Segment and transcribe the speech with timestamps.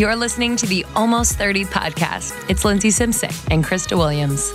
[0.00, 2.48] You're listening to the Almost 30 podcast.
[2.48, 4.50] It's Lindsey Simcik and Krista Williams.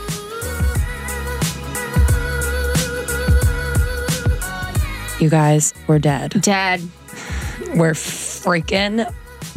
[5.22, 6.42] You guys, we're dead.
[6.42, 6.82] Dead.
[7.76, 9.08] We're freaking.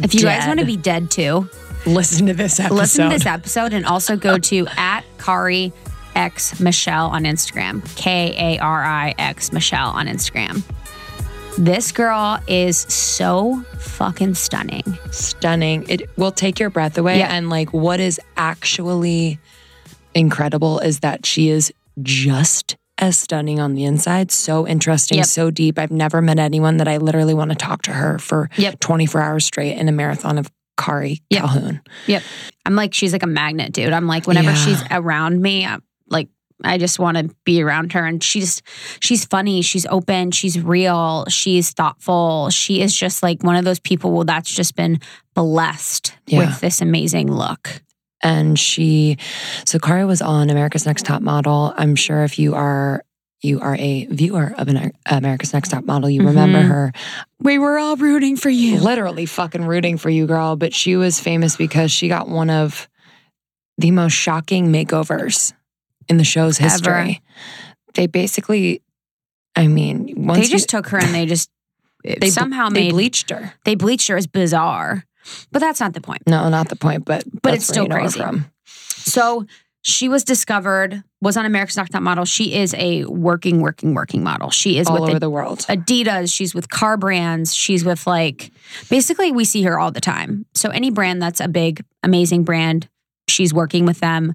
[0.03, 0.47] If you guys dead.
[0.47, 1.49] want to be dead too,
[1.87, 2.75] listen to this episode.
[2.75, 5.73] listen to this episode and also go to at Kari
[6.13, 7.83] X Michelle on Instagram.
[7.95, 10.61] K A R I X Michelle on Instagram.
[11.59, 14.97] This girl is so fucking stunning.
[15.11, 15.85] stunning.
[15.89, 17.19] It will take your breath away.
[17.19, 17.27] Yeah.
[17.35, 19.39] And like, what is actually
[20.15, 24.31] incredible is that she is just as stunning on the inside.
[24.31, 25.27] So interesting, Yep.
[25.27, 25.77] so deep.
[25.77, 28.79] I've never met anyone that I literally want to talk to her for Yep.
[28.79, 31.41] 24 hours straight in a marathon of Kari Yep.
[31.41, 31.81] Calhoun.
[32.07, 32.23] Yep.
[32.65, 33.91] I'm like, she's like a magnet, dude.
[33.91, 34.55] I'm like, whenever Yeah.
[34.55, 36.29] she's around me, I'm like,
[36.63, 38.05] I just want to be around her.
[38.05, 38.61] And she's
[38.99, 42.49] she's funny, she's open, she's real, she's thoughtful.
[42.49, 44.99] She is just like one of those people Well, that's just been
[45.35, 46.39] blessed Yeah.
[46.39, 47.81] with this amazing look.
[48.21, 49.17] And she,
[49.65, 51.73] so Kari was on America's Next Top Model.
[51.77, 53.05] I'm sure if you are,
[53.41, 56.67] you are a viewer of an America's Next Top Model, you remember Mhm.
[56.67, 56.91] her
[57.41, 58.77] We were all rooting for you.
[58.81, 60.57] literally fucking rooting for you, girl.
[60.57, 62.89] But she was famous because she got one of
[63.77, 65.53] the most shocking makeovers
[66.09, 66.69] in the show's Ever.
[66.69, 67.21] history.
[67.93, 68.81] They basically,
[69.55, 71.49] I mean, once They just you, took her and they just
[72.03, 73.53] they somehow they made bleached her.
[73.65, 74.17] they bleached her.
[74.17, 75.03] It's bizarre,
[75.51, 76.23] but that's not the point.
[76.27, 78.21] No, not the point, but But it's still you know crazy.
[78.65, 79.45] So
[79.81, 82.25] she was discovered, was on America's Next Top Model.
[82.25, 84.49] She is a working, working, working model.
[84.49, 85.59] She is all with over the world.
[85.69, 86.33] Adidas.
[86.33, 87.55] She's with car brands.
[87.55, 88.51] She's with like,
[88.89, 90.45] basically, we see her all the time.
[90.53, 92.89] So any brand that's a big, amazing brand,
[93.29, 94.33] she's working with them.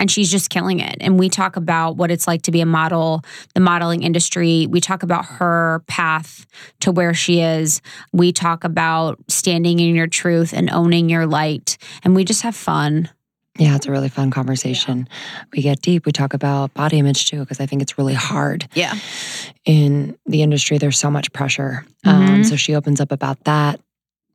[0.00, 0.96] And she's just killing it.
[1.00, 3.22] And we talk about what it's like to be a model,
[3.54, 4.66] the modeling industry.
[4.66, 6.46] We talk about her path
[6.80, 7.82] to where she is.
[8.12, 11.76] We talk about standing in your truth and owning your light.
[12.02, 13.10] And we just have fun.
[13.58, 15.06] Yeah, it's a really fun conversation.
[15.54, 16.06] We get deep.
[16.06, 18.94] We talk about body image too, because I think it's really hard Yeah.
[19.66, 20.78] in the industry.
[20.78, 21.84] There's so much pressure.
[22.06, 22.46] Um, Mhm.
[22.46, 23.80] so she opens up about that.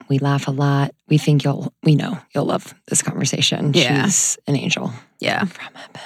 [0.08, 0.94] We laugh a lot.
[1.08, 3.74] We think you'll, we know you'll love this conversation.
[3.74, 4.04] Yeah.
[4.06, 5.46] She's an angel Yeah.
[5.46, 6.02] from heaven.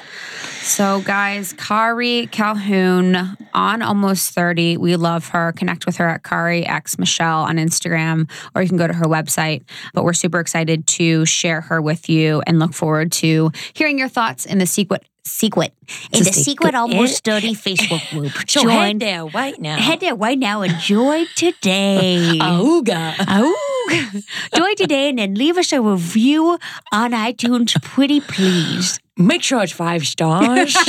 [0.61, 3.15] So, guys, Kari Calhoun
[3.53, 4.77] on almost 30.
[4.77, 5.51] We love her.
[5.53, 9.05] Connect with her at Kari X Michelle on Instagram, or you can go to her
[9.05, 9.63] website.
[9.93, 14.09] But we're super excited to share her with you and look forward to hearing your
[14.09, 15.03] thoughts in the secret.
[15.25, 15.73] Secret
[16.11, 18.31] in the secret almost eh, 30 eh, Facebook eh, group.
[18.49, 18.69] So Join.
[18.71, 19.75] head there right now.
[19.77, 22.37] Head there right now and join today.
[22.41, 23.13] Auga.
[23.27, 23.68] Oh,
[24.55, 26.57] join today and then leave us a review
[26.91, 28.99] on iTunes, pretty please.
[29.17, 30.75] Make sure it's five stars.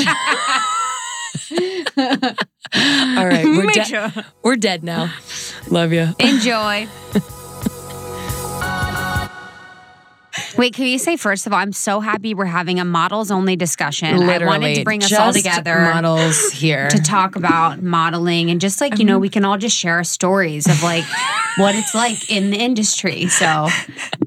[2.77, 3.87] All right, we're dead.
[3.87, 4.13] sure.
[4.43, 5.13] We're dead now.
[5.69, 6.15] Love you.
[6.19, 6.89] Enjoy.
[10.57, 13.57] Wait, can you say first of all, I'm so happy we're having a models only
[13.57, 14.23] discussion.
[14.23, 16.89] I wanted to bring us all together Models here.
[16.89, 19.23] to talk about modeling and just like, you know, mm-hmm.
[19.23, 21.05] we can all just share our stories of like
[21.57, 23.27] what it's like in the industry.
[23.27, 23.69] So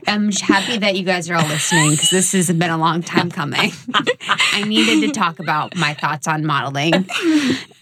[0.08, 3.30] I'm happy that you guys are all listening because this has been a long time
[3.30, 3.72] coming.
[3.94, 6.94] I needed to talk about my thoughts on modeling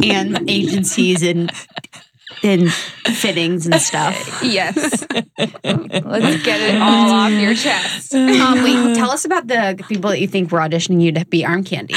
[0.04, 1.52] and agencies and
[2.44, 4.41] and fittings and stuff.
[4.52, 5.06] Yes.
[5.63, 8.13] Let's get it all off your chest.
[8.13, 11.46] Um, wait, tell us about the people that you think were auditioning you to be
[11.46, 11.96] arm candy.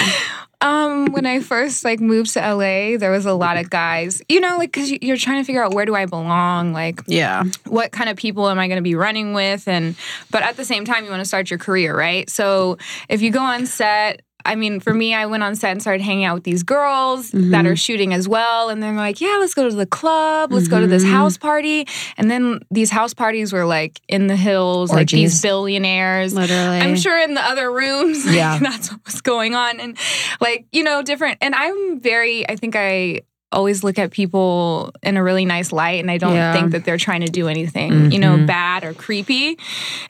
[0.60, 4.40] Um, when I first like moved to LA, there was a lot of guys, you
[4.40, 7.44] know, like because you're trying to figure out where do I belong, like Yeah.
[7.66, 9.94] what kind of people am I going to be running with, and
[10.30, 12.28] but at the same time, you want to start your career, right?
[12.30, 12.78] So
[13.08, 14.22] if you go on set.
[14.46, 17.30] I mean, for me, I went on set and started hanging out with these girls
[17.32, 18.68] that are shooting as well.
[18.68, 20.52] And they're like, yeah, let's go to the club.
[20.52, 21.86] Let's go to this house party.
[22.18, 26.34] And then these house parties were like in the hills, like these billionaires.
[26.34, 26.78] Literally.
[26.78, 28.58] I'm sure in the other rooms, like, Yeah.
[28.58, 29.80] that's what was going on.
[29.80, 29.96] And
[30.40, 31.38] like, you know, different.
[31.40, 36.00] And I'm very, I think I always look at people in a really nice light
[36.00, 36.52] and I don't Yeah.
[36.52, 38.46] think that they're trying to do anything, you know, Mhm.
[38.46, 39.56] bad or creepy.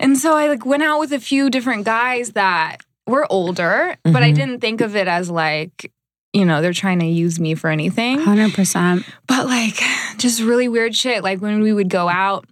[0.00, 4.22] And so I like went out with a few different guys that were older, but
[4.22, 4.34] I Mhm.
[4.34, 5.90] didn't think of it as like,
[6.32, 9.04] you know, they're trying to use me for anything Hundred percent.
[9.26, 9.78] but like
[10.16, 11.22] just really weird shit.
[11.22, 12.46] Like when we would go out,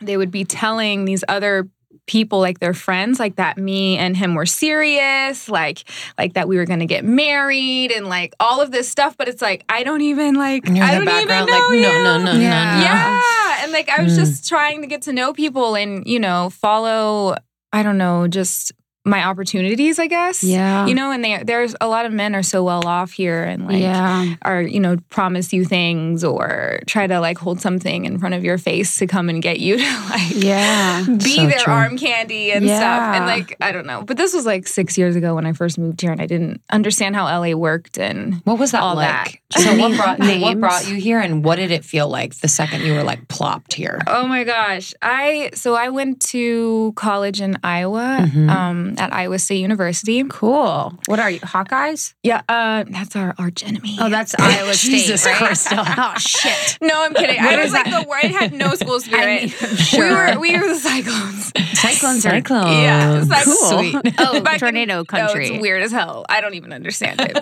[0.00, 1.68] they would be telling these other
[2.06, 5.82] people like their friends like that me and him were serious like
[6.16, 9.42] like that we were gonna get married and like all of this stuff but it's
[9.42, 11.82] like i don't even like i don't even background, know like, you.
[11.82, 12.76] no, no, no, no, Yeah.
[12.76, 12.82] no.
[12.84, 14.16] yeah and like i was Mm.
[14.18, 17.34] just trying to get to know people and you know follow
[17.72, 18.70] i don't know just
[19.06, 20.42] my opportunities, I guess.
[20.42, 20.86] Yeah.
[20.86, 23.66] You know, and they there's a lot of men are so well off here and
[23.66, 24.34] like yeah.
[24.42, 28.44] are, you know, promise you things or try to like hold something in front of
[28.44, 31.04] your face to come and get you to like Yeah.
[31.06, 31.72] be So their true.
[31.72, 33.14] arm candy and stuff.
[33.16, 34.02] And like, I don't know.
[34.02, 36.60] But this was like six years ago when I first moved here and I didn't
[36.70, 39.40] understand how LA worked and What was that all like?
[39.52, 39.62] that.
[39.62, 42.48] So what Any brought what brought you here, and what did it feel like the
[42.48, 44.00] second you were like plopped here?
[44.08, 44.92] Oh my gosh.
[45.00, 48.50] I so I went to college in Iowa, Mhm.
[48.50, 50.24] um, at Iowa State University.
[50.28, 50.92] Cool.
[51.06, 51.40] What are you?
[51.40, 52.14] Hawkeyes?
[52.22, 53.96] Yeah, uh, that's our arch enemy.
[54.00, 54.90] Oh, that's Iowa State.
[54.90, 55.36] Jesus right?
[55.38, 55.68] Christ.
[55.72, 56.78] oh shit.
[56.80, 57.38] no, I'm kidding.
[57.40, 59.42] I was like the I had no school spirit.
[59.42, 61.52] mean, I'm We were we were the cyclones.
[61.78, 62.70] Cyclones are Cyclones.
[62.70, 63.68] Yeah, cyclones.
[64.02, 64.14] Sweet.
[64.18, 65.48] Oh, Back tornado country.
[65.48, 66.24] it's weird as hell.
[66.28, 67.38] I don't even understand it.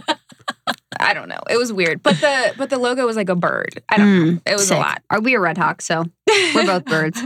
[1.01, 1.41] I don't know.
[1.51, 3.83] It was weird, but the but the logo was like a bird.
[3.89, 4.33] I don't know.
[4.33, 4.77] Mm, It was sick.
[4.77, 5.03] a lot.
[5.11, 5.83] Are we a red hawk?
[5.83, 6.05] So
[6.55, 7.21] we're both birds.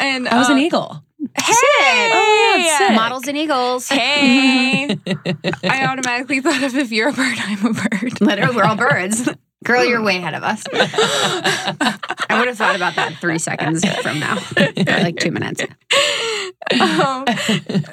[0.00, 1.02] And I was an um, eagle.
[1.36, 2.96] Hey, Oh, yeah, sick.
[2.96, 3.88] Models and eagles.
[3.88, 4.96] Hey,
[5.64, 8.20] I automatically thought of if you're a bird, I'm a bird.
[8.20, 9.28] Literally, we're all birds.
[9.64, 10.64] Girl, you're way ahead of us.
[10.72, 15.62] I would have thought about that three seconds from now, or like two minutes.
[15.62, 17.24] um,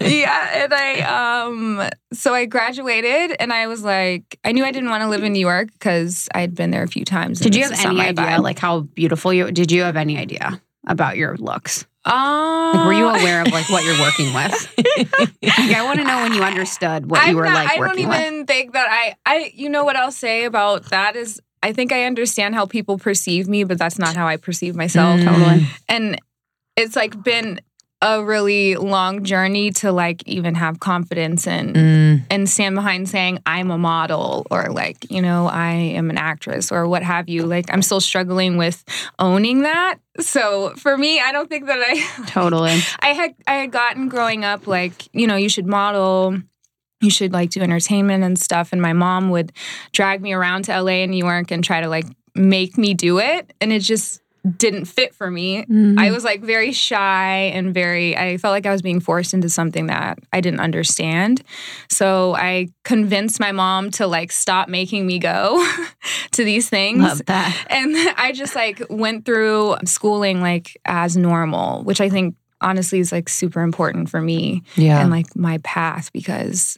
[0.01, 1.01] yeah, and I
[1.47, 5.23] um so I graduated and I was like I knew I didn't want to live
[5.23, 7.39] in New York because I had been there a few times.
[7.39, 8.43] Did you have any idea, vibe.
[8.43, 9.51] like how beautiful you?
[9.51, 11.85] Did you have any idea about your looks?
[12.05, 14.75] Um, Like, were you aware of like what you're working with?
[15.41, 17.75] Like, I want to know when you understood what you I'm were not- like I
[17.77, 18.19] don't working with.
[18.21, 21.91] even think that I I you know what I'll say about that is I think
[21.91, 25.19] I understand how people perceive me, but that's not how I perceive myself.
[25.19, 25.25] Mm.
[25.25, 25.67] Totally.
[25.89, 26.19] And
[26.77, 27.59] it's like been
[28.01, 32.23] a really long journey to like even have confidence and Mm.
[32.29, 36.71] and stand behind saying I'm a model or like, you know, I am an actress
[36.71, 37.45] or what have you.
[37.45, 38.85] Like I'm still struggling with
[39.19, 39.95] owning that.
[40.21, 42.79] So for me, I don't think that I Totally.
[43.01, 46.37] I had I had gotten growing up like, you know, you should model,
[47.01, 48.71] you should like do entertainment and stuff.
[48.71, 49.51] And my mom would
[49.91, 53.19] drag me around to LA and New York and try to like make me do
[53.19, 53.51] it.
[53.59, 54.21] And it just
[54.57, 55.63] didn't fit for me.
[55.63, 55.99] Mm-hmm.
[55.99, 59.49] I was like very shy and very, I felt like I was being forced into
[59.49, 61.41] something that I didn't understand.
[61.89, 65.65] So I convinced my mom to like stop making me go
[66.31, 66.99] to these things.
[67.01, 67.55] Love that.
[67.69, 73.11] And I just like went through schooling like as normal, which I think honestly is
[73.11, 74.99] like super important for me Yeah.
[75.01, 76.77] and like my path because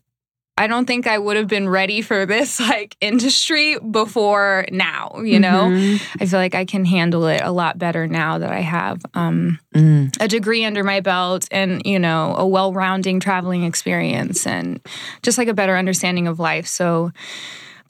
[0.62, 5.40] I don't think I would have been ready for this like industry before now, you
[5.40, 5.70] know?
[5.70, 6.02] Mhm.
[6.22, 9.60] I feel like I can handle it a lot better now that I have um,
[9.74, 10.14] Mm.
[10.20, 14.82] a degree under my belt and, you know, a well rounding traveling experience and
[15.24, 16.68] just like a better understanding of life.
[16.68, 17.12] So,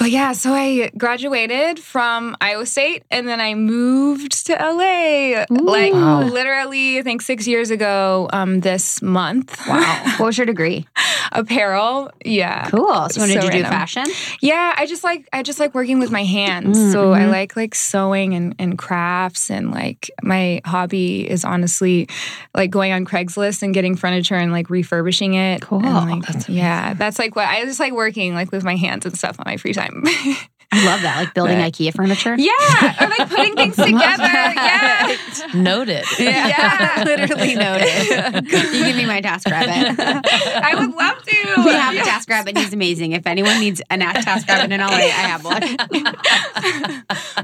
[0.01, 5.93] but yeah, so I graduated from Iowa State and then I moved to LA like
[5.93, 6.23] Wow.
[6.23, 9.61] literally, I think six years ago um, this month.
[9.67, 10.01] Wow.
[10.17, 10.87] what was your degree?
[11.31, 12.09] Apparel.
[12.25, 12.67] Yeah.
[12.71, 13.09] Cool.
[13.09, 14.05] So, when did So you do fashion?
[14.41, 16.79] Yeah, I just like I just like working with my hands.
[16.79, 17.31] Mm, So I mhm.
[17.31, 22.09] like like sewing and, and crafts and like my hobby is honestly
[22.55, 25.61] like going on Craigslist and getting furniture and like refurbishing it.
[25.61, 25.79] Cool.
[25.81, 29.15] Like, That's yeah, that's like what I just like working like with my hands and
[29.15, 29.90] stuff on my free time.
[30.73, 31.17] I love that.
[31.17, 32.33] Like building But- IKEA furniture.
[32.39, 34.23] yeah, or like putting things together.
[34.23, 35.17] Yeah.
[35.53, 36.05] Noted.
[36.19, 37.03] Yeah.
[37.05, 38.45] Literally noted.
[38.45, 39.99] you give me my task rabbit.
[39.99, 41.53] I would love to.
[41.65, 42.03] We have Yeah.
[42.03, 42.57] a task rabbit.
[42.57, 43.11] He's amazing.
[43.11, 45.61] If anyone needs a task rabbit in LA, I have one.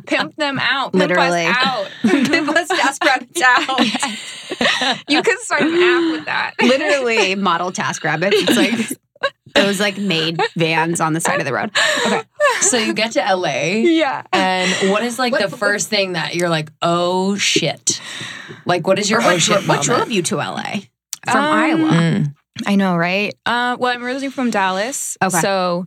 [0.06, 0.94] Pimp them out.
[0.94, 1.48] Pimp Literally.
[1.48, 1.88] us out.
[2.04, 3.80] Pimp us task rabbits out.
[5.10, 6.54] You could start an app with that.
[6.62, 8.36] Literally model task rabbits.
[8.40, 8.98] It's like
[9.58, 11.72] those like maid vans on the side of the road.
[12.06, 12.22] Okay.
[12.62, 14.24] So you get to LA, Yeah.
[14.34, 18.02] and what is like What- the first thing that you're like, oh shit?
[18.66, 20.82] Like, what is your Or oh what, shit dro- what drove you to LA
[21.30, 21.90] from Um, Iowa?
[21.92, 22.34] Mm.
[22.66, 23.36] I know, right?
[23.46, 25.16] Uh, well, I'm originally from Dallas.
[25.22, 25.40] Okay.
[25.42, 25.86] So,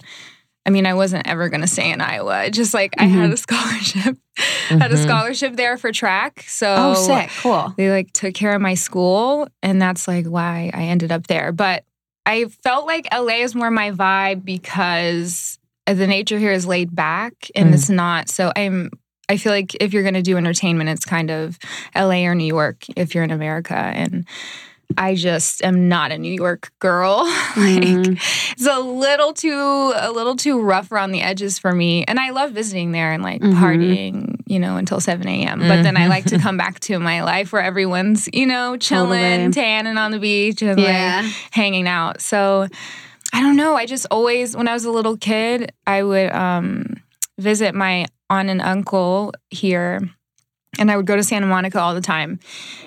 [0.65, 2.49] I mean, I wasn't ever going to stay in Iowa.
[2.51, 4.17] Just like I had a scholarship,
[4.69, 5.03] had a Mhm.
[5.03, 6.45] scholarship there for track.
[6.47, 7.31] So, Oh, sick.
[7.41, 7.75] Cool.
[7.77, 9.49] they like took care of my school.
[9.65, 11.51] And that's like why I ended up there.
[11.51, 11.85] But
[12.27, 17.33] I felt like LA is more my vibe because the nature here is laid back
[17.55, 17.75] and Mm.
[17.75, 18.29] it's not.
[18.29, 18.91] So, I'm.
[19.29, 21.57] I feel like if you're going to do entertainment, it's kind of
[21.95, 23.77] LA or New York if you're in America.
[23.77, 24.27] And
[24.99, 27.19] I just am not a New York girl.
[27.57, 28.53] like, Mm.
[28.53, 32.05] it's a little too a little too rough around the edges for me.
[32.07, 33.55] And I love visiting there and like Mhm.
[33.55, 35.61] partying, you know, until 7 a.m.
[35.61, 36.43] But then I like to Mhm.
[36.43, 39.53] come back to my life where everyone's, you know, chilling, Totally.
[39.53, 41.21] tanning on the beach and Yeah.
[41.23, 42.21] like hanging out.
[42.21, 42.67] So
[43.33, 43.77] I don't know.
[43.77, 46.97] I just always when I was a little kid, I would um
[47.39, 50.01] visit my aunt and uncle here.
[50.81, 52.41] And I would go to Santa Monica all the time.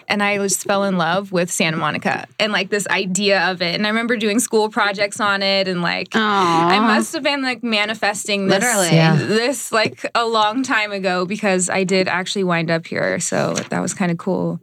[0.09, 3.75] And I just fell in love with Santa Monica and like this idea of it.
[3.75, 7.63] And I remember doing school projects on it and like I must have been like
[7.63, 8.89] manifesting this, Literally.
[8.95, 9.15] Yeah.
[9.15, 13.19] this like a long time ago because I did actually wind up here.
[13.21, 14.59] So that was kind of cool.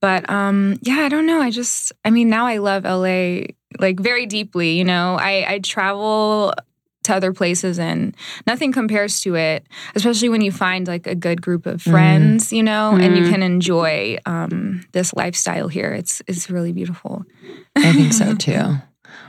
[0.00, 1.40] But um yeah, I don't know.
[1.42, 5.16] I just I mean now I love LA like very deeply, you know.
[5.20, 6.54] I I travel
[7.08, 11.42] to other places and nothing compares to it, especially when you find like a good
[11.42, 12.56] group of friends, mm-hmm.
[12.56, 13.32] you know, and you mm-hmm.
[13.32, 15.92] can enjoy um this lifestyle here.
[15.92, 17.24] It's it's really beautiful.
[17.76, 18.76] I think so too.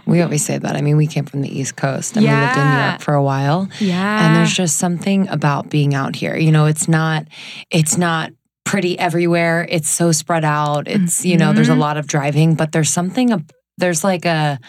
[0.06, 0.76] We always say that.
[0.76, 2.88] I mean, we came from the East Coast and we lived in Yeah.
[2.88, 3.70] Europe for a while.
[3.80, 4.26] Yeah.
[4.26, 7.26] and there's just something about being out here you know it's not
[7.72, 8.32] it's not
[8.66, 11.82] pretty everywhere it's so spread out it's you know there's a mm-hmm.
[11.82, 13.32] lot of driving but there's something
[13.80, 14.60] there's like a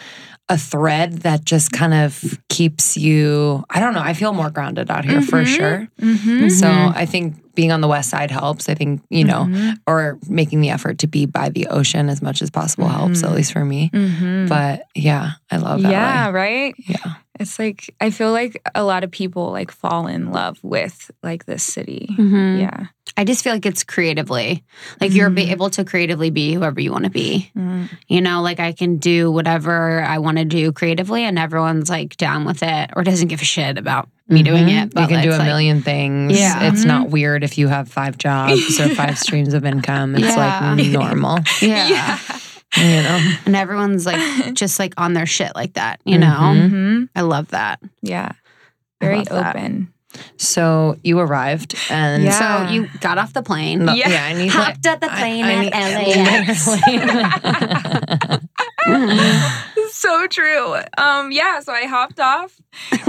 [0.51, 4.91] a thread that just kind of keeps you i don't know i feel more grounded
[4.91, 5.57] out here for Mhm.
[5.57, 6.49] sure mm-hmm.
[6.49, 9.49] so i think being on the west side helps i think you know
[9.87, 13.33] or making the effort to be by the ocean as much as possible helps at
[13.33, 14.47] least for me Mm-hmm.
[14.49, 16.75] but yeah i love that yeah, right?
[16.79, 21.11] yeah It's like I feel like a lot of people like fall in love with
[21.23, 22.05] like this city.
[22.19, 22.61] Mhm.
[22.61, 22.87] Yeah.
[23.17, 24.65] I just feel like it's creatively.
[25.01, 25.51] Like you're Mhm.
[25.51, 27.51] able to creatively be whoever you want to be.
[27.57, 27.89] Mm.
[28.09, 32.17] You know, like I can do whatever I want to do creatively and everyone's like
[32.17, 34.83] down with it or doesn't give a shit about me doing Mhm.
[34.85, 34.95] it.
[34.95, 36.39] But you can do a like- million things.
[36.39, 36.63] Yeah.
[36.63, 40.15] It's not weird if you have five jobs or five streams of income.
[40.15, 40.71] It's Yeah.
[40.77, 42.17] like normal, Yeah.
[42.77, 43.33] you know?
[43.45, 44.21] And everyone's like
[44.55, 46.39] just like on their shit like that, you know?
[46.55, 46.71] Mhm.
[46.71, 47.81] hmm I love that.
[48.03, 48.31] Yeah.
[49.01, 49.57] Very love that.
[50.37, 52.67] So you arrived and Yeah.
[52.67, 53.85] So you got off the plane.
[53.85, 54.09] No, Yeah.
[54.09, 56.07] yeah, I need Hopped at the plane I- I at
[58.27, 58.41] LAX.
[60.11, 60.77] so true.
[60.97, 62.59] Um, yeah, so I hopped off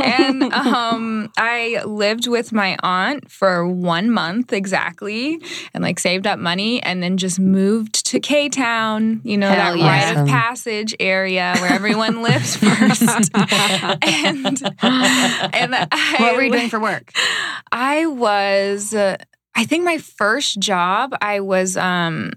[0.04, 5.42] and um, I lived with my aunt for one month exactly
[5.74, 9.74] and like saved up money and then just moved to K Town, you know, Hell
[9.74, 9.88] that yeah.
[9.88, 13.02] rite of passage area where everyone lives first.
[13.34, 17.14] and and I, what were you doing for work?
[17.72, 19.16] I was, uh,
[19.56, 22.34] I think my first job, I was um,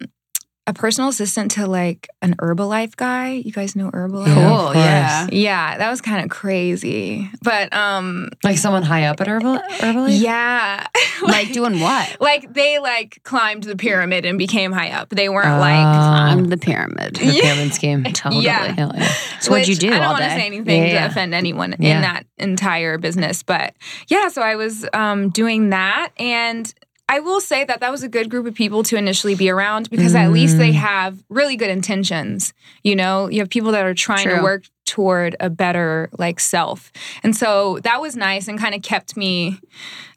[0.66, 3.32] a personal assistant to like an Herbalife guy.
[3.32, 4.26] You guys know Herbalife?
[4.28, 5.26] Yeah, of Cool, yeah.
[5.30, 7.30] Yeah, that was kind of crazy.
[7.42, 10.18] But um, Like someone high up at Herbal- Herbalife?
[10.22, 10.86] yeah,
[11.22, 12.16] Like doing what?
[12.20, 15.10] like they like climbed the pyramid and became high up.
[15.10, 15.58] They weren't Oh.
[15.58, 15.84] like.
[15.84, 17.16] I'm the pyramid.
[17.16, 18.04] The pyramid scheme.
[18.04, 18.44] Totally.
[18.44, 18.74] Yeah.
[18.76, 19.12] Yeah.
[19.40, 20.36] So what'd you do I don't all want to day?
[20.36, 21.00] say anything Yeah, yeah.
[21.02, 21.96] to offend anyone Yeah.
[21.96, 23.74] in that entire business, but
[24.08, 24.28] yeah.
[24.28, 26.72] So I was um, doing that, and
[27.08, 29.90] I will say that that was a good group of people to initially be around
[29.90, 30.74] because at least they Mm.
[30.76, 32.54] have really good intentions.
[32.82, 36.92] You know, you have people that are trying to work toward a better like self,
[37.24, 39.58] and so that was nice and kind of kept me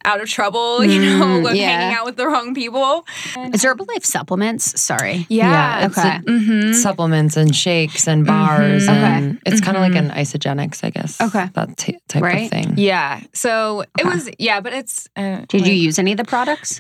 [0.06, 0.84] out of trouble.
[0.94, 1.70] You know, Mm, with yeah.
[1.70, 3.06] hanging out with the wrong people.
[3.54, 4.80] Is Herbalife supplements?
[4.80, 5.26] Sorry.
[5.30, 5.52] Yeah.
[5.52, 6.18] Yeah, it's Okay.
[6.28, 8.88] hmm Supplements and shakes and bars.
[8.88, 8.92] Mhm.
[9.18, 11.20] And it's kind of like an Isagenix, I guess.
[11.20, 11.50] Okay.
[11.54, 12.44] That t- type Right.
[12.46, 12.74] of thing.
[12.78, 13.22] Yeah.
[13.34, 14.30] So it was.
[14.40, 15.10] Yeah, but it's.
[15.16, 16.80] Uh, Did you use any of the products?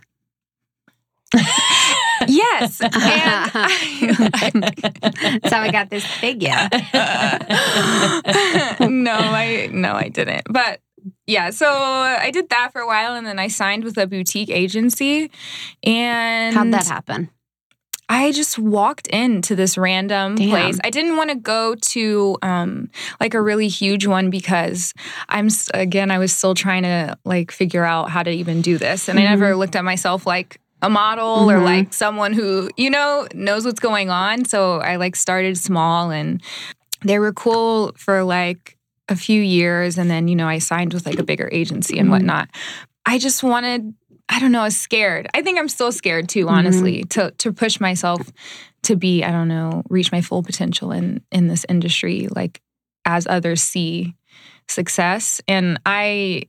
[2.27, 2.81] Yes.
[4.47, 6.49] And I, how I got this figure.
[8.89, 10.43] no, I no, I didn't.
[10.49, 10.81] But
[11.25, 14.49] yeah, so I did that for a while, and then I signed with a boutique
[14.49, 15.31] agency,
[15.83, 17.29] and How'd that happen?
[18.09, 20.49] I just walked into this random Damn.
[20.49, 20.79] place.
[20.83, 24.93] I didn't want to go to um like a really huge one because
[25.27, 29.09] I'm again I was still trying to like figure out how to even do this,
[29.09, 31.63] and I never looked at myself like a model or Mhm.
[31.63, 34.45] like someone who you know knows what's going on.
[34.45, 36.41] So I like started small, and
[37.03, 38.77] they were cool for like
[39.09, 42.07] a few years, and then you know I signed with like a bigger agency and
[42.07, 42.11] Mhm.
[42.11, 42.49] whatnot.
[43.05, 43.93] I just wanted
[44.29, 45.29] I don't know, I was scared.
[45.33, 48.29] I think I'm still scared too, honestly, to to push myself
[48.83, 52.59] to be, I don't know, reach my full potential in in this industry, like
[53.05, 54.15] as others see
[54.67, 55.39] success.
[55.47, 56.43] And I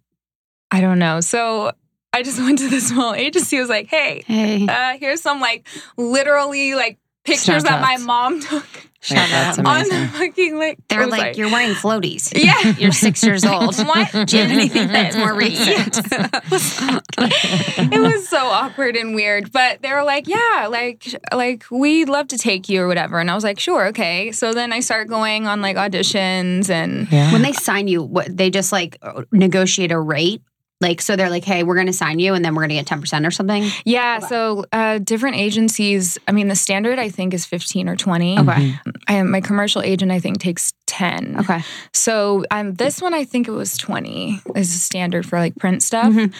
[0.72, 1.20] I don't know.
[1.20, 1.70] So
[2.18, 4.66] I just went to the small agency, was like, hey, Hey.
[4.68, 8.66] uh, here's some like literally like pictures that my mom took
[9.10, 9.64] Like, that's up.
[9.66, 10.00] on amazing.
[10.00, 11.10] the fucking like They're website.
[11.10, 12.32] like, you're wearing floaties.
[12.44, 12.74] Yeah.
[12.78, 13.76] You're six years old.
[13.76, 14.10] What?
[14.26, 15.98] Do you have anything that's more recent?
[17.18, 22.28] it was so awkward and weird but they were like yeah like like we'd love
[22.28, 25.08] to take you or whatever and i was like sure okay so then i start
[25.08, 27.32] going on like auditions and Yeah.
[27.32, 28.98] when they sign you, what they just like
[29.32, 30.42] negotiate a rate?
[30.80, 32.74] Like, so they're like, hey, we're going to sign you and then we're going to
[32.76, 33.64] get 10% or something?
[33.84, 38.38] yeah so uh, different agencies i mean the standard i think is 15 or 20
[38.38, 38.50] Okay.
[38.50, 38.92] Mhm.
[39.08, 41.62] I, my commercial agent i think takes 10 Okay.
[41.92, 45.82] so um, this one i think it was 20 is the standard for like print
[45.82, 46.32] stuff Mhm.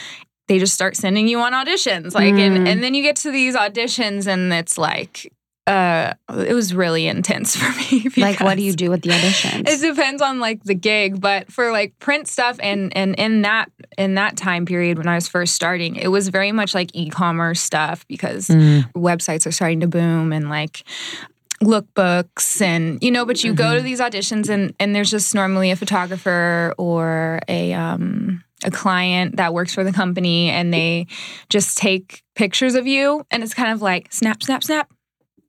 [0.49, 3.57] they just start sending you on auditions like and, and then you get to these
[3.57, 5.33] auditions and it's like
[5.69, 6.15] uh
[6.47, 9.65] it was really intense for me Like, what do you do with the auditions?
[9.69, 13.71] it depends on like the gig, but for like print stuff and and in that
[13.97, 17.61] in that time period when I was first starting, it was very much like e-commerce
[17.61, 18.91] stuff because Mm.
[18.95, 20.83] websites are starting to boom and like
[21.63, 25.71] lookbooks and you know, but you go to these auditions and and there's just normally
[25.71, 31.07] a photographer or a um a client that works for the company and they
[31.49, 34.91] just take pictures of you and it's kind of like snap snap snap.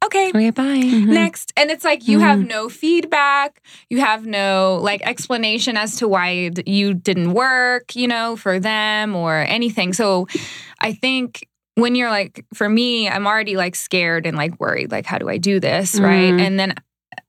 [0.06, 0.64] Okay, Okay, bye.
[0.64, 1.08] Mhm.
[1.10, 6.08] next and it's like you have no feedback you have no like explanation as to
[6.08, 10.26] why you didn't work you know for them or anything so
[10.80, 15.06] i think when you're like for me i'm already like scared and like worried like
[15.06, 16.42] how do i do this right Mhm.
[16.42, 16.74] and then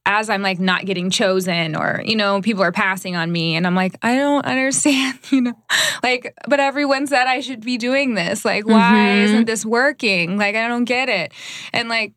[0.06, 3.66] as i'm like not getting chosen or you know people are passing on me and
[3.66, 5.54] i'm like i don't understand you know
[6.02, 9.24] like but everyone said i should be doing this like why Mhm.
[9.24, 11.32] isn't this working like i don't get it
[11.72, 12.12] and like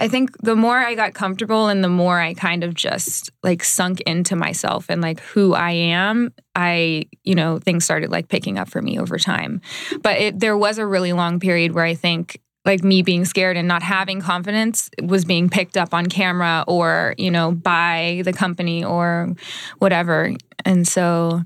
[0.00, 3.62] I think the more I got comfortable and the more I kind of just like
[3.62, 8.58] sunk into myself and like who I am, I, you know, things started like picking
[8.58, 9.60] up for me over time.
[10.02, 13.58] But it, there was a really long period where I think like me being scared
[13.58, 18.32] and not having confidence was being picked up on camera or, you know, by the
[18.32, 19.34] company or
[19.78, 20.34] whatever.
[20.64, 21.42] And so,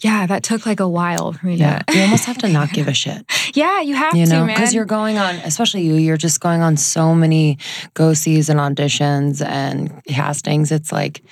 [0.00, 1.96] yeah, that took like a while for me Yeah, to.
[1.96, 3.24] you almost have to not give a shit.
[3.54, 4.54] yeah, you have you to, know man.
[4.56, 7.58] because you're going on especially you you're just going on so many
[7.94, 11.22] go sees and auditions and castings it's like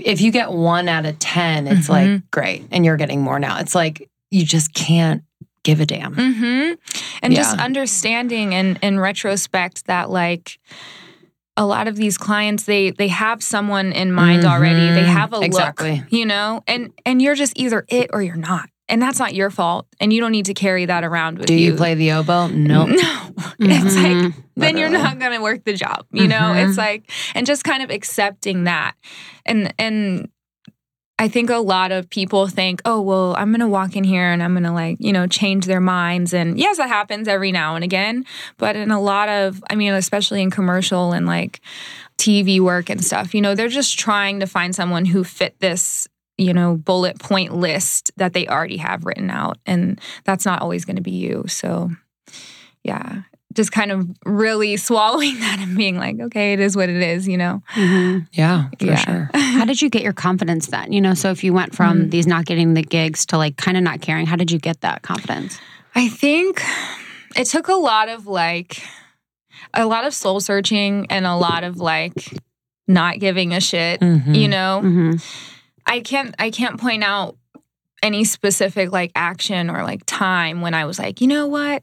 [0.00, 1.90] if- you get one out of ten it's Mhm.
[1.90, 5.22] like great and you're getting more now it's like you just can't
[5.64, 6.72] give a damn hmm
[7.22, 10.58] And just understanding and in retrospect that like
[11.58, 14.86] a lot of these clients they they have someone in mind already.
[14.94, 15.18] They Mhm.
[15.20, 15.96] have a Exactly.
[15.96, 18.70] look, you know, and and you're just either it or you're not.
[18.90, 19.86] And that's not your fault.
[20.00, 21.74] And you don't need to carry that around with do you Do you.
[21.76, 23.28] play the oboe no No.
[23.60, 24.34] It's like Mhm.
[24.56, 26.06] then you're not gonna work the job.
[26.12, 26.36] You know?
[26.54, 26.68] Mhm.
[26.68, 28.94] It's like and just kind of accepting that.
[29.44, 30.28] And and
[31.20, 34.30] I think a lot of people think, oh, well, I'm going to walk in here
[34.30, 36.32] and I'm going to like, you know, change their minds.
[36.32, 38.24] And yes, that happens every now and again.
[38.56, 41.60] But in a lot of, I mean, especially in commercial and like
[42.18, 46.06] TV work and stuff, you know, they're just trying to find someone who fit this,
[46.36, 49.58] you know, bullet point list that they already have written out.
[49.66, 51.44] And that's not always going to be you.
[51.48, 51.90] So,
[52.84, 53.22] yeah.
[53.54, 57.26] Just kind of really swallowing that and being like, okay, it is what it is,
[57.26, 57.62] you know?
[57.74, 58.26] Mhm.
[58.32, 58.96] yeah for yeah.
[58.96, 60.92] sure How did you get your confidence then?
[60.92, 62.10] You know, so if you went from Mhm.
[62.10, 64.82] these not getting the gigs to like kind of not caring, how did you get
[64.82, 65.58] that confidence?
[65.94, 66.62] I think
[67.36, 68.82] it took a lot of like
[69.74, 72.32] a lot of soul searching and a lot of like
[72.86, 74.34] not giving a shit, Mhm.
[74.34, 74.80] you know.
[74.82, 75.12] hmm
[75.86, 77.36] I can't I can't point out
[78.02, 81.82] any specific like action or like time when I was like, you know what?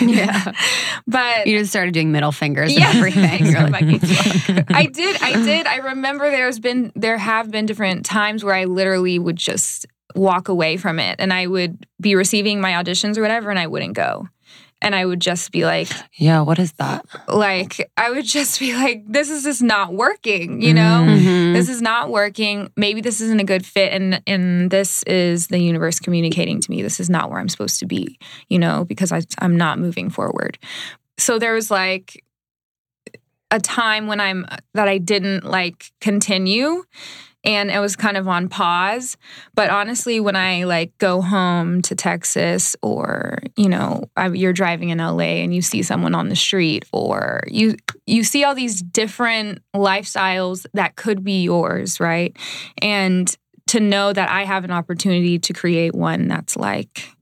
[0.00, 0.52] Yeah.
[1.06, 2.88] but You just started doing middle fingers Yeah.
[2.90, 3.44] and everything.
[3.54, 3.84] Like,
[4.74, 5.66] I did, I did.
[5.66, 10.48] I remember there's been there have been different times where I literally would just walk
[10.48, 13.94] away from it and I would be receiving my auditions or whatever and I wouldn't
[13.94, 14.28] go.
[14.82, 18.74] And I would just be like, yeah what is that like I would just be
[18.74, 21.06] like, this is just not working, you know?
[21.08, 21.22] Mm.
[21.54, 21.58] Mhm.
[21.58, 22.70] This is not working.
[22.76, 26.82] Maybe this isn't a good fit and and this is the universe communicating to me
[26.82, 30.10] this is not where I'm supposed to be, you know, because I I'm not moving
[30.10, 30.58] forward.
[31.18, 32.22] So there was like
[33.50, 36.84] a time when I'm that I didn't like continue
[37.44, 39.16] and it was kind of on pause.
[39.54, 44.90] But honestly when i like go home to texas or you know I, you're driving
[44.90, 47.76] in la and you see someone on the street or you
[48.06, 52.36] you see all these different lifestyles that could be yours right?
[52.82, 53.34] And
[53.66, 57.13] to know that i have an opportunity to create one that's like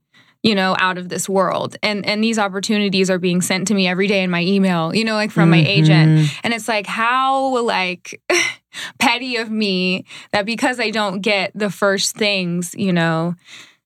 [0.43, 3.87] you know out of this world and and these opportunities are being sent to me
[3.87, 5.67] every day in my email you know like from my mm-hmm.
[5.67, 8.21] agent and it's like how like
[8.99, 13.35] petty of me that because I don't get the first things, you know,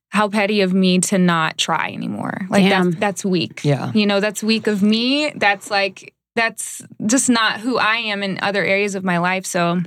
[0.09, 2.47] how petty of me to not try anymore.
[2.49, 2.91] Like Damn.
[2.91, 3.65] that's that's weak.
[3.65, 5.31] yeah You know, that's weak of me.
[5.37, 9.47] That's like that's just not who I am in other areas of my life.
[9.47, 9.81] So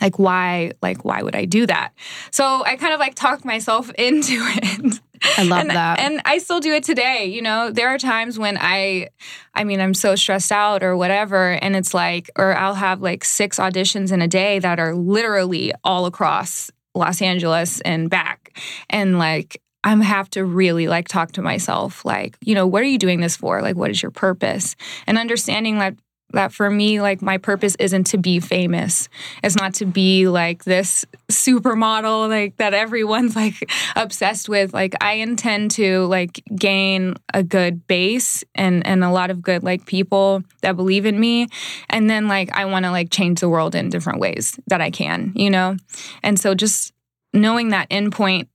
[0.00, 1.92] like why like why would I do that?
[2.30, 5.00] So I kind of like talked myself into it.
[5.38, 5.98] I love and, that.
[5.98, 7.26] And I still do it today.
[7.26, 9.08] You know, there are times when I,
[9.54, 11.52] I mean, I'm so stressed out or whatever.
[11.52, 15.72] And it's like, or I'll have like six auditions in a day that are literally
[15.82, 18.58] all across Los Angeles and back.
[18.90, 22.86] And like, I'm have to really like talk to myself, like, you know, what are
[22.86, 23.60] you doing this for?
[23.60, 24.76] Like, what is your purpose?
[25.06, 25.94] And understanding that
[26.34, 29.08] that for me, like my purpose isn't to be famous.
[29.42, 34.74] It's not to be like this supermodel like that everyone's like obsessed with.
[34.74, 39.62] Like I intend to like gain a good base and and a lot of good
[39.62, 41.48] like people that believe in me.
[41.90, 44.90] And then like I want to like change the world in different ways that I
[44.90, 45.76] can, you know?
[46.22, 46.92] And so just
[47.32, 48.48] knowing that endpoint,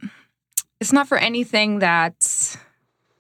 [0.80, 2.58] it's not for anything that's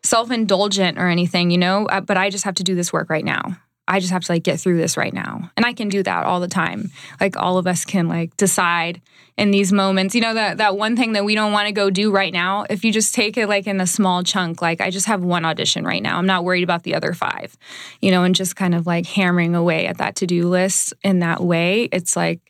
[0.03, 3.25] self-indulgent or anything, you know, uh, but I just have to do this work right
[3.25, 3.57] now.
[3.89, 5.49] I just have to like get through this right now.
[5.57, 6.91] And I can do that all the time.
[7.19, 9.01] Like all of us can like decide
[9.35, 10.13] in these moments.
[10.13, 12.65] You know that that one thing that we don't want to go do right now,
[12.69, 15.43] if you just take it like in a small chunk, like I just have one
[15.43, 16.17] audition right now.
[16.17, 17.57] I'm not worried about the other 5.
[17.99, 21.41] You know, and just kind of like hammering away at that to-do list in that
[21.41, 21.89] way.
[21.91, 22.41] It's like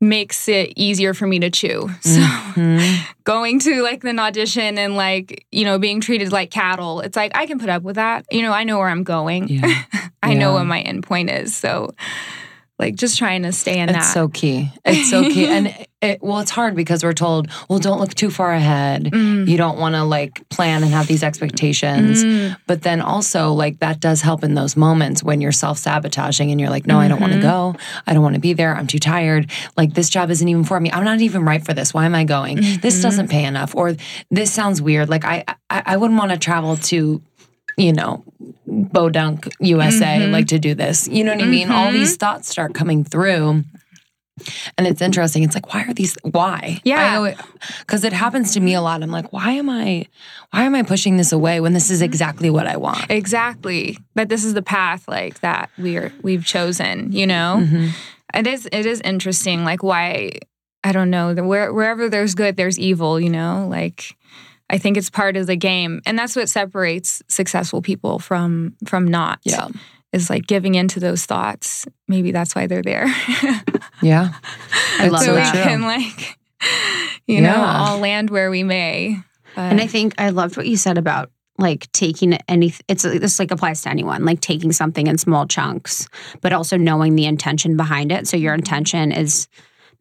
[0.00, 1.90] makes it easier for me to chew.
[2.00, 3.10] So mm-hmm.
[3.24, 7.32] going to like an audition and like, you know, being treated like cattle, it's like
[7.36, 8.24] I can put up with that.
[8.30, 9.48] You know, I know where I'm going.
[9.48, 9.82] Yeah.
[10.22, 10.38] I yeah.
[10.38, 11.56] know what my end point is.
[11.56, 11.94] So
[12.78, 14.02] like just trying to stay in it's that.
[14.04, 14.70] It's so key.
[14.84, 15.46] It's so key.
[15.46, 19.06] and it, well, it's hard because we're told, well, don't look too far ahead.
[19.06, 19.48] Mm.
[19.48, 22.22] You don't want to like plan and have these expectations.
[22.22, 22.56] Mm.
[22.68, 26.60] But then also, like, that does help in those moments when you're self sabotaging and
[26.60, 27.02] you're like, no, mm-hmm.
[27.02, 27.74] I don't want to go.
[28.06, 28.76] I don't want to be there.
[28.76, 29.50] I'm too tired.
[29.76, 30.92] Like, this job isn't even for me.
[30.92, 31.92] I'm not even right for this.
[31.92, 32.58] Why am I going?
[32.58, 32.80] Mm-hmm.
[32.80, 33.74] This doesn't pay enough.
[33.74, 33.96] Or
[34.30, 35.08] this sounds weird.
[35.08, 37.20] Like, I, I, I wouldn't want to travel to
[37.78, 38.24] you know,
[38.68, 40.32] Bodunk USA, mm-hmm.
[40.32, 41.08] like to do this.
[41.08, 41.68] You know what I mean?
[41.68, 41.76] Mm-hmm.
[41.76, 43.64] All these thoughts start coming through.
[44.76, 45.42] And it's interesting.
[45.42, 46.16] It's like, why are these?
[46.22, 46.80] Why?
[46.84, 47.34] Yeah.
[47.80, 49.02] Because it happens to me a lot.
[49.02, 50.06] I'm like, why am I?
[50.50, 53.10] Why am I pushing this away when this is exactly what I want?
[53.10, 53.98] Exactly.
[54.14, 57.10] But this is the path like that we're we've chosen.
[57.10, 57.88] You know, mm-hmm.
[58.34, 59.64] it is it is interesting.
[59.64, 60.32] Like why?
[60.84, 61.34] I don't know.
[61.34, 63.18] Where, wherever there's good, there's evil.
[63.18, 64.14] You know, like
[64.70, 69.08] I think it's part of the game, and that's what separates successful people from from
[69.08, 69.40] not.
[69.44, 69.68] Yeah,
[70.12, 71.86] is like giving into those thoughts.
[72.06, 73.06] Maybe that's why they're there.
[74.02, 74.34] yeah,
[74.98, 75.54] I love so that.
[75.54, 76.38] we can like,
[77.26, 77.52] you yeah.
[77.52, 79.18] know, all land where we may.
[79.54, 79.72] But.
[79.72, 83.50] And I think I loved what you said about like taking any it's this like
[83.50, 86.06] applies to anyone like taking something in small chunks
[86.40, 89.48] but also knowing the intention behind it so your intention is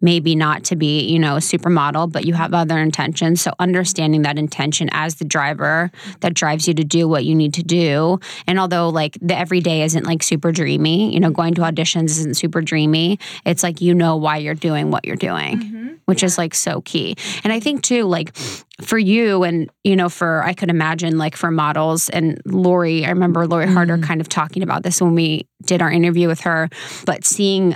[0.01, 3.41] maybe not to be, you know, a supermodel, but you have other intentions.
[3.41, 7.53] So understanding that intention as the driver that drives you to do what you need
[7.55, 8.19] to do.
[8.45, 12.38] And although like the everyday isn't like super dreamy, you know, going to auditions isn't
[12.38, 15.88] super dreamy, it's like you know why you're doing what you're doing, mm-hmm.
[16.05, 16.27] which yeah.
[16.27, 17.15] is like so key.
[17.43, 18.36] And I think too, like
[18.81, 23.10] for you and you know for i could imagine like for models and lori i
[23.10, 24.03] remember lori harder mm.
[24.03, 26.69] kind of talking about this when we did our interview with her
[27.05, 27.75] but seeing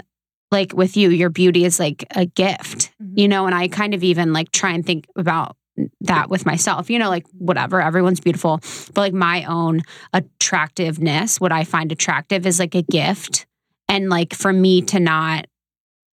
[0.51, 3.17] like with you, your beauty is like a gift, mm-hmm.
[3.17, 5.55] you know, and I kind of even like try and think about
[6.01, 8.59] that with myself, you know, like whatever, everyone's beautiful,
[8.93, 9.81] but like my own
[10.13, 13.45] attractiveness, what I find attractive is like a gift.
[13.87, 15.47] And like for me to not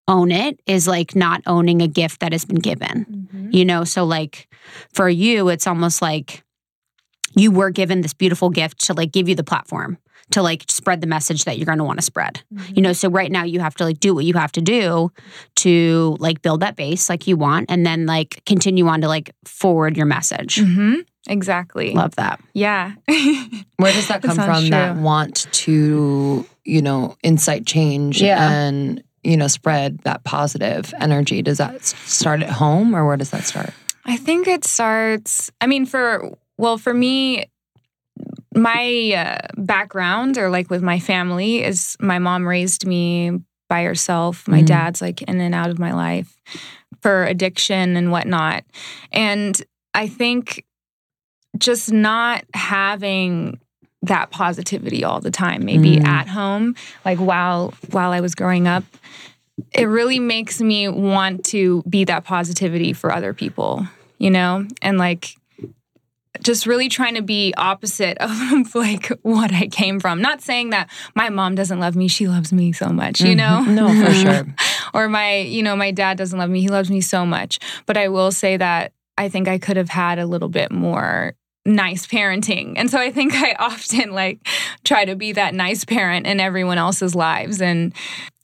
[0.06, 3.50] own it is like not owning a gift that has been given, mm-hmm.
[3.52, 3.84] you know?
[3.84, 4.48] So, like
[4.92, 6.42] for you, it's almost like
[7.36, 9.98] you were given this beautiful gift to like give you the platform
[10.30, 12.42] to like spread the message that you're going to want to spread.
[12.52, 12.74] Mm-hmm.
[12.74, 15.10] You know, so right now you have to like do what you have to do
[15.56, 19.34] to like build that base like you want and then like continue on to like
[19.44, 20.56] forward your message.
[20.56, 21.00] Mm-hmm.
[21.28, 21.92] Exactly.
[21.92, 22.40] Love that.
[22.54, 22.92] Yeah.
[23.76, 24.60] Where does that come that from?
[24.62, 24.70] True.
[24.70, 28.50] That want to, you know, incite change yeah.
[28.50, 31.42] and, you know, spread that positive energy.
[31.42, 33.70] Does that start at home or where does that start?
[34.04, 37.44] I think it starts, I mean, for, well, for me,
[38.58, 44.48] my uh, background or like with my family is my mom raised me by herself.
[44.48, 44.66] My mm.
[44.66, 46.36] dad's like in and out of my life
[47.00, 48.64] for addiction and whatnot.
[49.12, 49.60] And
[49.94, 50.64] I think
[51.56, 53.58] just not having
[54.02, 56.06] that positivity all the time, maybe mm.
[56.06, 58.84] at home, like while while I was growing up,
[59.72, 63.86] it really makes me want to be that positivity for other people,
[64.18, 64.66] you know?
[64.82, 65.34] And like
[66.42, 70.20] just really trying to be opposite of like what I came from.
[70.20, 73.62] Not saying that my mom doesn't love me, she loves me so much, you know?
[73.62, 73.74] Mm-hmm.
[73.74, 74.46] No, for sure.
[74.94, 77.58] or my, you know, my dad doesn't love me, he loves me so much.
[77.86, 81.34] But I will say that I think I could have had a little bit more
[81.66, 82.74] nice parenting.
[82.76, 84.46] And so I think I often like
[84.84, 87.94] try to be that nice parent in everyone else's lives and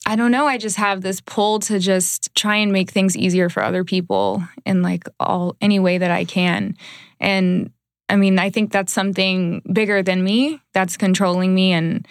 [0.07, 3.49] I don't know, I just have this pull to just try and make things easier
[3.49, 6.75] for other people in like all any way that I can.
[7.19, 7.71] And
[8.09, 11.73] I mean, I think that's something bigger than me that's controlling me.
[11.73, 12.07] And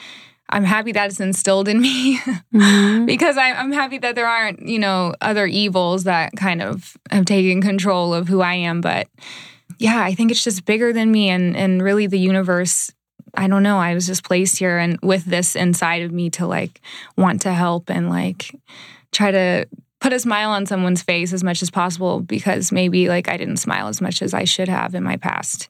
[0.51, 2.19] I'm happy that it's instilled in me
[2.55, 3.07] mm-hmm.
[3.07, 7.25] because I, am happy that there aren't, you know, other evils that kind of have
[7.25, 8.81] taken control of who I am.
[8.81, 9.09] But
[9.79, 11.29] yeah, I think it's just bigger than me.
[11.31, 12.91] And, and really, the universe
[13.37, 16.47] I don't know, I was just placed here and with this inside of me to
[16.47, 16.81] like
[17.17, 18.55] want to help and like
[19.13, 19.67] try to
[20.01, 23.57] put a smile on someone's face as much as possible because maybe like I didn't
[23.57, 25.69] smile as much as I should have in my past.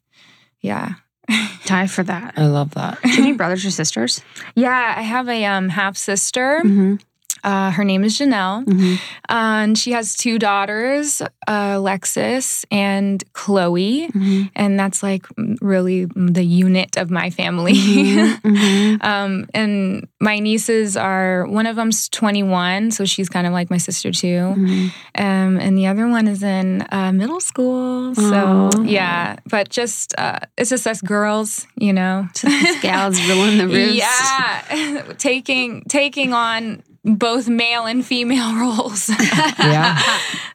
[0.64, 0.94] Yeah.
[1.66, 2.34] Die for that.
[2.36, 3.00] I love that.
[3.02, 4.22] Do you have any brothers or sisters?
[4.54, 6.62] Yeah, I have a um, half sister.
[6.64, 6.96] Mm-hmm.
[7.44, 8.94] Uh, her name is Janelle, Mm-hmm.
[9.28, 14.42] and she has two daughters, uh, Alexis and Chloe, Mm-hmm.
[14.56, 15.26] and that's like
[15.60, 17.74] really the unit of my family.
[18.44, 19.06] Mm-hmm.
[19.06, 23.78] um, and my nieces are one of them's 21, so she's kind of like my
[23.78, 24.54] sister too.
[24.56, 24.86] Mm-hmm.
[25.22, 28.14] Um, and the other one is in uh, middle school.
[28.14, 28.82] So Aw.
[28.82, 32.26] yeah, but just uh, it's just us girls, you know.
[32.34, 33.94] Just gals ruling the roost.
[33.96, 39.08] Yeah, taking taking on both male and female roles.
[39.58, 40.00] Yeah.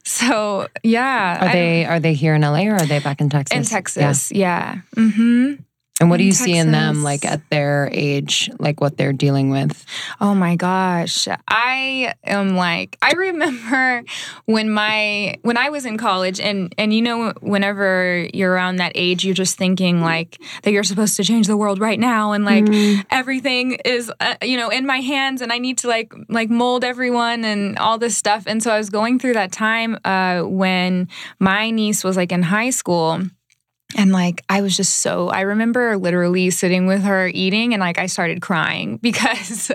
[0.03, 3.29] so yeah, Are I- they are they here in LA or are they back in
[3.29, 3.55] Texas?
[3.55, 3.69] in Yeah.
[3.69, 4.31] Texas?
[4.31, 4.81] Yeah.
[4.95, 5.61] Mm-hmm.
[5.99, 9.49] And what do you see in them like at their age, like what they're dealing
[9.49, 9.85] with?
[10.21, 11.27] Oh my gosh.
[11.47, 14.03] I am like I remember
[14.45, 18.93] when my when I was in college and and you know whenever you're around that
[18.95, 22.45] age you're just thinking like that you're supposed to change the world right now and
[22.45, 23.05] like Mhm.
[23.11, 26.83] everything is uh, you know in my hands and I need to like like mold
[26.83, 31.07] everyone and all this stuff and so I was going through that time uh when
[31.39, 33.21] my niece was like in high school
[33.97, 37.97] and like I was just so I remember literally sitting with her eating and like
[37.97, 39.71] I started crying because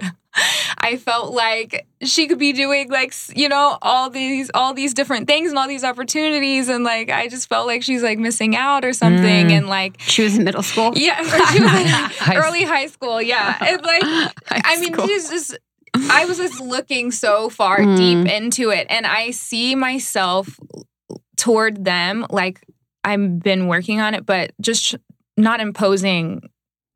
[0.78, 5.26] I felt like she could be doing like you know all these all these different
[5.26, 8.84] things and all these opportunities and like I just felt like she's like missing out
[8.84, 9.50] or something Mm.
[9.58, 10.92] and like She was in middle school.
[10.96, 15.28] yeah or she was in High early high school yeah it's like I mean, she's
[15.30, 15.58] just.
[16.10, 17.96] I was just looking so far Mm.
[17.96, 20.58] deep into it, and I see myself
[21.36, 22.60] toward them like
[23.04, 24.96] I've been working on it, but just
[25.36, 26.48] not imposing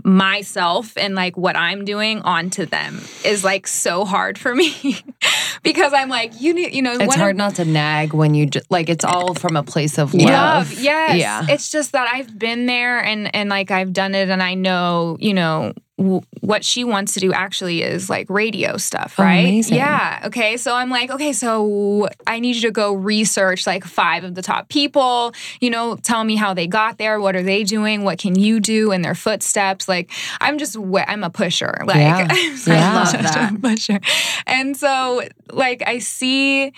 [0.05, 4.97] myself and like what I'm doing onto them is like so hard for me
[5.64, 8.47] because I'm like you need you know It's hard of, not to nag when you
[8.47, 10.71] just like it's all from a place of love.
[10.71, 10.73] love.
[10.81, 11.18] Yes.
[11.18, 11.47] Yeah.
[11.49, 15.16] It's just that I've been there and and like I've done it and I know,
[15.18, 19.41] you know, w- what she wants to do actually is like radio stuff, right?
[19.41, 19.77] amazing.
[19.77, 20.23] Yeah.
[20.27, 20.57] Okay.
[20.57, 24.43] So I'm like, okay, so I need you to go research like five of the
[24.43, 28.19] top people, you know, tell me how they got there, what are they doing, what
[28.19, 29.87] can you do in their footsteps?
[29.89, 31.83] Like I'm just we- I'm a pusher.
[31.85, 32.27] Like Yeah.
[32.31, 32.95] I'm such Yeah.
[33.05, 33.61] love a that.
[33.61, 34.01] pusher.
[34.47, 36.73] And so like I see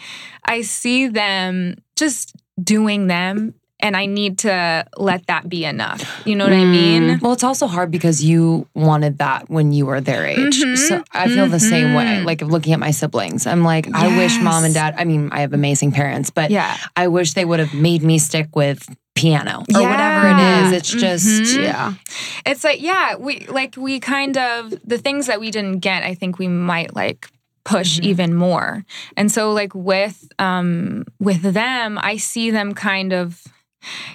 [0.45, 6.01] I see them just doing them and I need to let that be enough.
[6.27, 7.19] You know what I mean?
[7.21, 10.62] Well, it's also hard because you wanted that when you were their age.
[10.62, 12.05] Mhm, So I feel the same way.
[12.21, 12.25] mhm.
[12.25, 14.95] Like looking at my siblings, I'm like, I wish mom and dad.
[14.99, 16.77] I mean, I have amazing parents, but Yeah.
[16.97, 20.66] I wish they would have made me stick with piano or whatever it Yeah.
[20.66, 20.73] is.
[20.73, 21.62] It's just Mhm.
[21.64, 21.93] Yeah.
[22.47, 26.14] It's like, yeah, we like we kind of the things that we didn't get, I
[26.14, 27.29] think we might like
[27.64, 28.05] push Mhm.
[28.05, 28.85] even more.
[29.16, 33.43] And so like with um with them, I see them kind of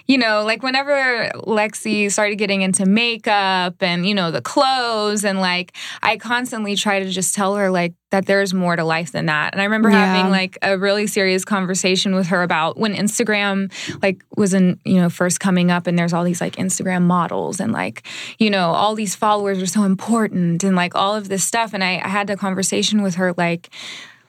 [0.08, 5.40] you know, like whenever Lexi started getting into makeup and, you know, the clothes, and
[5.40, 9.26] like I constantly try to just tell her, like, that there's more to life than
[9.26, 9.54] that.
[9.54, 10.06] And I remember Yeah.
[10.06, 15.02] having like a really serious conversation with her about when Instagram, like, was in, you
[15.02, 18.04] know, first coming up, and there's all these like Instagram models, and like,
[18.38, 21.74] you know, all these followers are so important, and like all of this stuff.
[21.74, 23.70] And I, I had a conversation with her, like,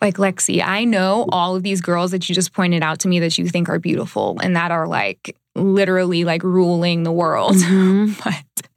[0.00, 3.20] like Lexi, I know all of these girls that you just pointed out to me
[3.20, 7.54] that you think are beautiful and that are like literally like ruling the world.
[7.54, 8.22] Mhm.
[8.24, 8.68] but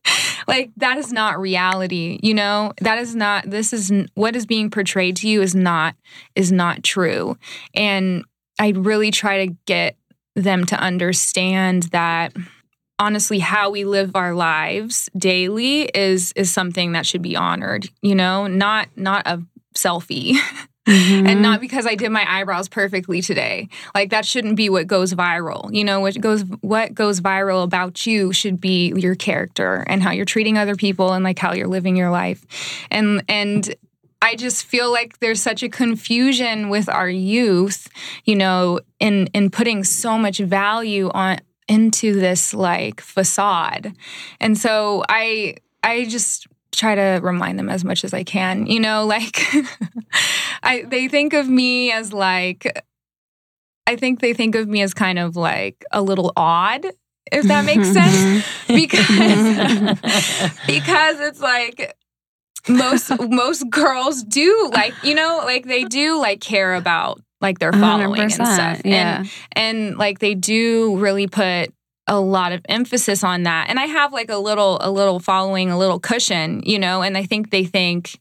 [0.47, 2.73] like that is not reality, you know?
[2.81, 5.95] That is not this is what is being portrayed to you is not
[6.35, 7.37] is not true.
[7.73, 8.23] And
[8.59, 9.95] I really try to get
[10.35, 12.33] them to understand that
[12.97, 18.15] honestly how we live our lives daily is is something that should be honored, you
[18.15, 18.47] know?
[18.47, 19.43] Not not a
[19.75, 20.35] selfie.
[20.89, 21.27] Mhm.
[21.29, 23.69] and not because I did my eyebrows perfectly today.
[23.93, 25.73] Like that shouldn't be what goes viral.
[25.73, 30.11] You know, what goes what goes viral about you should be your character and how
[30.11, 32.45] you're treating other people and like how you're living your life.
[32.89, 33.75] And and
[34.21, 37.87] I just feel like there's such a confusion with our youth,
[38.25, 43.93] you know, in in putting so much value on into this like facade.
[44.41, 48.79] And so I I just try to remind them as much as I can, you
[48.79, 49.43] know, like
[50.63, 52.83] I they think of me as like
[53.87, 56.85] I think they think of me as kind of like a little odd,
[57.31, 58.45] if that makes sense.
[58.67, 59.07] Because
[60.67, 61.95] because it's like
[62.67, 67.73] most most girls do like, you know, like they do like care about like their
[67.73, 68.81] following and 100%, stuff.
[68.85, 69.19] Yeah.
[69.19, 71.73] And and like they do really put
[72.09, 73.69] a lot of emphasis on that.
[73.69, 77.17] And I have like a little a little following, a little cushion, you know, and
[77.17, 78.19] I think they think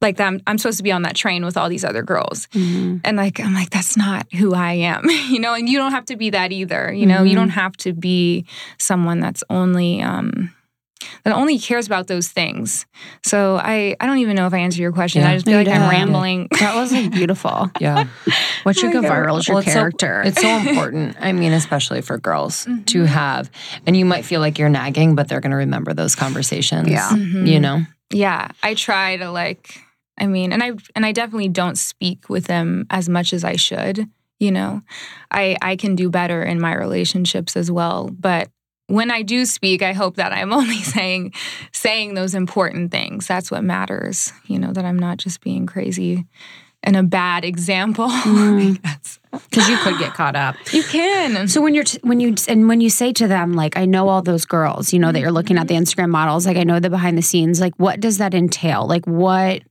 [0.00, 2.48] like that I'm, I'm supposed to be on that train with all these other girls.
[2.52, 3.00] Mhm.
[3.04, 6.06] And like I'm like that's not who I am, you know, and you don't have
[6.06, 7.22] to be that either, you know.
[7.22, 7.36] You Mhm.
[7.40, 8.44] don't have to be
[8.78, 10.50] someone that's only um
[11.24, 12.86] that only cares about those things.
[13.24, 15.22] So I I don't even know if I answered your question.
[15.22, 15.30] Yeah.
[15.30, 16.48] I just feel No, like you I'm rambling.
[16.60, 17.70] That was like beautiful.
[17.80, 18.06] Yeah.
[18.64, 20.22] What should go viral is your Well, it's so- character.
[20.24, 21.16] it's so important.
[21.20, 22.82] I mean, especially for girls Mm-hmm.
[22.84, 23.50] to have,
[23.86, 26.88] and you might feel like you're nagging, but they're going to remember those conversations.
[26.88, 27.08] Yeah.
[27.10, 27.46] Mhm.
[27.46, 27.82] You know?
[28.14, 29.74] yeah i try to like
[30.18, 33.56] i mean and i and i definitely don't speak with them as much as i
[33.56, 34.06] should
[34.38, 34.82] you know
[35.30, 38.50] i i can do better in my relationships as well but
[38.92, 41.32] when i do speak i hope that i'm only saying
[41.72, 46.26] saying those important things that's what matters you know that i'm not just being crazy
[46.84, 48.78] and a bad example Mm.
[49.48, 50.56] Because you could get caught up.
[50.74, 53.78] you can So when you're t- when you and when you say to them like
[53.78, 56.58] I know all those girls, you know that you're looking at the Instagram models, like
[56.58, 58.86] I know the behind the scenes, like what does that entail?
[58.86, 59.62] Like what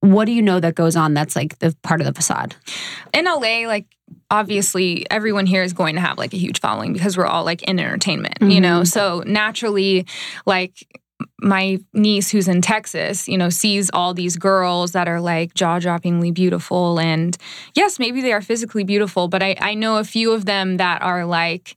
[0.00, 2.54] what do you know that goes on that's like the part of the facade?
[3.12, 3.86] in LA, like
[4.30, 7.62] obviously everyone here is going to have like a huge following because we're all like
[7.64, 8.60] in entertainment, you mm-hmm.
[8.60, 8.84] know?
[8.84, 10.06] So naturally,
[10.46, 10.86] like
[11.40, 15.78] my niece who's in Texas, you know, sees all these girls that are like jaw
[15.78, 17.00] droppingly beautiful.
[17.00, 17.36] And
[17.74, 21.02] yes, maybe they are physically beautiful, but I, I know a few of them that
[21.02, 21.76] are like,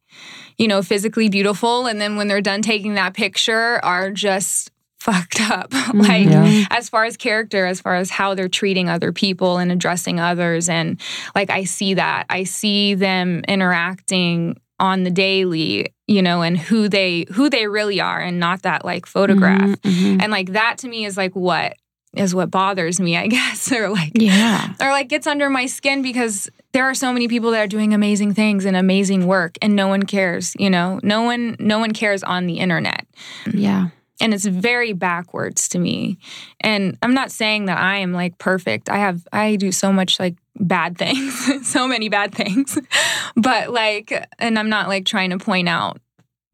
[0.57, 1.87] you know, physically beautiful.
[1.87, 4.70] And then when they're done taking that picture, are just
[5.01, 5.73] fucked up.
[5.93, 6.65] like, Yeah.
[6.69, 10.69] as far as character, as far as how they're treating other people and addressing others.
[10.69, 10.99] And
[11.35, 12.25] like, I see that.
[12.29, 17.99] I see them interacting on the daily, you know, and who they who they really
[18.01, 19.79] are and not that like photograph.
[19.81, 20.21] Mhm.
[20.21, 21.73] And like that to me is like what
[22.15, 23.71] is what bothers me, I guess.
[23.71, 24.73] or like Yeah.
[24.81, 27.93] or like gets under my skin because there are so many people that are doing
[27.93, 30.99] amazing things and amazing work and no one cares, you know.
[31.03, 33.05] No one no one cares on the internet
[33.53, 33.89] Yeah.
[34.21, 36.17] And it's very backwards to me.
[36.61, 38.89] And i'm not saying that i am like perfect.
[38.89, 42.77] I have i do so much like bad things so many bad things.
[43.35, 45.99] But like and i'm not like trying to point out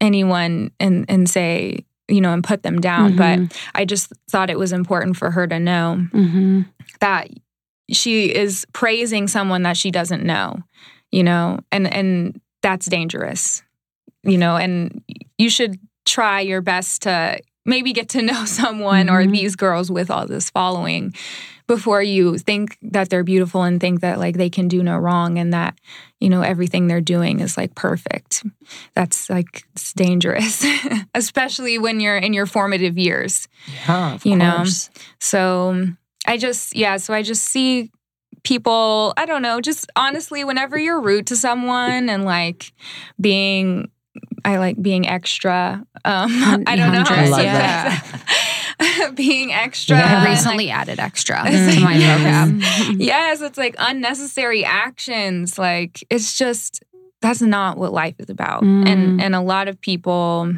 [0.00, 3.16] anyone and and say you know and put them down Mhm.
[3.48, 6.66] but i just thought it was important for her to know Mhm.
[7.00, 7.28] that
[7.90, 10.62] she is praising someone that she doesn't know
[11.10, 11.58] you know?
[11.72, 13.62] And and that's dangerous
[14.24, 14.56] you know?
[14.56, 15.02] And
[15.38, 19.32] you should try your best to maybe get to know someone or Mhm.
[19.32, 21.14] these girls with all this following
[21.66, 25.38] before you think that they're beautiful and think that like they can do no wrong
[25.38, 25.74] and that
[26.18, 28.42] you know everything they're doing is like perfect
[28.94, 30.64] that's like it's dangerous
[31.14, 33.48] especially when you're in your formative years
[33.86, 34.14] Yeah.
[34.14, 34.56] Of You know.
[34.64, 34.88] course.
[35.20, 35.86] so
[36.26, 37.90] I just, yeah, so I just see
[38.44, 42.72] people, I don't know, just honestly, whenever you're rude to someone and like
[43.20, 43.90] being,
[44.44, 45.84] I like being extra.
[46.04, 49.12] Um, I don't know how hundred, to say that.
[49.14, 49.96] being extra.
[49.96, 50.04] Yeah.
[50.04, 52.60] I and, like, recently added extra It's to my like- program.
[53.00, 55.58] yes, it's like unnecessary actions.
[55.58, 56.82] Like it's just
[57.20, 58.62] that's not what life is about.
[58.62, 58.88] Mm.
[58.88, 60.54] And and a lot of people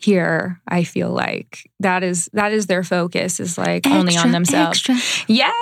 [0.00, 4.88] here, I feel like that is that is their focus is like only on themselves.
[4.88, 4.94] extra.
[5.26, 5.52] Yes.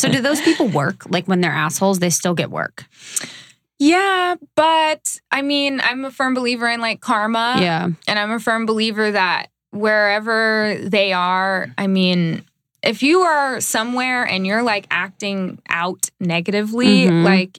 [0.00, 1.02] so do those people work?
[1.08, 2.84] Like when they're assholes, they still get work.
[3.78, 7.58] Yeah, but I mean, I'm a firm believer in like karma.
[7.60, 7.88] yeah.
[8.08, 12.44] And I'm a firm believer that wherever they are, I mean,
[12.82, 17.24] if you are somewhere and you're like acting out negatively, Mhm.
[17.24, 17.58] like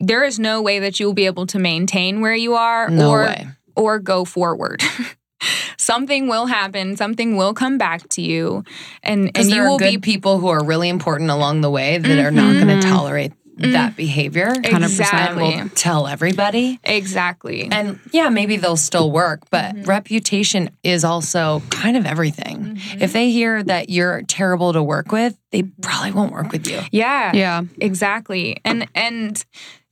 [0.00, 3.22] there is no way that you'll be able to maintain where you are No or
[3.24, 3.48] way.
[3.74, 4.82] or go forward.
[5.78, 8.64] something will happen, something will come back to you
[9.02, 11.60] and Because and you there are will good be people who are really important along
[11.62, 13.72] the way that are not going to tolerate Mm.
[13.72, 14.52] that behavior.
[14.54, 14.74] 100%.
[14.74, 15.42] And exactly.
[15.56, 16.78] will tell everybody.
[16.84, 17.68] Exactly.
[17.70, 19.86] And yeah, maybe they'll still work, but Mhm.
[19.86, 22.76] reputation is also kind of everything.
[22.76, 23.02] Mhm.
[23.02, 26.80] If they hear that you're terrible to work with, they probably won't work with you.
[26.92, 27.32] yeah.
[27.34, 27.62] Yeah.
[27.80, 29.44] exactly and and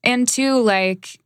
[0.05, 1.19] and two like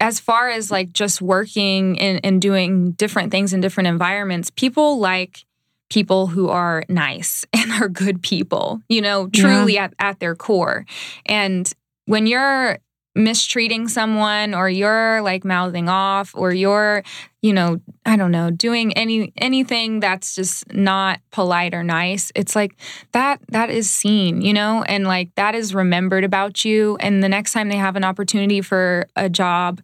[0.00, 4.98] as far as like just working and, and doing different things in different environments people
[4.98, 5.44] like
[5.90, 10.86] people who are nice and are good people you know truly at, at their core.
[11.26, 11.70] And
[12.06, 12.78] when you're
[13.16, 17.02] mistreating someone or you're like mouthing off or you're
[17.42, 22.54] you know i don't know doing any anything that's just not polite or nice it's
[22.54, 22.76] like
[23.10, 24.82] that that is seen you know?
[24.82, 26.96] And like that is remembered about you.
[27.00, 29.80] And the next time they have an opportunity for a job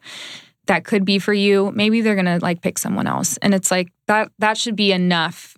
[0.66, 3.36] that could be for you maybe they're gonna like pick someone else.
[3.38, 5.56] And it's like that that should be enough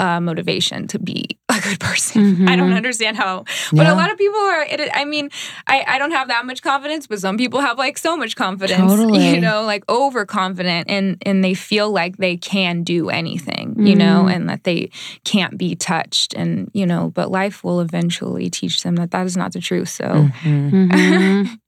[0.00, 2.48] uh, motivation to be a good person.
[2.52, 2.76] I don't Mhm.
[2.82, 3.92] understand how, but Yeah.
[3.92, 4.62] a lot of people are.
[4.62, 5.28] It, I mean,
[5.66, 8.80] I, I don't have that much confidence, but some people have like so much confidence.
[8.96, 9.28] Totally.
[9.34, 13.74] You know, like overconfident, and and they feel like they can do anything.
[13.88, 14.34] You know, Mhm.
[14.34, 14.90] and that they
[15.24, 19.36] can't be touched, and you know, but life will eventually teach them that that is
[19.36, 19.88] not the truth.
[19.90, 20.04] So.
[20.44, 20.90] Mhm.
[20.90, 21.58] Mhm.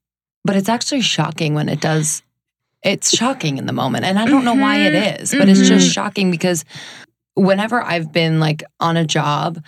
[0.45, 2.21] But it's actually shocking when it does.
[2.83, 4.03] It's shocking in the moment.
[4.03, 6.65] And I don't know why it is, is, but it's just shocking because
[7.35, 9.63] whenever I've been like on a job,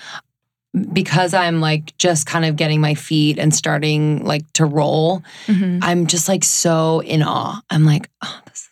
[0.93, 5.79] because I'm like just kind of getting my feet and starting like to roll, mhm.
[5.81, 7.61] I'm just like so in awe.
[7.69, 8.69] I'm like, oh, this is,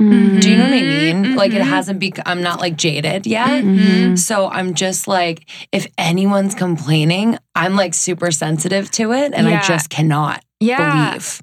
[0.00, 0.40] Mhm.
[0.40, 1.24] do you know what I mean?
[1.24, 1.68] Mhm, Like it mhm.
[1.68, 3.62] hasn't become, I'm not like jaded yet.
[3.64, 4.18] Mhm.
[4.18, 9.32] So I'm just like, if anyone's complaining, I'm like super sensitive to it.
[9.34, 9.60] And Yeah.
[9.62, 11.10] I just cannot Yeah.
[11.10, 11.42] believe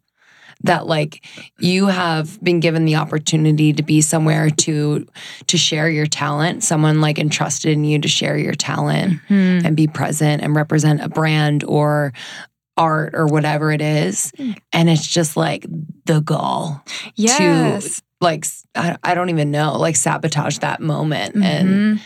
[0.63, 1.25] that like
[1.59, 5.05] you have been given the opportunity to be somewhere to
[5.47, 9.65] to share your talent someone like entrusted in you to share your talent Mhm.
[9.65, 12.13] and be present and represent a brand or
[12.77, 14.55] art or whatever it is Mm.
[14.73, 15.65] and it's just like
[16.05, 16.83] the gall
[17.15, 18.01] Yes.
[18.21, 18.45] like
[18.75, 21.99] I don't even know like sabotage that moment and Mhm.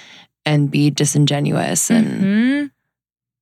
[0.45, 2.71] and be disingenuous and Mhm.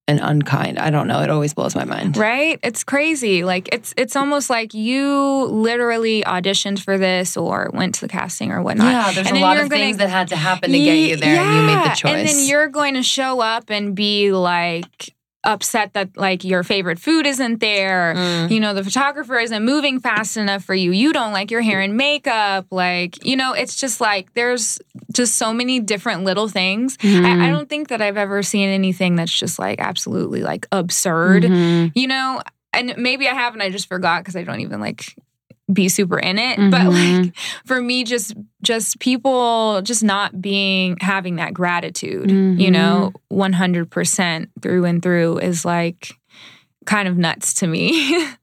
[0.07, 0.79] And unkind.
[0.79, 1.21] I don't know.
[1.21, 2.15] It always blows my mind.
[2.15, 2.59] Right?
[2.63, 3.43] It's crazy.
[3.43, 8.51] Like it's it's almost like you literally auditioned for this or went to the casting
[8.51, 8.87] or whatnot.
[8.91, 11.17] Yeah there's And a lot of gonna- things that had to happen to get you
[11.17, 14.31] there and you made the choice and then you're going to show up and be
[14.31, 15.13] like
[15.47, 18.51] upset that like your favorite food isn't there Mm.
[18.51, 21.79] you know the photographer isn't moving fast enough for you you don't like your hair
[21.79, 24.77] and makeup like you know it's just like there's
[25.13, 27.51] just so many different little things I, I Mhm.
[27.53, 31.91] don't think that i've ever seen anything that's just like absolutely like absurd Mhm.
[31.95, 32.41] you know
[32.73, 35.15] and maybe i have and i just forgot because i don't even like
[35.71, 36.57] be super in it.
[36.71, 37.25] But Mhm.
[37.25, 44.49] like for me just just people just not being having that gratitude you know 100%
[44.61, 46.13] through and through is like
[46.85, 48.25] kind of nuts to me.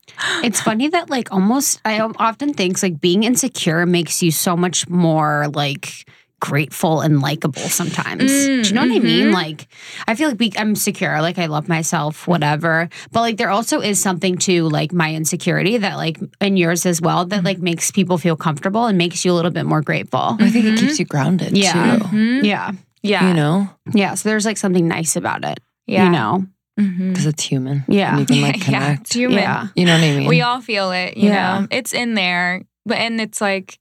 [0.45, 4.89] It's funny that like almost I often think like being insecure makes you so much
[4.89, 6.09] more like
[6.49, 8.31] grateful and likable sometimes.
[8.31, 9.27] Mm, Do you know what I mean?
[9.29, 9.33] mhm.
[9.33, 9.67] Like
[10.07, 12.89] I feel like we, I'm secure, like I love myself, whatever.
[13.13, 17.01] But like there also is something to like my insecurity that like and yours as
[17.01, 20.37] well that like makes people feel comfortable and makes you a little bit more grateful.
[20.41, 20.73] i think Mhm.
[20.75, 21.73] it keeps you grounded Yeah.
[21.99, 22.45] too Mhm.
[22.45, 22.71] Yeah.
[23.03, 24.15] yeah you know Yeah.
[24.15, 25.59] So there's like something nice about it.
[25.87, 26.33] yeah You know?
[26.77, 28.11] Because it's human Yeah.
[28.11, 29.39] and you can like yeah, connect it's human.
[29.39, 29.69] Yeah.
[29.79, 31.61] you know what i mean we all feel it you Yeah.
[31.61, 33.79] know it's in there but and it's like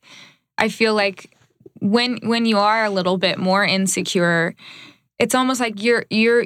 [0.63, 1.19] i feel like
[1.83, 4.55] when when you are a little bit more insecure
[5.19, 6.45] it's almost like you're you're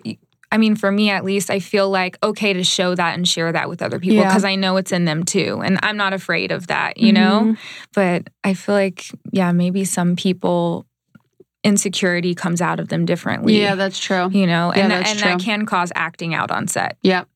[0.49, 3.51] I mean, for me at least, I feel like okay to show that and share
[3.51, 4.29] that with other people Yeah.
[4.29, 5.61] because I know it's in them too.
[5.61, 7.41] And I'm not afraid of that, you know?
[7.43, 7.57] Mhm.
[7.93, 10.85] But I feel like, yeah, maybe some people,
[11.65, 13.59] insecurity comes out of them differently.
[13.59, 14.29] Yeah, that's true.
[14.31, 15.45] You know, Yeah, and, that's and that true.
[15.45, 16.97] can cause acting out on set.
[17.03, 17.27] Yep.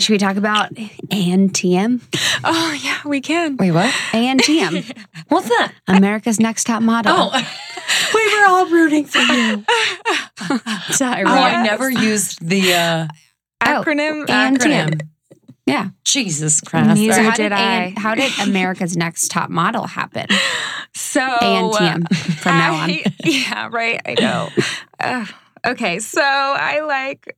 [0.00, 2.00] Should we talk about ANTM?
[2.42, 3.56] Oh, yeah, we can.
[3.56, 4.84] wait what ANTM,
[5.28, 7.12] what's that America's Next Top Model.
[7.16, 7.30] oh
[8.14, 9.64] we were all rooting for you
[10.90, 11.22] sorry.
[11.26, 13.06] oh i never used the uh
[13.62, 14.28] Acronym.
[14.28, 15.00] and- acronym
[15.66, 15.90] Yeah.
[16.04, 17.60] jesus christ Neither So how did did, I.
[17.84, 20.26] AN how did America's Next Top Model happen?
[20.94, 22.90] So ANTM from now on.
[23.24, 24.00] Yeah, right.
[24.06, 24.48] I know.
[25.00, 25.28] Ugh.
[25.66, 27.36] okay, so I like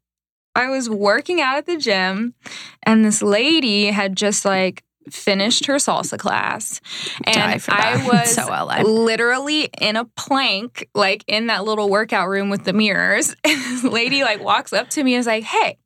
[0.57, 2.35] I was working out at the gym,
[2.83, 6.81] and this lady had just like finished her salsa class,
[7.25, 8.49] and I was So
[8.83, 13.35] literally in a plank, like in that little workout room with the mirrors.
[13.45, 15.79] And this lady like walks up to me and is like, "Hey."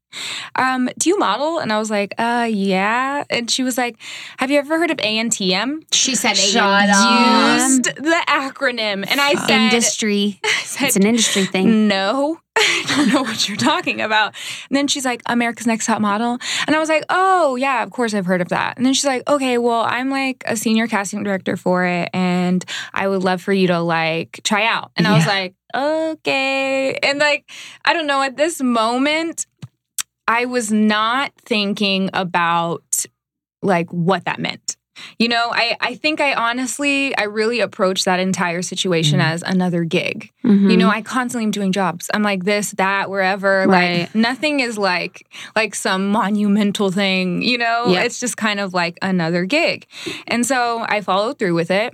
[0.57, 1.59] Um, do you model?
[1.59, 3.25] And I was like, uh, yeah.
[3.31, 3.97] And she was like,
[4.39, 5.85] Have you ever heard of ANTM?
[5.93, 7.59] She said Shut ANTM.
[7.59, 10.41] used the acronym and I said, Industry.
[10.45, 11.89] I said It's an industry thing.
[11.89, 14.35] no I don't know what you're talking about
[14.69, 16.37] and then she's like America's Next Top Model
[16.67, 19.07] and I was like oh yeah of course I've heard of that and then she's
[19.07, 23.41] like okay well I'm like a senior casting director for it and I would love
[23.41, 27.49] for you to like try out and I was like okay and like
[27.85, 29.47] I don't know at this moment
[30.31, 33.05] I was not thinking about
[33.63, 34.77] like what that meant.
[35.19, 39.25] You know, I, I think I honestly, I really approached that entire situation Mhm.
[39.25, 40.31] as another gig.
[40.45, 40.71] Mhm.
[40.71, 42.11] You know, I constantly am doing jobs.
[42.15, 43.65] I'm like this, that, wherever.
[43.67, 44.01] Right.
[44.01, 45.27] Like nothing is like
[45.57, 47.87] like some monumental thing, you know?
[47.89, 48.03] Yeah.
[48.03, 49.87] It's just kind of like another gig.
[50.29, 51.93] And so I followed through with it.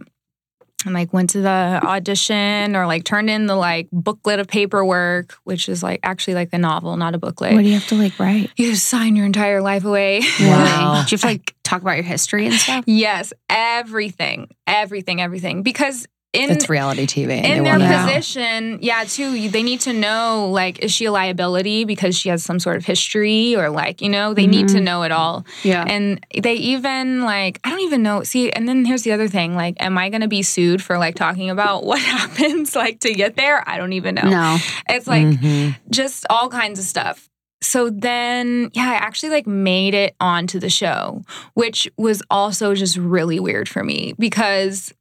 [0.87, 5.35] And like went to the audition or like turned in the like booklet of paperwork,
[5.45, 7.55] which is like actually like the novel, not a booklet.
[7.55, 8.51] what do you have to like write?
[8.57, 10.21] you just sign your entire life away.
[10.41, 11.05] Wow.
[11.07, 12.85] Do you have to like talk about your history and stuff?
[12.87, 15.63] Yes, everything, everything, everything.
[15.63, 17.43] Because in it's reality TV.
[17.43, 22.15] in their position, yeah, too, they need to know like, is she a liability because
[22.19, 25.13] she has some sort of history or like, you know, they need to know it
[25.13, 25.47] all.
[25.63, 25.85] Yeah.
[25.87, 28.23] And they even like, I don't even know.
[28.23, 30.99] See, and then here's the other thing like, am I going to be sued for
[30.99, 33.67] like talking about what happens like to get there?
[33.67, 34.29] I don't even know.
[34.29, 34.59] no.
[34.91, 35.77] It's like Mhm.
[35.91, 37.31] just all kinds of stuff.
[37.63, 41.23] So then, yeah, I actually like made it onto the show,
[41.55, 44.93] which was also just really weird for me because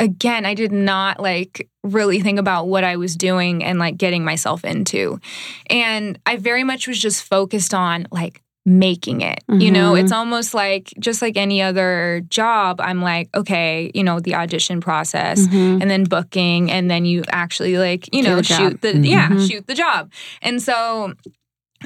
[0.00, 4.24] again, I did not like really think about what I was doing and like getting
[4.24, 5.20] myself into.
[5.68, 9.42] And I very much was just focused on like making it.
[9.48, 10.02] You know, Mhm.
[10.02, 14.80] it's almost like just like any other job, I'm like, okay, you know, the audition
[14.80, 15.80] process Mhm.
[15.80, 18.58] and then booking and then you actually like you know the job.
[18.60, 19.48] shoot the yeah Mhm.
[19.48, 20.10] shoot the job
[20.42, 21.14] and so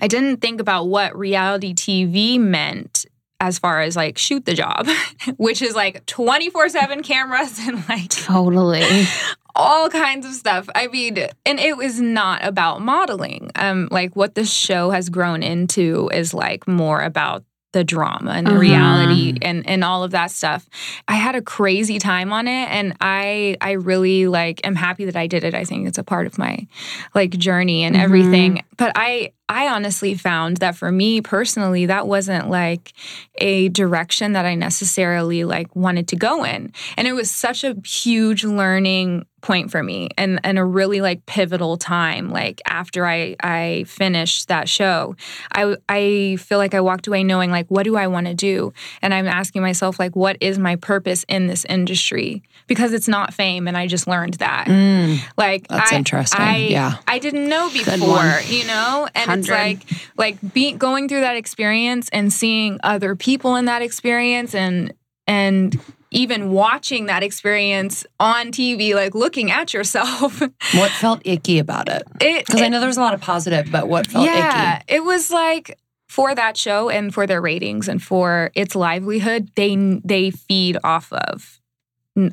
[0.02, 3.03] i didn't think about what reality tv meant
[3.40, 4.86] as far as like shoot the job
[5.36, 9.06] which is like 24/7 cameras and like Totally.
[9.54, 11.16] all kinds of stuff i mean
[11.46, 16.32] and it was not about modeling um like what the show has grown into is
[16.34, 18.60] like more about the drama and the Uh-huh.
[18.60, 20.64] reality and and all of that stuff.
[21.08, 25.16] I had a crazy time on it and I I really like am happy that
[25.16, 25.54] I did it.
[25.56, 26.68] I think it's a part of my
[27.16, 28.00] like journey and Mhm.
[28.04, 28.62] everything.
[28.76, 32.92] But I I honestly found that for me personally that wasn't like
[33.36, 36.72] a direction that I necessarily like wanted to go in.
[36.96, 41.26] And it was such a huge learning point for me and and a really like
[41.26, 45.16] pivotal time like after I I finished that show.
[45.52, 48.72] I I feel like I walked away knowing like what do I want to do?
[49.02, 52.42] And I'm asking myself like what is my purpose in this industry?
[52.66, 54.66] Because it's not fame and I just learned that.
[54.66, 56.40] Mm, Like that's I, interesting.
[56.40, 56.96] I, yeah.
[57.06, 59.06] I didn't know before, you know?
[59.14, 59.84] And it's like
[60.16, 64.92] like going through that experience and seeing other people in that experience and
[65.26, 65.80] and
[66.10, 70.40] even watching that experience on TV, like looking at yourself.
[70.74, 72.02] What felt icky about it?
[72.20, 74.94] It Because I know there's a lot of positive, but what felt yeah, icky?
[74.94, 75.78] it was like
[76.08, 81.12] for that show and for their ratings and for its livelihood, they they feed off
[81.12, 81.60] of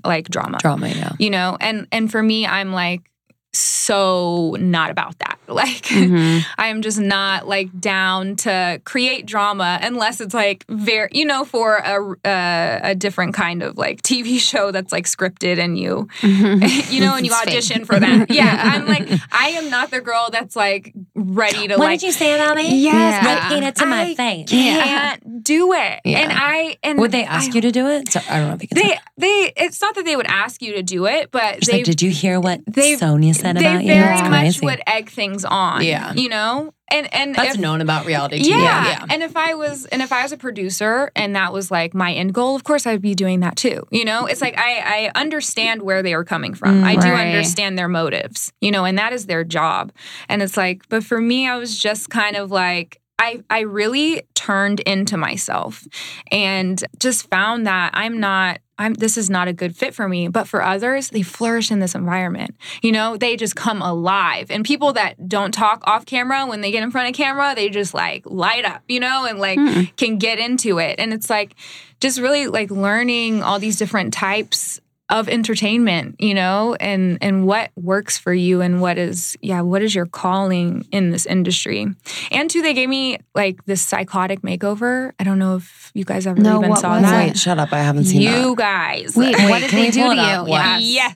[0.03, 1.11] like drama Drama, yeah.
[1.17, 3.10] you know and and for me i'm like
[3.53, 6.43] so not about that like Mhm.
[6.57, 11.75] i'm just not like down to create drama unless it's like very you know for
[11.77, 16.91] a, a a different kind of like tv show that's like scripted and you Mhm.
[16.91, 17.49] you know and you It's fake.
[17.49, 21.73] audition for that yeah i'm like i am not the girl that's like ready to
[21.77, 22.81] like What did you say about me?
[22.83, 23.49] Yes, Yeah.
[23.49, 24.49] Repeat it to my face.
[24.49, 26.19] can't do it Yeah.
[26.19, 28.11] and i and Would they ask I- you to do it?
[28.11, 30.61] So, I don't know if you can they they it's not that they would ask
[30.61, 33.49] you to do it but they like, did you hear what they- Sonia said they
[33.51, 33.93] about you?
[33.93, 34.65] very It's much crazy.
[34.65, 35.83] would egg things on.
[35.83, 36.13] Yeah.
[36.13, 36.73] You know?
[36.91, 38.49] And and That's if, known about reality TV.
[38.49, 38.57] yeah.
[38.87, 39.05] yeah.
[39.09, 42.11] And if I was and if I was a producer and that was like my
[42.13, 43.87] end goal, of course I'd be doing that too.
[43.91, 44.25] You know?
[44.25, 46.81] It's like I I understand where they are coming from.
[46.81, 46.83] Mm.
[46.83, 47.27] I do Right.
[47.27, 49.91] understand their motives, you know, and that is their job.
[50.27, 54.23] And it's like, but for me, I was just kind of like I, I really
[54.33, 55.87] turned into myself
[56.31, 60.27] and just found that I'm not I'm this is not a good fit for me
[60.27, 62.55] but for others they flourish in this environment.
[62.81, 64.47] You know they just come alive.
[64.49, 67.69] And people that don't talk off camera when they get in front of camera they
[67.69, 69.95] just like light up you know and like Mm.
[69.95, 70.95] can get into it.
[70.99, 71.55] And it's like
[71.99, 74.79] just really like learning all these different types
[75.11, 79.81] of entertainment you know and and what works for you and what is yeah what
[79.83, 81.85] is your calling in this industry
[82.31, 86.25] and two they gave me like this psychotic makeover i don't know if you guys
[86.25, 87.73] ever No, even what saw was that Wait, shut up.
[87.73, 88.57] I haven't seen you that.
[88.57, 90.21] guys Wait, Wait, what did they do to you?
[90.21, 90.47] up?
[90.47, 90.81] What?
[90.81, 91.13] yes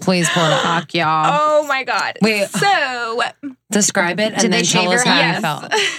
[0.00, 0.62] Please pull it up.
[0.62, 1.26] Fuck y'all.
[1.28, 2.48] oh my god Wait.
[2.48, 3.20] so
[3.70, 5.34] Describe it and Did they then tell shave us your how head?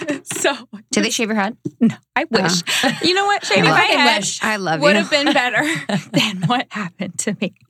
[0.07, 0.27] you felt.
[0.37, 1.57] so Did they shave your head?
[1.81, 1.95] No.
[2.15, 2.99] I wish oh.
[3.03, 4.41] you know what shaving I my fucking head wish.
[4.43, 5.01] I love would you.
[5.01, 5.63] have been better
[6.13, 7.53] than what happened to me.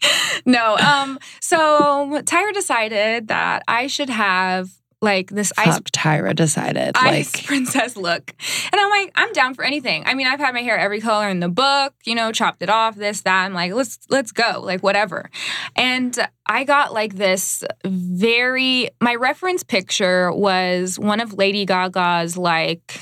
[0.47, 4.69] No, um, so Tyra decided that I should have
[5.01, 6.91] like this ice Fuck, Tyra decided.
[6.95, 8.33] ice Like, princess look.
[8.71, 10.03] And I'm like, I'm down for anything.
[10.05, 12.69] I mean, I've had my hair every color in the book, you know, chopped it
[12.69, 13.45] off, this, that.
[13.45, 15.29] I'm like, let's let's go, like whatever.
[15.75, 22.99] And I got like this very my reference picture was one of Lady Gaga's like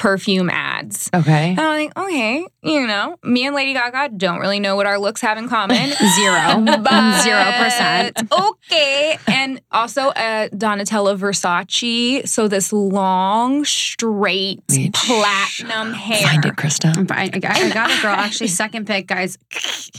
[0.00, 1.10] perfume ads.
[1.14, 1.50] okay.
[1.50, 4.98] And I'm like, okay, you know, me and Lady Gaga don't really know what our
[4.98, 5.76] looks have in common.
[6.16, 6.64] Zero.
[6.82, 8.16] But Zero percent.
[8.32, 9.18] Okay.
[9.28, 12.26] And also uh, Donatella Versace.
[12.26, 16.22] So this long, straight, Wait, platinum hair.
[16.22, 16.96] Find it, Krista.
[16.96, 17.30] I'm fine.
[17.34, 18.12] I got, I got it, girl.
[18.14, 19.36] Actually, second pick, guys.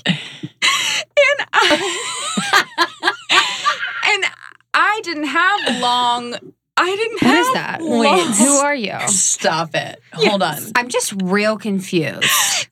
[0.07, 2.33] And I,
[4.05, 4.25] and
[4.73, 6.53] I didn't have long.
[6.83, 7.77] I didn't What have is that?
[7.81, 8.97] Wait, who are you?
[9.07, 10.01] Stop it.
[10.13, 10.57] Hold on.
[10.75, 12.25] I'm just real confused.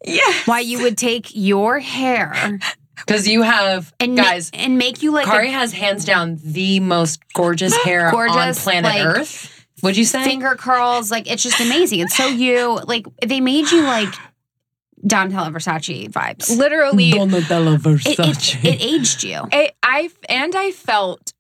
[0.04, 0.22] Yeah.
[0.46, 2.60] Why you would take your hair
[2.98, 4.50] Because you have and ma- guys.
[4.54, 8.64] and make you like a Kari has hands down the most gorgeous hair on Gorgeous,
[8.64, 9.66] planet like, Earth.
[9.84, 10.24] Would you say?
[10.24, 11.12] finger curls.
[11.12, 12.00] Like it's just amazing.
[12.00, 12.80] It's so you.
[12.86, 14.14] Like they made you like
[15.06, 16.58] Donatella Versace vibes.
[16.58, 19.40] Literally, Donatella It, it, it aged you.
[19.52, 21.32] I, I and I felt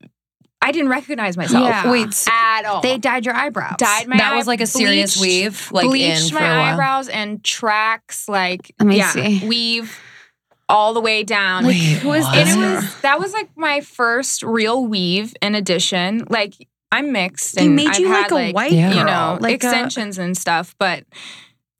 [0.62, 1.90] I didn't recognize myself Yeah.
[1.92, 2.82] Wait, so at all.
[2.82, 3.76] They dyed your eyebrows.
[3.78, 6.60] dyed my that was like a serious bleached- weave, like in bleached for my a
[6.60, 6.74] while.
[6.74, 9.48] eyebrows and tracks like Let me yeah, see.
[9.48, 9.98] weave
[10.68, 11.66] all the way down.
[11.66, 12.38] Wait, who is what?
[12.38, 16.26] and it was that was like my first real weave in addition.
[16.30, 16.54] Like
[16.92, 18.94] I'm mixed They and made I've you had, like a white Yeah.
[18.94, 21.06] you know, like a- extensions and stuff, but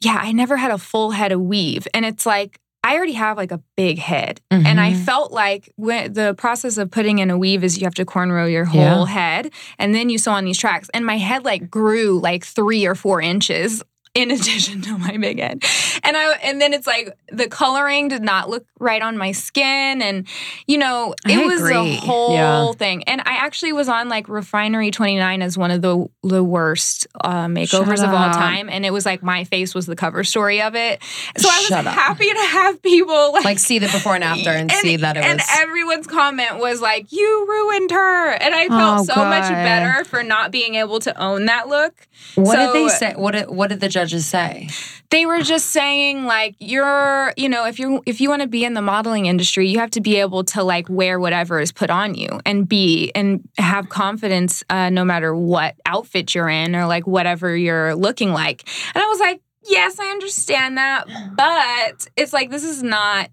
[0.02, 1.86] yeah, I never had a full head of weave.
[1.94, 2.60] And it's like
[2.90, 4.42] I already have like a big head.
[4.50, 5.06] And I Mhm.
[5.06, 8.52] felt like when the process of putting in a weave is you have to cornrow
[8.52, 8.96] your Yeah.
[8.96, 10.90] whole head and then you sew on these tracks.
[10.92, 13.84] And my head like grew like three or four inches
[14.22, 15.64] in addition to my big head.
[16.04, 20.02] And I and then it's like the coloring did not look right on my skin.
[20.02, 20.28] And
[20.68, 22.72] you know, it was a whole Yeah.
[22.74, 23.04] thing.
[23.04, 27.46] And I actually was on like Refinery 29 as one of the the worst uh,
[27.48, 28.70] makeovers of all time.
[28.70, 31.02] And it was like my face was the cover story of it.
[31.38, 31.94] So I was Shut up.
[31.94, 35.24] happy to have people like like see the before and after and, see that it
[35.24, 35.48] and was.
[35.60, 40.24] everyone's comment was like, "You ruined her," and I felt Oh, so much better for
[40.24, 42.08] not being able to own that look.
[42.36, 43.14] what so- did they say?
[43.16, 44.68] What did, what did the judges say?
[45.10, 48.66] They were just saying like, "You're, you know, if you're if you want to be
[48.66, 51.90] in the modeling industry, you have to be able to like wear whatever is put
[51.90, 56.86] on you and be and have confidence uh, no matter what outfit you're in or
[56.86, 61.06] like whatever you're looking like." And I was like, "Yes, I understand that,
[61.36, 63.30] but it's like this is not."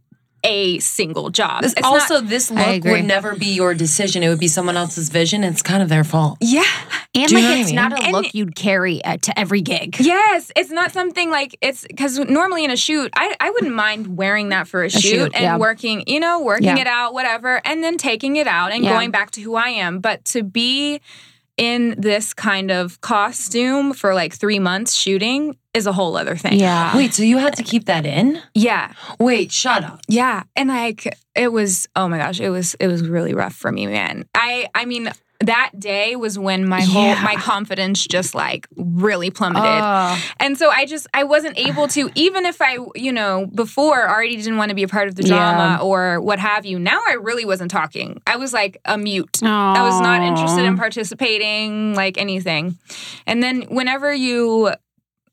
[0.47, 1.62] A single job.
[1.62, 4.22] This, It's not- also, this look would never be your decision.
[4.22, 5.42] It would be someone else's vision.
[5.44, 6.38] It's kind of their fault.
[6.40, 6.62] yeah,
[7.14, 8.12] And Do like what I it's not a mean?
[8.12, 9.97] look you'd carry uh, to every gig.
[9.99, 14.16] Yes, it's not something like it's because normally in a shoot, I, I wouldn't mind
[14.16, 15.57] wearing that for a, shoot, shoot, and yeah.
[15.59, 16.78] working, you know, working Yeah.
[16.80, 18.92] it out, whatever, and then taking it out and Yeah.
[18.92, 19.99] going back to who I am.
[20.01, 21.01] But to be
[21.57, 26.59] in this kind of costume for like three months shooting is a whole other thing.
[26.59, 26.97] Yeah.
[26.97, 28.41] Wait, so you had to keep that in?
[28.55, 28.93] Yeah.
[29.19, 30.01] Wait, shut up.
[30.09, 30.45] Yeah.
[30.55, 33.87] And like it was oh my gosh, it was it was really rough for me,
[33.87, 34.27] man.
[34.35, 37.22] I I mean that day was when my whole Yeah.
[37.22, 39.64] my confidence just like really plummeted.
[39.64, 40.18] Oh.
[40.41, 44.37] And so I just I wasn't able to even if I you know before already
[44.37, 46.78] didn't want to be a part of the drama or what have you.
[46.78, 48.20] Now I really wasn't talking.
[48.26, 49.41] I was like a mute.
[49.43, 52.78] I was not interested in participating like anything.
[53.26, 54.72] And then whenever you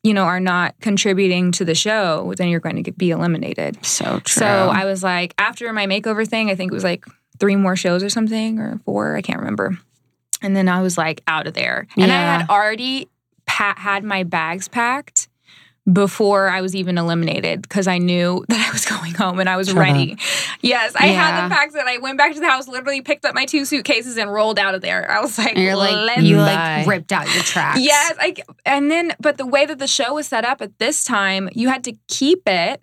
[0.03, 3.83] you know are not contributing to the show, then you're going to get, be eliminated.
[3.85, 4.41] So true.
[4.41, 7.05] So I was like after my makeover thing, I think it was like
[7.39, 9.77] three more shows or something or four, I can't remember.
[10.43, 11.87] And then I was like out of there.
[11.97, 13.09] And I had already
[13.45, 15.29] pa- had my bags packed
[15.91, 19.57] before I was even eliminated because I knew that I was going home and I
[19.57, 20.17] was Shut ready.
[20.61, 23.35] Yes, I had the packed and I went back to the house, literally picked up
[23.35, 25.09] my two suitcases and rolled out of there.
[25.09, 27.79] I was like, you're like "Let's you like ripped out your tracks.
[27.81, 28.35] Yes, I,
[28.65, 31.69] and then but the way that the show was set up at this time, you
[31.69, 32.81] had to keep it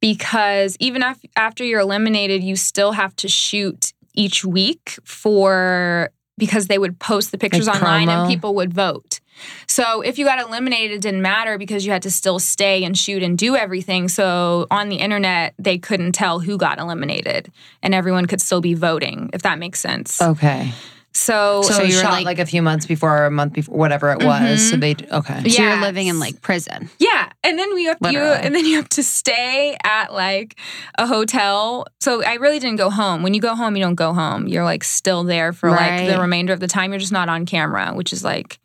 [0.00, 6.66] because even af- after you're eliminated, you still have to shoot each week for because
[6.66, 9.20] they would post the pictures Like online and people would vote.
[9.66, 12.96] So if you got eliminated, it didn't matter because you had to still stay and
[12.96, 14.08] shoot and do everything.
[14.08, 17.50] So on the internet, they couldn't tell who got eliminated,
[17.82, 20.20] and everyone could still be voting, if that makes sense.
[20.20, 20.72] Okay.
[21.14, 23.52] So, So, So you you were like- like, a few months before or a month
[23.52, 24.44] before, whatever it mm-hmm.
[24.50, 24.70] was.
[24.70, 25.48] So they okay.
[25.50, 26.88] So you're living in like prison.
[26.98, 30.56] Yeah, and then we have you, and then you have to stay at like
[30.98, 31.86] a hotel.
[32.00, 33.22] So I really didn't go home.
[33.22, 34.48] When you go home, you don't go home.
[34.48, 36.92] You're like still there for like the remainder of the time.
[36.92, 38.58] You're just not on camera, which is like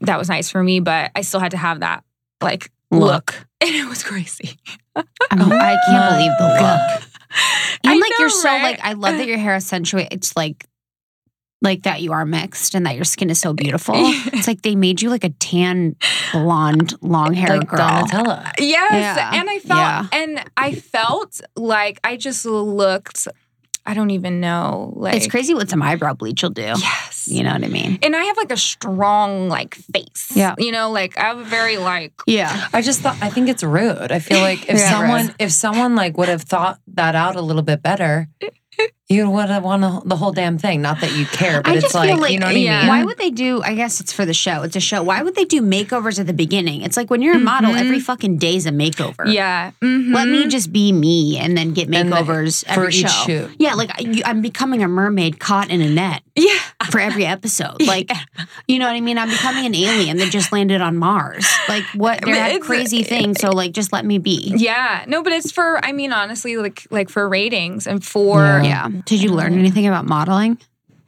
[0.00, 2.04] that was nice for me, but I still had to have that
[2.40, 4.58] like look, and it was crazy.
[4.94, 5.04] I'm,
[5.52, 7.02] I can't believe the look.
[7.84, 8.62] And I like you're know, so right?
[8.62, 10.08] like I love that your hair accentuates.
[10.14, 10.66] It's like
[11.62, 13.94] like that you are mixed and that your skin is so beautiful.
[13.98, 15.96] it's like they made you like a tan
[16.32, 17.78] blonde long hair Like girl.
[17.80, 18.52] Donatella.
[18.58, 19.30] Yes, Yeah.
[19.40, 20.06] and I felt Yeah.
[20.12, 23.26] and I felt like I just looked.
[23.88, 24.92] I don't even know.
[24.96, 26.62] Like It's crazy what some eyebrow bleach will do.
[26.76, 28.00] Yes, You know what I mean?
[28.02, 30.32] and I have like a strong like face.
[30.34, 30.56] Yeah.
[30.58, 32.66] you know, like I have a very like Yeah.
[32.72, 34.10] I just thought I think it's rude.
[34.12, 35.34] I feel like if Yeah, someone rude.
[35.38, 38.28] if someone like would have thought that out a little bit better,
[39.08, 40.82] you would have won the- the whole damn thing.
[40.82, 42.78] Not that you care, but I it's like, like you know what yeah.
[42.78, 42.88] I mean.
[42.88, 43.62] Why would they do?
[43.62, 44.62] I guess it's for the show.
[44.62, 45.02] It's a show.
[45.02, 46.82] Why would they do makeovers at the beginning?
[46.82, 47.78] It's like when you're a model, Mhm.
[47.80, 49.32] every fucking day's a makeover.
[49.32, 49.70] Yeah.
[49.80, 50.12] mhm.
[50.12, 53.26] Let me just be me and then get the- makeovers for every each show.
[53.26, 53.50] shoot.
[53.58, 56.58] Yeah, like I- I'm becoming a mermaid caught in a net Yeah.
[56.90, 57.80] for every episode.
[57.86, 58.10] Like,
[58.66, 59.16] you know what I mean?
[59.18, 61.46] I'm becoming an alien that just landed on Mars.
[61.68, 62.20] Like, what?
[62.24, 63.36] They're a crazy thing.
[63.36, 64.52] So, like, just let me be.
[64.56, 65.78] Yeah, no, but it's for.
[65.84, 68.88] I mean, honestly, like like for ratings and for Yeah.
[68.88, 68.88] Yeah.
[69.04, 70.58] Did you learn anything about modeling?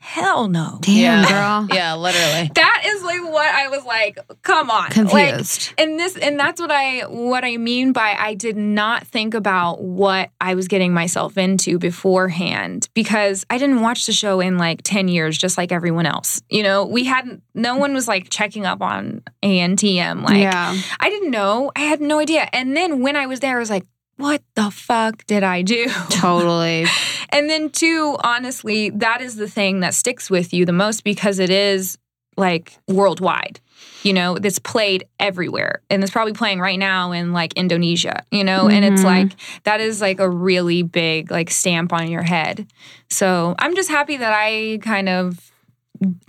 [0.01, 0.79] hell no.
[0.81, 1.29] Damn, Yeah.
[1.29, 1.69] girl.
[1.77, 2.51] Yeah, literally.
[2.55, 4.19] That is like what I was like.
[4.43, 5.75] Come on, Like, Confused.
[5.77, 9.83] and this and that's what I what I mean by I did not think about
[9.83, 14.81] what I was getting myself into beforehand because I didn't watch the show in like
[14.83, 16.41] 10 years just like everyone else.
[16.49, 20.75] You know, we hadn't no one was like checking up on ANTM like yeah.
[21.01, 21.71] I didn't know.
[21.77, 22.49] I had no idea.
[22.53, 23.85] And then when I was there I was like
[24.19, 25.87] what the fuck did I do?
[26.11, 26.85] Totally.
[27.31, 31.39] And then, two, honestly, that is the thing that sticks with you the most because
[31.39, 31.97] it is
[32.37, 33.61] like worldwide.
[34.03, 35.83] You know, it's played everywhere.
[35.91, 39.05] And it's probably playing right now in like Indonesia, you know, and it's Mhm.
[39.05, 39.33] like
[39.65, 42.67] that is like a really big like stamp on your head.
[43.09, 45.51] So I'm just happy that I kind of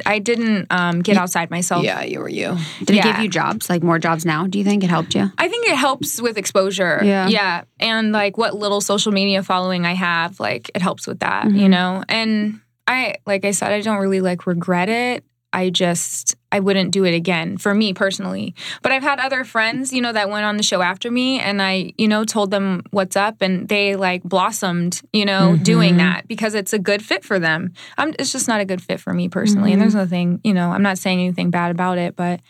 [0.06, 1.84] I didn't um, get outside myself.
[1.84, 2.58] Yeah, you were you.
[2.80, 3.70] Did it give you jobs?
[3.70, 4.48] Like more jobs now?
[4.48, 5.32] Do you think it helped you?
[5.38, 7.02] I think it helps with exposure.
[7.04, 7.28] Yeah.
[7.28, 7.64] Yeah.
[7.80, 11.68] And like what little social media following I have, like it helps with that, you
[11.68, 11.70] Mhm.
[11.70, 12.04] know?
[12.10, 15.24] And I, like I said, I don't really like regret it.
[15.52, 18.54] I just, I wouldn't do it again for me personally.
[18.84, 21.60] But I've had other friends, you know, that went on the show after me and
[21.62, 25.98] I, you know, told them what's up and they like blossomed, you know, doing Mhm.
[25.98, 27.74] that because it's a good fit for them.
[27.98, 29.74] I'm, it's just not a good fit for me personally.
[29.74, 29.84] And Mhm.
[29.84, 32.42] there's nothing, you know, I'm not saying anything bad about it, but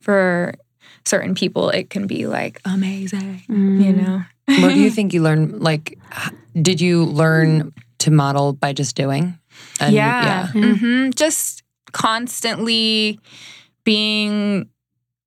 [0.00, 0.54] for
[1.04, 4.22] certain people, it can be like amazing, you know?
[4.46, 5.60] What do you think you learned?
[5.60, 5.98] Like,
[6.60, 9.38] did you learn to model by just doing?
[9.80, 10.48] And- yeah.
[10.48, 13.20] hmm Just constantly
[13.84, 14.68] being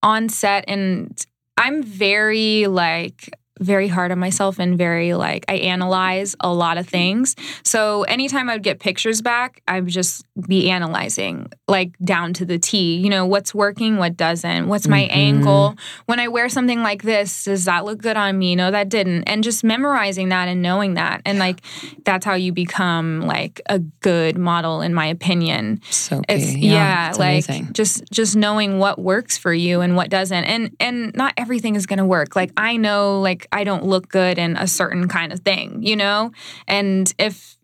[0.03, 0.66] on set.
[0.68, 1.20] And
[1.57, 3.30] I'm very like,
[3.62, 7.36] very hard on myself and very like I analyze a lot of things.
[7.64, 12.45] So anytime I would get pictures back, I would just be analyzing like down to
[12.45, 12.95] the T.
[12.97, 15.09] You know, what's working, what doesn't, what's my Mhm.
[15.12, 15.76] angle.
[16.07, 18.55] When I wear something like this, does that look good on me?
[18.55, 19.24] No, that didn't.
[19.26, 21.22] And just memorizing that and knowing that.
[21.26, 21.62] And like
[22.03, 25.82] that's how you become like a good model in my opinion.
[25.89, 27.70] So It's yeah, it's like amazing.
[27.74, 30.43] just just knowing what works for you and what doesn't.
[30.45, 32.36] And and not everything is going to work.
[32.36, 35.95] Like I know like I don't look good in a certain kind of thing, you
[35.95, 36.32] know?
[36.68, 37.58] And if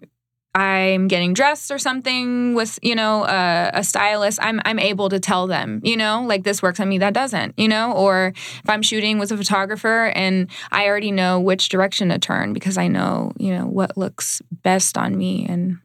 [0.55, 5.19] I'm getting dressed or something with, you know, a, a stylist, I'm I'm able to
[5.19, 8.67] tell them, you know, like this works on me, that doesn't, you know, or if
[8.69, 12.87] I'm shooting with a photographer and I already know which direction to turn because I
[12.87, 15.45] know, you know, what looks best on me.
[15.47, 15.77] And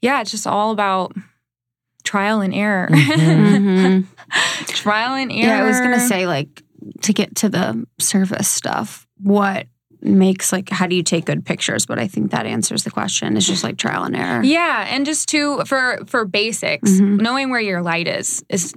[0.00, 1.12] yeah, it's just all about
[2.04, 2.88] trial and error.
[2.88, 4.06] Mhm.
[4.06, 4.66] Mhm.
[4.68, 5.40] trial and error.
[5.56, 6.62] Yeah, I was gonna say like
[7.02, 9.08] to get to the service stuff.
[9.22, 9.66] What
[10.02, 11.86] makes like how do you take good pictures?
[11.86, 13.36] But I think that answers the question.
[13.36, 14.42] It's just like trial and error.
[14.42, 17.20] Yeah, and just to for for basics, Mhm.
[17.20, 18.74] knowing where your light is is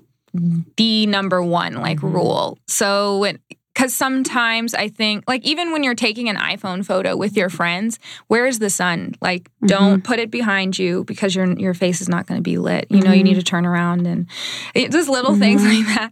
[0.77, 2.13] the number one like Mhm.
[2.13, 2.57] rule.
[2.67, 3.25] So
[3.73, 7.97] because sometimes I think like even when you're taking an iPhone photo with your friends,
[8.27, 9.15] where is the sun?
[9.21, 12.57] Like don't put it behind you because your your face is not going to be
[12.57, 12.87] lit.
[12.89, 14.27] You know, you need to turn around and
[14.75, 16.11] it, just little things like that.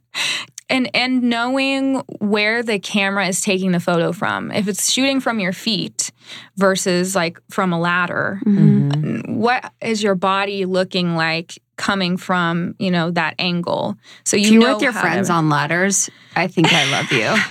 [0.72, 4.52] And and knowing where the camera is taking the photo from.
[4.52, 6.12] If it's shooting from your feet
[6.56, 8.92] versus like from a ladder, Mhm.
[8.92, 9.36] Mhm.
[9.36, 14.52] what is your body looking like coming from you know that angle so you If
[14.52, 17.36] you're know with your friends to, on ladders, I think I love you.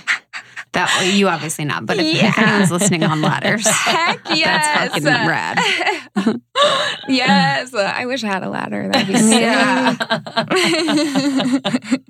[0.73, 2.33] That you obviously not, but if, if Yeah.
[2.37, 5.59] anyone's listening on ladders, heck yes that's fucking rad.
[7.09, 9.17] yes i wish i had a ladder that'd be
[11.91, 12.01] sick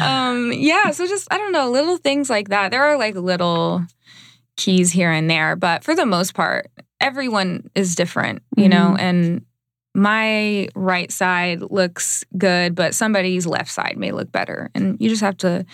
[0.00, 3.84] um yeah so just i don't know little things like that there are like little
[4.56, 6.70] keys here and there but for the most part
[7.00, 9.44] everyone is different you know and
[9.94, 15.22] my right side looks good but somebody's left side may look better and you just
[15.22, 15.64] have to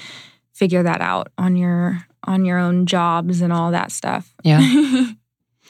[0.54, 4.60] figure that out on your on your own jobs and all that stuff Yeah.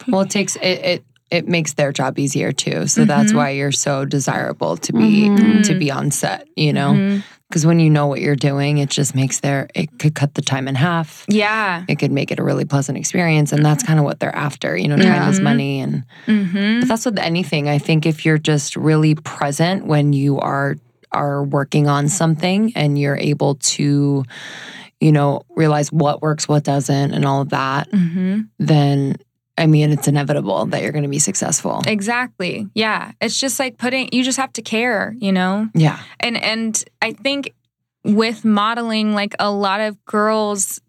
[0.08, 0.62] Well, it takes it.
[0.84, 2.86] it it makes their job easier too.
[2.86, 3.36] So that's Mhm.
[3.36, 5.64] why you're so desirable to be Mhm.
[5.64, 6.92] to be on set, you know?
[6.92, 7.22] Mhm.
[7.48, 10.42] Because when you know what you're doing, it just makes their it could cut the
[10.42, 11.24] time in half.
[11.28, 13.52] yeah It could make it a really pleasant experience.
[13.52, 15.30] And that's kind of what they're after, you know, time Yeah.
[15.30, 17.68] is money and hmm But that's with anything.
[17.68, 20.76] I think if you're just really present when you are
[21.12, 24.24] are working on something and you're able to,
[25.00, 29.16] you know, realize what works, what doesn't, and all of that, hmm then
[29.58, 31.82] I mean, it's inevitable that you're going to be successful.
[31.86, 32.68] Exactly.
[32.74, 33.12] Yeah.
[33.20, 35.68] It's just like putting you just have to care, you know?
[35.74, 36.00] Yeah.
[36.20, 37.54] And and I think
[38.04, 40.80] with modeling like a lot of girls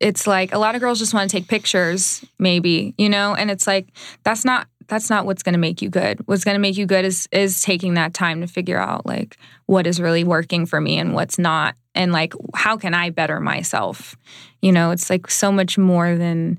[0.00, 3.34] it's like a lot of girls just want to take pictures maybe, you know?
[3.34, 3.88] And it's like
[4.22, 6.20] that's not that's not what's going to make you good.
[6.26, 9.36] What's going to make you good is is taking that time to figure out like
[9.66, 13.40] what is really working for me and what's not and like how can I better
[13.40, 14.16] myself.
[14.62, 16.58] You know, it's like so much more than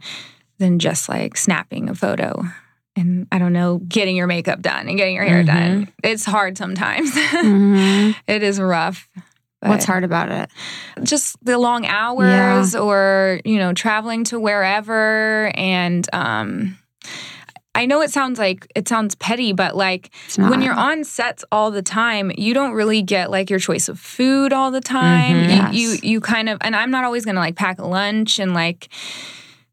[0.58, 2.44] than just like snapping a photo
[2.98, 5.92] and I don't know, getting your makeup done and getting your hair done.
[6.02, 7.12] It's hard sometimes.
[7.16, 8.16] Mhm.
[8.28, 9.10] it is rough.
[9.62, 10.50] What's hard about it?
[11.04, 16.78] just the long hours or you know traveling to wherever and um
[17.78, 21.72] I know it sounds like it sounds petty, but like when you're on sets all
[21.72, 25.36] the time, you don't really get like your choice of food all the time.
[25.36, 25.44] Mhm.
[25.44, 25.74] You, Yes.
[25.74, 28.88] you you kind of and I'm not always gonna like pack lunch and like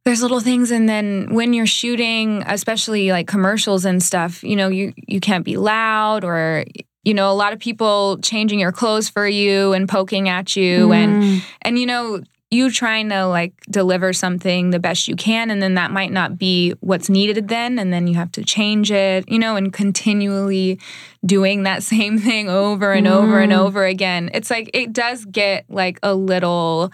[0.04, 4.68] there's little things and then when you're shooting, especially like commercials and stuff, you know,
[4.68, 6.64] you you can't be loud or
[7.04, 10.92] you know, a lot of people changing your clothes for you and poking at you
[10.92, 11.40] and Mm.
[11.62, 15.74] and you know you trying to like deliver something the best you can and then
[15.74, 19.38] that might not be what's needed then and then you have to change it you
[19.38, 20.78] know and continually
[21.24, 23.58] doing that same thing over and over and Mm.
[23.58, 26.92] over again it's like it does get like a little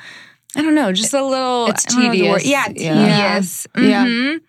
[0.56, 2.50] i don't know just a little It's I don't know the word- tedious.
[2.50, 3.28] yeah Yeah.
[3.32, 4.04] tedious Yeah.
[4.06, 4.40] Mhm.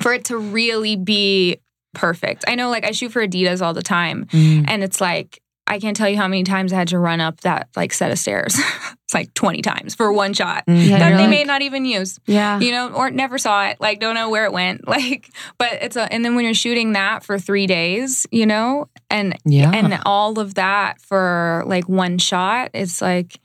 [0.00, 1.58] for it to really be
[1.94, 4.64] perfect i know like i shoot for adidas all the time Mm.
[4.68, 7.40] and it's like I can't tell you how many times I had to run up
[7.40, 8.54] that like set of stairs.
[9.04, 10.88] it's like 20 times for one shot Mhm.
[10.90, 12.60] Yeah, that they like- may not even use, Yeah.
[12.60, 14.86] you know, or never saw it, like don't know where it went.
[14.86, 18.90] Like, but it's a, and then when you're shooting that for three days, you know,
[19.08, 19.70] and, Yeah.
[19.72, 23.40] and all of that for like one shot, it's like,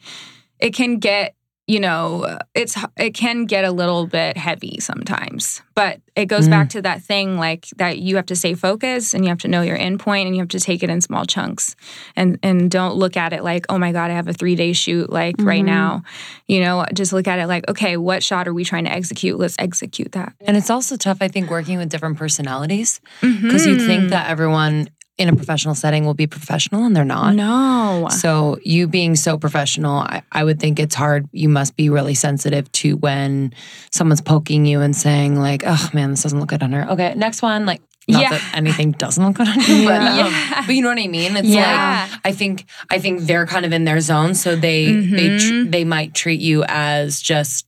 [0.59, 1.35] it can get,
[1.70, 6.51] you know, it's, it can get a little bit heavy sometimes, but it goes Mm.
[6.51, 9.47] back to that thing like that you have to stay focused and you have to
[9.47, 11.76] know your endpoint point and you have to take it in small chunks
[12.15, 14.72] and and don't look at it like oh my god i have a three day
[14.74, 15.65] shoot like right Mhm.
[15.78, 16.03] now
[16.47, 19.38] you know just look at it like okay what shot are we trying to execute
[19.38, 23.86] let's execute that And it's also tough, I think, working with different personalities because Mm-hmm.
[23.86, 24.89] think that everyone
[25.20, 27.36] in a professional setting will be professional and they're not.
[27.36, 31.28] no So you being so professional, I, I would think it's hard.
[31.34, 33.53] You must be really sensitive to when
[33.91, 37.13] someone's poking you and saying like, "Oh man, this doesn't look good on her." Okay,
[37.15, 37.65] next one.
[37.65, 38.30] Like, not Yeah.
[38.32, 40.26] that anything doesn't look good on you, but, Yeah.
[40.57, 41.36] um, but you know what I mean.
[41.38, 42.07] It's Yeah.
[42.11, 45.53] like I think I think they're kind of in their zone, so they they tr-
[45.53, 45.72] Mhm.
[45.72, 47.65] they might treat you as just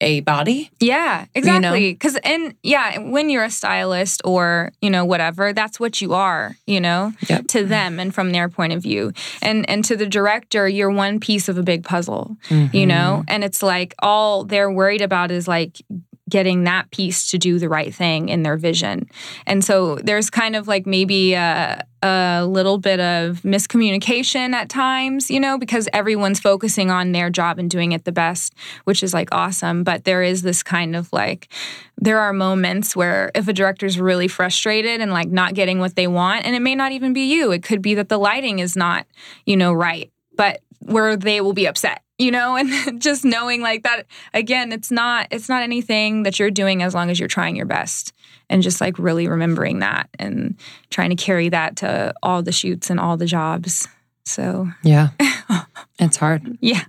[0.00, 0.70] a body.
[0.80, 1.92] Yeah, exactly.
[1.92, 6.56] Because and yeah, when you're a stylist or you know whatever, that's what you are.
[6.66, 7.48] You know, Yep.
[7.48, 11.20] to them and from their point of view, and and to the director, you're one
[11.20, 12.36] piece of a big puzzle.
[12.48, 12.88] You mm-hmm.
[12.88, 15.80] know, and it's like all they're worried about is like
[16.28, 19.08] getting that piece to do the right thing in their vision.
[19.46, 25.30] And so there's kind of like maybe a, a little bit of miscommunication at times,
[25.30, 28.54] you know, because everyone's focusing on their job and doing it the best,
[28.84, 29.84] which is like awesome.
[29.84, 31.48] But there is this kind of like,
[31.96, 36.06] there are moments where if a director's really frustrated and like not getting what they
[36.06, 38.76] want, and it may not even be you, it could be that the lighting is
[38.76, 39.06] not,
[39.46, 43.82] you know, right, but where they will be upset you know and just knowing like
[43.84, 44.04] that
[44.34, 47.66] again it's not it's not anything that you're doing as long as you're trying your
[47.66, 48.12] best
[48.50, 50.56] and just like really remembering that and
[50.90, 53.88] trying to carry that to all the shoots and all the jobs
[54.24, 55.08] so Yeah,
[55.98, 56.58] it's hard.
[56.60, 56.82] yeah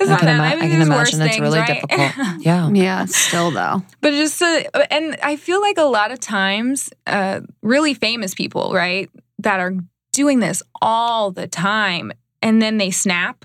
[0.00, 1.80] it's I not can, ima- I, I can imagine worse it's really right?
[1.88, 2.10] difficult.
[2.40, 2.68] Yeah.
[2.70, 3.04] Yeah.
[3.06, 3.82] Still though.
[4.00, 8.72] but just to, and i feel like a lot of times uh, really famous people
[8.74, 9.74] right that are
[10.12, 12.12] doing this all the time
[12.42, 13.44] and then they snap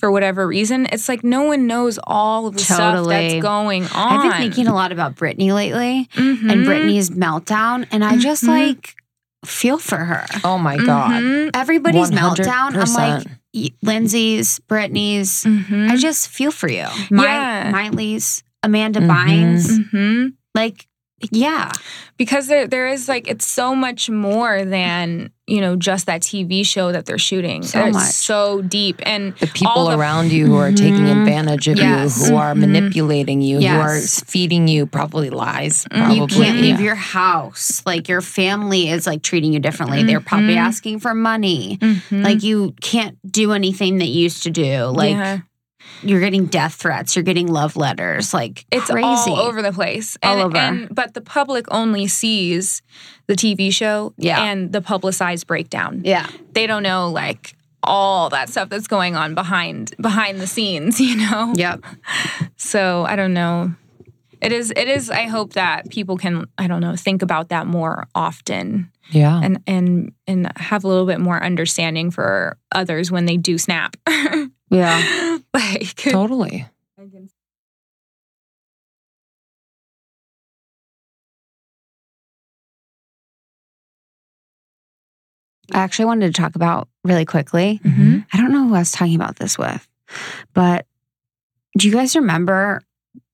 [0.00, 3.90] for whatever reason it's like no one knows all of the stuff that's going on
[3.94, 6.64] I've been thinking a lot about Britney lately and Mhm.
[6.66, 8.48] Britney's meltdown, and I just Mhm.
[8.48, 8.94] like
[9.44, 10.26] feel for her.
[10.44, 11.22] Oh my god.
[11.22, 11.50] Mhm.
[11.54, 12.74] Everybody's meltdown.
[12.76, 13.26] I'm like
[13.82, 15.44] Lindsay's, Britney's.
[15.44, 15.90] Mhm.
[15.90, 16.86] I just feel for you.
[17.10, 17.70] My, Yeah.
[17.70, 19.00] Miley's, Amanda.
[19.00, 19.66] Bynes.
[19.92, 20.32] Mhm.
[20.54, 20.86] Like,
[21.30, 21.70] yeah.
[22.16, 26.64] because there there is like it's so much more than you know just that TV
[26.64, 27.62] show that they're shooting.
[27.62, 28.12] So it's much.
[28.12, 31.20] so deep and the people the- around you who are taking Mhm.
[31.22, 32.20] advantage of Yes.
[32.20, 32.58] you, who are Mhm.
[32.60, 35.86] manipulating you, who are feeding you probably lies.
[35.90, 36.16] Probably.
[36.16, 36.62] You can't Yeah.
[36.62, 37.82] leave your house.
[37.86, 40.02] Like your family is like treating you differently.
[40.04, 41.78] They're probably asking for money.
[41.80, 42.22] Mhm.
[42.24, 44.84] Like you can't do anything that you used to do.
[44.86, 45.38] Like Yeah.
[46.02, 47.14] You're getting death threats.
[47.16, 48.32] You're getting love letters.
[48.34, 49.06] Like it's crazy.
[49.30, 50.16] all over the place.
[50.22, 50.56] All over.
[50.56, 52.82] and but the public only sees
[53.26, 54.42] the TV show Yeah.
[54.44, 56.02] and the publicized breakdown.
[56.04, 56.26] Yeah.
[56.52, 61.16] They don't know like all that stuff that's going on behind behind the scenes, you
[61.16, 61.52] know?
[61.56, 61.84] Yep.
[62.56, 63.74] So I don't know.
[64.42, 67.66] It is it is I hope that people can, I don't know, think about that
[67.66, 69.38] more often Yeah.
[69.42, 73.96] and and and have a little bit more understanding for others when they do snap.
[74.70, 75.38] Yeah.
[75.54, 76.66] like totally.
[85.72, 87.80] I actually wanted to talk about really quickly.
[87.84, 88.18] Mm-hmm.
[88.32, 89.86] I don't know who I was talking about this with,
[90.52, 90.86] but
[91.78, 92.82] do you guys remember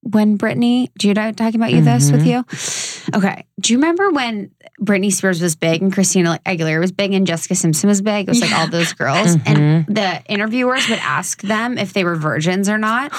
[0.01, 0.89] when Britney?
[0.97, 1.85] Do you know talking about you mm-hmm.
[1.85, 2.29] this with mm-hmm.
[2.29, 2.96] you?
[3.15, 3.45] Okay.
[3.59, 4.51] Do you remember when
[4.81, 8.27] Britney Spears was big and Christina Aguilera was big and Jessica Simpson was big?
[8.27, 9.93] It was like all those girls, and mm-hmm.
[9.93, 13.11] the interviewers would ask them if they were virgins or not.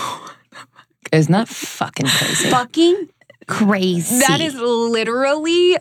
[1.12, 2.50] Isn't that fucking crazy?
[2.50, 3.08] Fucking
[3.46, 4.18] crazy.
[4.18, 5.76] That is literally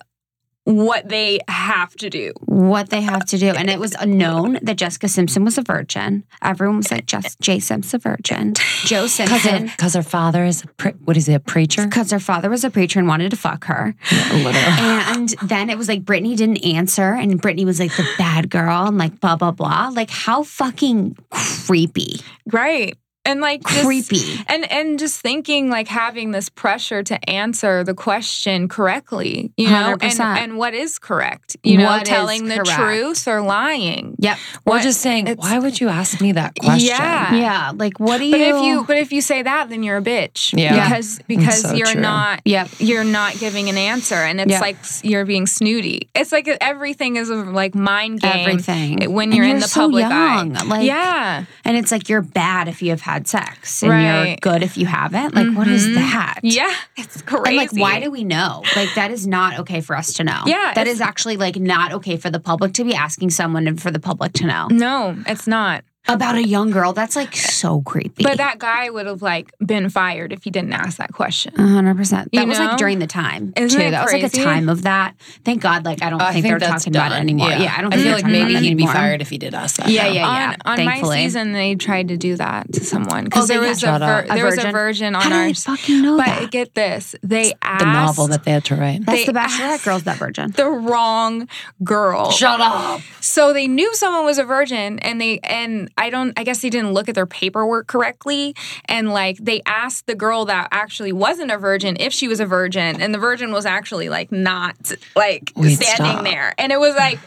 [0.68, 2.34] what they have to do.
[2.42, 3.48] what they have to do.
[3.48, 6.26] And it was known that Jessica Simpson was a virgin.
[6.42, 8.54] Everyone was like, Jess, Jay Simpson's a virgin.
[8.84, 11.86] Joe Simpson, because her father is a pre- what is he a preacher?
[11.86, 13.96] because her father was a preacher and wanted to fuck her.
[14.12, 14.56] Literally.
[14.58, 18.88] And then it was like Britney didn't answer, and Britney was like the bad girl,
[18.88, 19.90] and like blah blah blah.
[19.94, 22.20] Like how fucking creepy,
[22.52, 22.98] Right.
[23.28, 24.44] And like just- creepy.
[24.48, 29.92] and and just thinking like having this pressure to answer the question correctly, you know,
[30.02, 30.20] and 100%.
[30.38, 34.16] and what is correct, you know, What telling the truth or lying.
[34.20, 34.38] Yep.
[34.66, 36.88] We're just saying, why would you ask me that question?
[36.90, 37.34] Yeah.
[37.36, 37.72] Yeah.
[37.76, 38.32] Like what do you?
[38.32, 40.58] But if you but if you say that, then you're a bitch.
[40.58, 40.88] Yeah.
[40.88, 42.02] Because because so you're true.
[42.02, 42.70] not Yep.
[42.80, 44.60] you're not giving an answer, and it's Yeah.
[44.62, 46.10] like you're being snooty.
[46.16, 48.32] It's like everything is a like mind game.
[48.34, 50.44] everything when And you're in the so public eye.
[50.66, 54.62] Like yeah, and it's like you're bad if you have had sex, and you're good
[54.64, 55.34] if you haven't.
[55.34, 55.96] Like what is Mhm.
[55.96, 56.40] that?
[56.44, 57.44] yeah, it's crazy.
[57.48, 58.64] And like, why do we know?
[58.76, 60.44] Like, that is not okay for us to know.
[60.46, 63.82] Yeah, that is actually like not okay for the public to be asking someone and
[63.82, 65.84] for the public to know No, it's not.
[66.10, 66.94] About a young girl.
[66.94, 68.24] That's like so creepy.
[68.24, 71.54] But that guy would have like been fired if he didn't ask that question.
[71.56, 72.32] hundred percent.
[72.32, 72.66] That You was know?
[72.68, 73.86] like during the time Isn't too.
[73.88, 75.16] it That was like a time of that.
[75.46, 75.86] Thank God.
[75.86, 77.50] Like I don't I think, think they're that's talking about it anymore.
[77.50, 77.94] Yeah, I don't.
[77.94, 79.54] I think feel they're like talking maybe about it he'd be fired if he did
[79.54, 79.90] ask that.
[79.90, 80.10] Yeah, now.
[80.10, 80.56] yeah, yeah.
[80.66, 81.18] on on thankfully.
[81.18, 84.26] my season, they tried to do that to someone because Oh, there was a, vir-
[84.30, 84.72] A there was a virgin?
[84.72, 86.52] virgin on How did I fucking know But that?
[86.52, 89.06] get this, they asked The novel that they had to write.
[89.06, 90.04] That's the Bachelorette asked- girls.
[90.04, 90.52] That virgin.
[90.52, 91.48] the wrong
[91.84, 92.32] girl.
[92.32, 93.02] Shut up.
[93.22, 96.70] So they knew someone was a virgin and they and I don't I guess they
[96.70, 101.52] didn't look at their paperwork correctly and like they asked the girl that actually wasn't
[101.52, 105.52] a virgin if she was a virgin and the virgin was actually like not like
[105.56, 106.24] Wait, standing stop.
[106.24, 107.20] there and it was like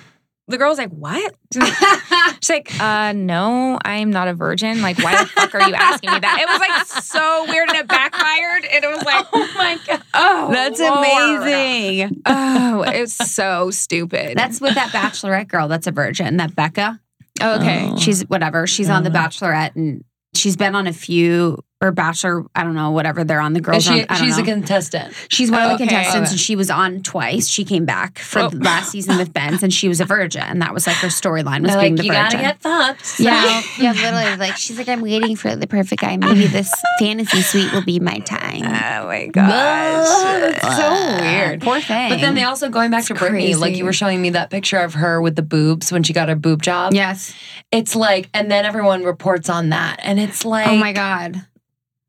[0.48, 5.26] the girl's like what she's like uh no i'm not a virgin like why the
[5.28, 8.84] fuck are you asking me that it was like so weird and it backfired and
[8.84, 10.98] it was like oh my god oh That's Lord.
[10.98, 12.22] amazing.
[12.26, 15.68] oh it's so stupid That's with that Bachelorette girl.
[15.68, 16.36] That's a virgin.
[16.38, 17.00] That Becca.
[17.40, 17.96] Oh, okay Oh.
[17.96, 18.66] She's whatever.
[18.66, 19.12] She's on the oh.
[19.12, 22.44] Bachelorette and she's been on a few or Bachelor.
[22.54, 22.90] I don't know.
[22.90, 23.52] Whatever they're on.
[23.54, 23.84] The girls.
[23.84, 24.42] She, on, I don't she's know.
[24.42, 25.14] a contestant.
[25.28, 25.86] She's one of the Okay.
[25.86, 26.32] contestants, Okay.
[26.34, 27.48] and she was on twice.
[27.48, 28.50] She came back for Oh.
[28.52, 30.42] last season with Ben's, and she was a virgin.
[30.42, 32.40] And that was like her storyline was They're being like, the you virgin.
[32.40, 33.20] gotta get fucked.
[33.20, 34.36] yeah, yeah, literally.
[34.36, 36.16] Like she's like, I'm waiting for the perfect guy.
[36.16, 38.62] Maybe this fantasy suite will be my time.
[38.66, 41.60] oh my gosh It's so weird.
[41.62, 42.10] Poor thing.
[42.10, 44.78] But then they also going back to Britney, like you were showing me that picture
[44.78, 46.92] of her with the boobs when she got her boob job.
[46.94, 47.32] yes.
[47.72, 51.46] It's like, and then everyone reports on that, and it's like, Oh my god.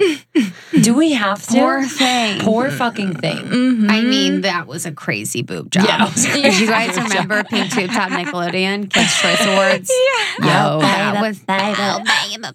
[0.81, 1.53] do we have to?
[1.53, 2.39] Poor thing.
[2.41, 3.37] Poor fucking thing.
[3.37, 3.89] Mhm.
[3.89, 5.85] I mean, that was a crazy boob job.
[5.85, 9.21] Yeah, it was a Did you guys crazy boob remember Pink Tube Top Nickelodeon Kids
[9.21, 9.91] Choice Awards?
[10.41, 10.73] yeah.
[10.73, 12.03] Yo, that Bible, was Bible.
[12.05, 12.51] Bible.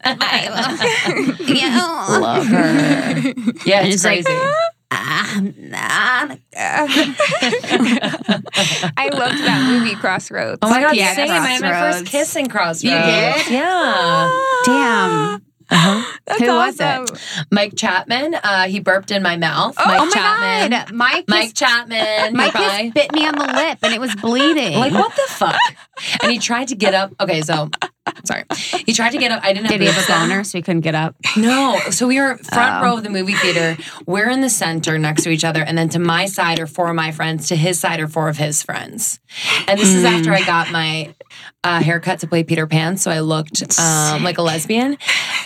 [1.55, 2.07] Yeah.
[2.21, 3.21] Love her.
[3.65, 4.41] Yeah, And it's, it's like- crazy.
[4.89, 6.87] I'm not I
[9.13, 10.61] loved that movie Crossroads.
[10.63, 11.29] oh my god, yeah, same.
[11.31, 12.85] I had my first kiss in Crossroads.
[12.85, 13.49] You did?
[13.51, 14.31] Yeah.
[14.65, 15.43] Damn.
[15.71, 16.19] Uh-huh.
[16.27, 17.17] That's Who was awesome.
[17.51, 18.35] Mike Chapman.
[18.35, 19.75] Uh, he burped in my mouth.
[19.79, 20.71] Oh, Mike Oh my Chapman.
[20.71, 20.93] god.
[20.95, 22.35] Mike Mike just, Chapman.
[22.37, 24.79] Mike just bit me on the lip and it was bleeding.
[24.79, 25.57] Like what the fuck?
[26.23, 27.13] and he tried to get up.
[27.21, 27.71] Okay, so
[28.25, 28.45] sorry.
[28.87, 29.41] He tried to get up.
[29.43, 31.15] I didn't have Did he have a boner so he couldn't get up?
[31.37, 31.79] No.
[31.91, 32.85] So we were front Oh.
[32.85, 33.77] row of the movie theater.
[34.07, 36.89] We're in the center next to each other, and then to my side are four
[36.89, 37.49] of my friends.
[37.49, 39.19] To his side are four of his friends.
[39.69, 40.19] And this is Mm.
[40.19, 41.15] after I got my
[41.65, 44.97] uh, haircut to play Peter Pan, so I looked um, like a lesbian.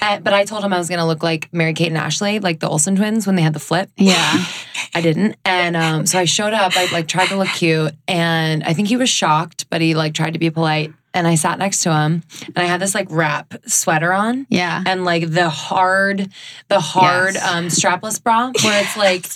[0.02, 2.60] Uh, but I told him I was gonna look like Mary Kate and Ashley, like
[2.60, 3.90] the Olsen twins when they had the flip.
[3.96, 4.44] Yeah.
[4.94, 5.36] I didn't.
[5.44, 6.72] And um, so I showed up.
[6.76, 10.12] I like tried to look cute, and I think he was shocked, but he like
[10.14, 10.92] tried to be polite.
[11.12, 14.82] And I sat next to him, and I had this like wrap sweater on, Yeah.
[14.86, 16.28] and like the hard,
[16.68, 17.44] the hard Yes.
[17.52, 19.26] um, strapless bra, where it's like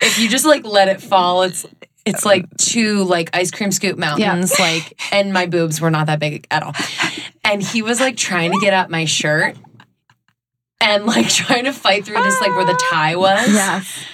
[0.00, 1.66] if you just like let it fall, it's
[2.04, 6.20] it's like two like ice cream scoop mountains, like, and my boobs were not that
[6.20, 6.72] big at all.
[7.42, 9.56] And he was like trying to get up my shirt.
[10.80, 13.48] And like trying to fight through this, like where the tie was.
[13.52, 14.04] Yes.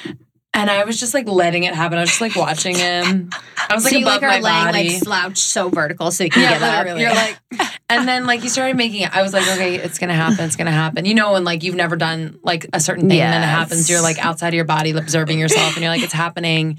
[0.54, 1.96] And I was just like letting it happen.
[1.96, 3.30] I was just like watching him.
[3.56, 4.88] I was like so you above like are my laying body.
[4.90, 6.98] like slouched so vertical so you can yeah, get up.
[6.98, 7.38] You're like,
[7.88, 9.16] and then like he started making it.
[9.16, 10.44] I was like, okay, it's gonna happen.
[10.44, 11.06] It's gonna happen.
[11.06, 13.88] You know, when like you've never done like a certain thing, and then it happens.
[13.88, 16.78] You're like outside of your body, observing yourself, and you're like, it's happening.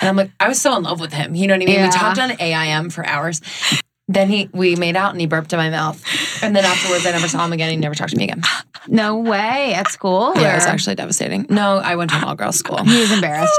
[0.00, 1.36] And I'm like, I was so in love with him.
[1.36, 1.76] You know what I mean?
[1.76, 1.86] Yeah.
[1.86, 3.40] We talked on AIM for hours.
[4.06, 6.02] Then he we made out and he burped in my mouth.
[6.42, 7.70] And then afterwards I never saw him again.
[7.70, 8.42] He never talked to me again.
[8.86, 10.32] No way at school.
[10.36, 11.46] Yeah, it was actually devastating.
[11.48, 12.82] No, I went to an all girls school.
[12.84, 13.58] He was embarrassed.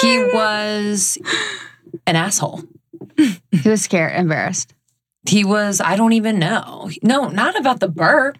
[0.00, 1.18] He was
[2.06, 2.62] an asshole.
[3.16, 4.72] he was scared, embarrassed.
[5.28, 6.90] He was, I don't even know.
[7.02, 8.38] No, not about the burp.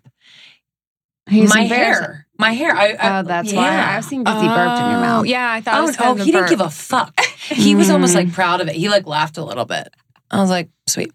[1.28, 2.26] He was my hair.
[2.38, 2.72] My hair.
[2.74, 5.26] I, I, Oh, that's why I've seen he burped in your Oh, mouth.
[5.26, 7.18] Yeah, I thought it Oh, was oh, he didn't give a fuck.
[7.48, 8.24] He was almost Mm.
[8.24, 8.74] like proud of it.
[8.76, 9.92] He like laughed a little bit.
[10.32, 11.12] I was like, sweet.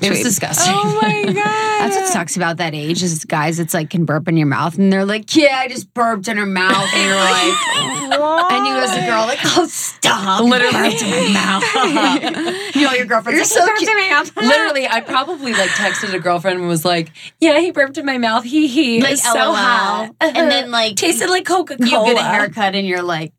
[0.00, 0.72] It was disgusting.
[0.74, 1.34] Oh my god.
[1.80, 3.58] That's what sucks about that age is guys.
[3.58, 6.36] It's like can burp in your mouth, and they're like, "Yeah, I just burped in
[6.38, 10.72] her mouth," and you're like, and you as a girl, like, "Oh, stop!" Literally.
[10.90, 12.74] burped in my mouth.
[12.76, 15.00] you know, your girlfriend's You're like, so "He burped cute." in my mouth." Literally, I
[15.00, 17.10] probably like texted a girlfriend and was like,
[17.40, 18.44] "Yeah, he burped in my mouth.
[18.44, 19.02] He he.
[19.02, 19.54] Like so LOL.
[19.54, 20.48] hot." and uh-huh.
[20.48, 22.08] then like tasted like Coca Cola.
[22.08, 23.32] you get a haircut, and you're like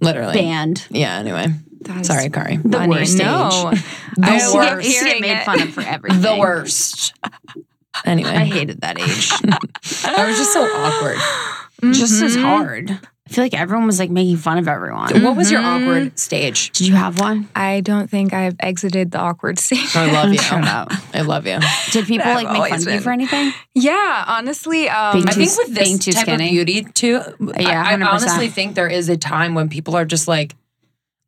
[0.00, 0.34] Literally.
[0.34, 0.86] banned.
[0.90, 1.16] Yeah.
[1.18, 1.46] Anyway,
[2.02, 2.58] sorry, Kari.
[2.58, 3.70] The worst No.
[3.72, 3.82] age.
[4.18, 4.88] The I She love get- worst.
[4.88, 5.44] she get made it.
[5.44, 6.20] fun of for everything.
[6.22, 7.14] The worst.
[8.04, 9.32] Anyway, I hated that age.
[10.06, 11.16] I was just so awkward.
[11.92, 12.42] Just as Mhm.
[12.42, 12.90] hard.
[12.92, 15.20] I feel like everyone was like making fun of everyone.
[15.24, 15.82] What was your Mhm.
[15.82, 16.70] awkward stage?
[16.70, 17.48] Did you have one?
[17.56, 19.96] I don't think I've exited the awkward stage.
[19.96, 20.38] I love you.
[20.38, 20.92] Shut up.
[21.12, 21.58] I love you.
[21.90, 23.52] Did people I've like make fun always of you for anything?
[23.74, 24.88] yeah, honestly.
[24.88, 26.46] Um, Being I think with this being too type skinny.
[26.46, 27.20] of beauty too,
[27.58, 30.54] Yeah, I, I honestly think there is a time when people are just like,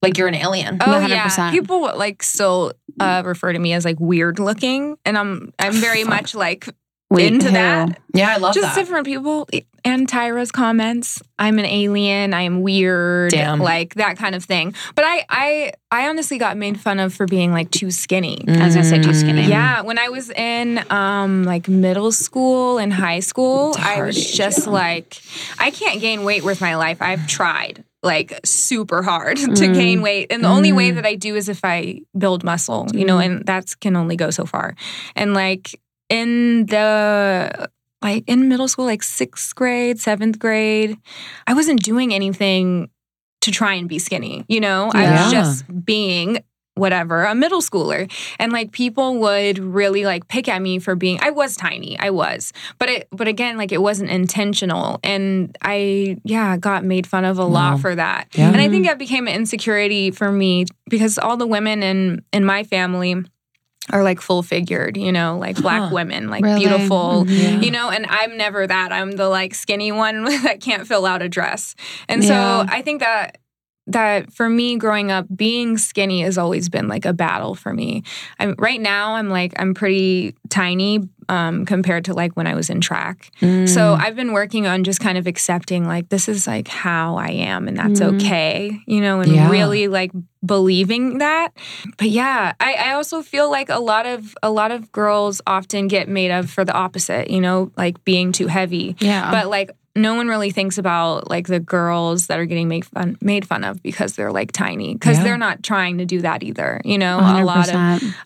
[0.03, 0.79] like you're an alien.
[0.81, 1.09] Oh 100%.
[1.09, 5.73] yeah, people like still uh, refer to me as like weird looking, and I'm I'm
[5.75, 6.69] very much like
[7.11, 7.53] Wait, into who?
[7.53, 8.01] that.
[8.15, 8.81] Yeah, I love Just that.
[8.81, 9.49] different people.
[9.83, 13.59] And Tyra's comments, I'm an alien, I am weird, Damn.
[13.61, 14.75] like that kind of thing.
[14.95, 18.45] But I I I honestly got made fun of for being like too skinny.
[18.47, 19.49] I was gonna say too skinny.
[19.49, 23.95] Yeah, when I was in um like middle school and high school, It's a I
[23.95, 24.73] hard was just yeah.
[24.73, 25.17] like
[25.59, 27.01] I can't gain weight with my life.
[27.03, 29.75] I've tried like super hard to Mm.
[29.75, 30.33] gain weight.
[30.33, 30.95] And the only way Mm.
[30.97, 33.25] that I do is if I build muscle, you know, Mm.
[33.27, 34.75] and that's can only go so far.
[35.17, 35.79] And like
[36.09, 37.69] in the
[38.03, 40.97] like in middle school, like sixth grade, seventh grade,
[41.47, 42.89] I wasn't doing anything
[43.43, 44.45] to try and be skinny.
[44.49, 46.39] You know, I was just being
[46.81, 48.11] whatever, a middle schooler.
[48.39, 51.99] And like people would really like pick at me for being I was tiny.
[51.99, 52.53] I was.
[52.79, 54.99] But it but again, like it wasn't intentional.
[55.05, 57.53] And I yeah, got made fun of a Wow.
[57.75, 58.29] lot for that.
[58.35, 58.49] Yeah.
[58.51, 62.45] And I think that became an insecurity for me because all the women in in
[62.45, 63.15] my family
[63.93, 65.89] are like full figured, you know, like black Huh.
[65.93, 66.61] women, like Really?
[66.61, 67.37] beautiful, Mhm.
[67.37, 67.61] Yeah.
[67.61, 68.93] you know, and I'm never that.
[68.93, 71.75] I'm the like skinny one that can't fill out a dress.
[72.09, 73.39] And so I think that
[73.93, 78.03] that for me growing up being skinny has always been like a battle for me.
[78.39, 82.71] I'm right now I'm like I'm pretty tiny um compared to like when I was
[82.71, 83.31] in track.
[83.41, 83.69] Mm.
[83.69, 87.29] So I've been working on just kind of accepting like this is like how I
[87.29, 88.17] am and that's Mhm.
[88.17, 89.49] okay, you know, and Yeah.
[89.51, 90.11] really like
[90.45, 91.51] believing that.
[91.99, 95.87] But yeah, I, I also feel like a lot of a lot of girls often
[95.87, 98.97] get made of for the opposite, you know, like being too heavy.
[99.01, 99.31] Yeah.
[99.31, 103.17] But like no one really thinks about like the girls that are getting made fun
[103.21, 105.25] made fun of because they're like tiny because Yeah.
[105.25, 106.81] they're not trying to do that either.
[106.85, 107.75] You know, a lot of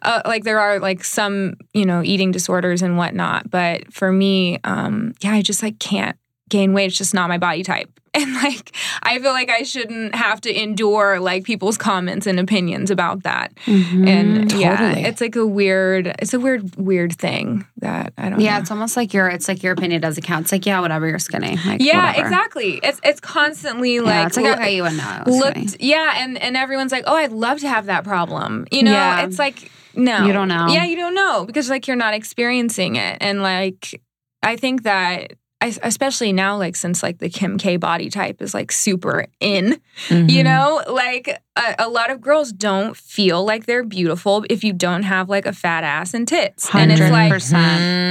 [0.02, 4.58] uh, like there are like some you know eating disorders and whatnot but for me
[4.64, 6.16] um yeah i just like can't
[6.54, 8.66] gain weight it's just not my body type and like
[9.02, 13.48] i feel like i shouldn't have to endure like people's comments and opinions about that
[13.66, 14.06] Mhm.
[14.08, 15.04] and yeah totally.
[15.08, 18.60] it's like a weird it's a weird weird thing that i don't yeah, know.
[18.62, 20.42] it's almost like your it's like your opinion doesn't count.
[20.44, 21.08] It's like yeah, whatever.
[21.08, 21.56] You're skinny.
[21.66, 22.26] Like, yeah whatever.
[22.28, 25.22] exactly it's it's constantly Yeah, like it's like lo- okay, you wouldn't know.
[25.42, 25.88] Looked skinny.
[25.92, 29.24] yeah and and everyone's like oh i'd love to have that problem you know Yeah.
[29.26, 29.58] it's like
[29.96, 30.68] no You don't know.
[30.68, 34.00] yeah you don't know because like you're not experiencing it and like
[34.42, 35.32] i think that
[35.64, 39.80] I, especially now like since like the kim k body type is like super in
[40.08, 40.30] Mhm.
[40.30, 40.82] you know?
[40.88, 45.28] Like a, a lot of girls don't feel like they're beautiful if you don't have
[45.28, 46.68] like a fat ass and tits.
[46.74, 47.30] And it's like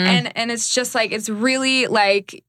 [0.07, 2.43] and and it's just like it's really like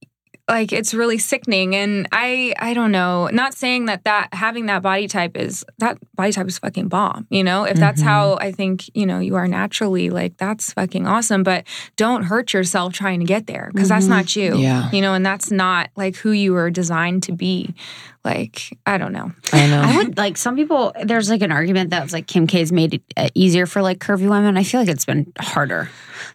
[0.49, 4.83] like it's really sickening and i i don't know not saying that that having that
[4.83, 8.05] body type is that body type is fucking bomb you know if that's Mhm.
[8.05, 11.65] how i think you know you are naturally like that's fucking awesome but
[11.97, 14.11] don't hurt yourself trying to get there because that's Mhm.
[14.11, 14.91] not you Yeah.
[14.91, 17.75] you know and that's not like who you were designed to be
[18.23, 19.81] like i don't know I know.
[19.83, 20.93] I would like some people.
[21.05, 23.99] There's like an argument that was like Kim K's made it uh, easier for like
[24.01, 24.57] curvy women.
[24.57, 25.89] I feel like it's been harder.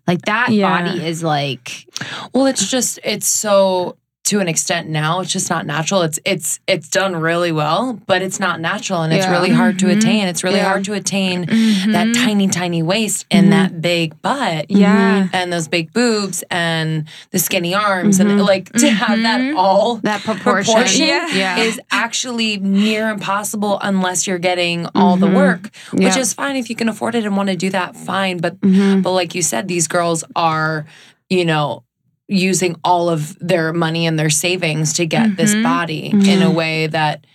[0.08, 0.70] Like that Yeah.
[0.84, 1.86] body is like
[2.34, 5.22] Well, it's just it's so to an extent now.
[5.22, 6.04] It's just not natural.
[6.04, 9.32] It's it's it's done really well, but it's not natural and it's Yeah.
[9.32, 9.98] really hard to Mhm.
[9.98, 10.28] attain.
[10.28, 10.66] It's really Yeah.
[10.70, 12.14] hard to attain that Mhm.
[12.26, 13.52] tiny, tiny waist and Mhm.
[13.52, 15.30] that big butt Yeah.
[15.34, 18.46] and those big boobs and the skinny arms and Mhm.
[18.46, 19.58] like to have that Mhm.
[19.58, 20.74] all That proportion.
[20.76, 21.58] proportion Yeah.
[21.58, 25.34] Is actually near impossible unless you're getting all the Mhm.
[25.36, 28.38] work, which is fine if you can afford it and want to do that, fine.
[28.38, 30.86] But but like you said, these girls are,
[31.32, 31.82] you know,
[32.30, 35.64] using all of their money and their savings to get this Mhm.
[35.64, 36.54] body in a Mhm.
[36.54, 37.26] way that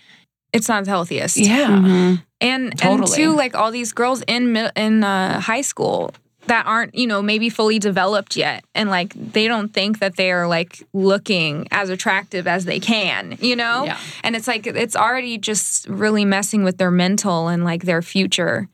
[0.53, 1.37] It's not the healthiest.
[1.37, 1.67] yeah.
[1.67, 2.21] Mhm.
[2.41, 3.15] and and Totally.
[3.17, 6.13] too like all these girls in in uh, high school
[6.47, 10.31] that aren't you know maybe fully developed yet and like they don't think that they
[10.31, 13.97] are like looking as attractive as they can you know Yeah.
[14.23, 18.67] and it's like it's already just really messing with their mental and like their future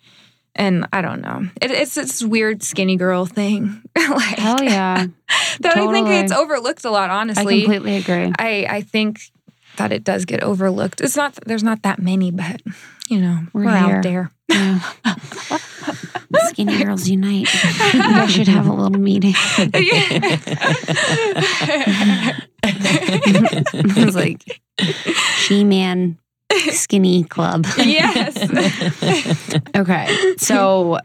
[0.56, 1.48] and I don't know.
[1.62, 3.82] It, it's this weird skinny girl thing.
[3.98, 5.08] like, Hell yeah.
[5.62, 7.10] that I think it's overlooked a lot.
[7.10, 7.60] Honestly.
[7.60, 8.32] I completely agree.
[8.38, 9.20] I I think
[9.78, 11.02] that it does get overlooked.
[11.02, 12.62] It's not there's not that many, but
[13.10, 14.32] you know We're we're, out there.
[14.50, 14.80] Yeah.
[16.48, 17.48] Skinny Girls Unite.
[17.94, 19.34] You should have a little meeting.
[22.64, 24.62] it was like
[25.38, 26.18] She Man
[26.72, 27.66] Skinny Club.
[27.78, 28.38] yes.
[29.76, 30.36] Okay.
[30.38, 31.00] So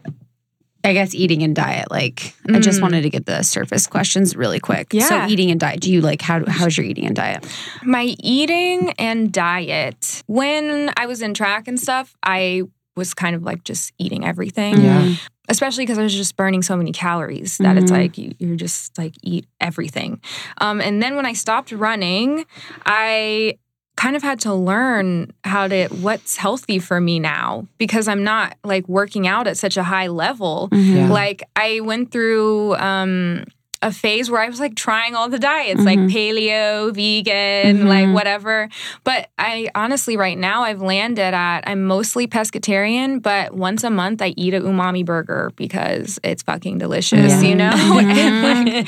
[0.83, 2.83] I guess eating and diet, like I just Mm.
[2.83, 4.93] wanted to get the surface questions really quick.
[4.93, 5.07] Yeah.
[5.09, 7.45] So eating and diet, do you like how how's your eating and diet?
[7.83, 10.23] My eating and diet.
[10.27, 12.63] When I was in track and stuff, I
[12.95, 14.81] was kind of like just eating everything.
[14.81, 15.15] Yeah.
[15.49, 17.97] especially because I was just burning so many calories that it's Mhm.
[17.97, 20.19] like you, you're just like eat everything.
[20.57, 22.45] Um, and then when I stopped running,
[22.85, 23.53] I
[23.97, 28.55] kind of had to learn how to what's healthy for me now because I'm not
[28.63, 30.69] like working out at such a high level.
[30.71, 31.09] Yeah.
[31.09, 33.43] Like I went through um
[33.83, 36.09] a phase where I was like trying all the diets, like Mhm.
[36.11, 38.13] paleo, vegan, like Mhm.
[38.13, 38.69] whatever.
[39.03, 44.19] But I honestly, right now, I've landed at I'm mostly pescatarian, but once a month
[44.23, 47.49] I eat a umami burger because it's fucking delicious, Yeah.
[47.49, 47.69] you know.
[47.69, 48.87] Mhm.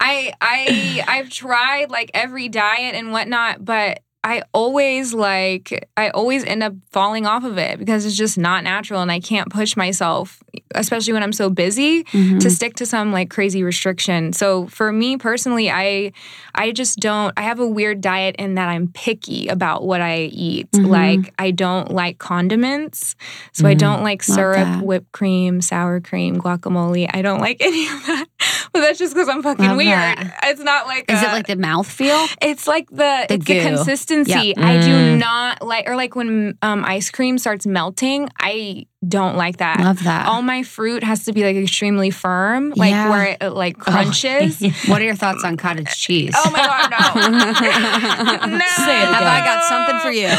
[0.00, 6.42] I I I've tried like every diet and whatnot, but I always like I always
[6.44, 9.76] end up falling off of it because it's just not natural and I can't push
[9.76, 10.42] myself,
[10.74, 12.40] especially when I'm so busy Mhm.
[12.40, 14.32] to stick to some like crazy restriction.
[14.32, 16.10] So for me personally, I
[16.56, 20.22] I just don't I have a weird diet in that I'm picky about what I
[20.32, 20.72] eat.
[20.72, 20.88] Mhm.
[20.88, 23.14] Like I don't like condiments.
[23.52, 23.78] So I Mhm.
[23.78, 24.82] don't like Love syrup, that.
[24.84, 27.08] whipped cream, sour cream, guacamole.
[27.14, 28.26] I don't like any of that.
[28.72, 29.88] But that's just because I'm fucking Love weird.
[29.96, 30.38] that.
[30.44, 32.26] It's not like Is a- it like the mouth feel?
[32.42, 34.52] it's like the, The it's the consistency.
[34.56, 34.66] Yeah.
[34.68, 35.18] I do Mm.
[35.18, 39.80] not like or like when um, ice cream starts melting, I don't like that.
[39.80, 40.26] Love that.
[40.26, 43.08] All my fruit has to be like extremely firm, like Yeah.
[43.08, 44.60] where it, uh, like crunches.
[44.88, 46.34] what are your thoughts on cottage cheese?
[46.36, 47.28] Oh my god, no!
[47.38, 49.22] no, it Have.
[49.22, 50.30] I got something for you?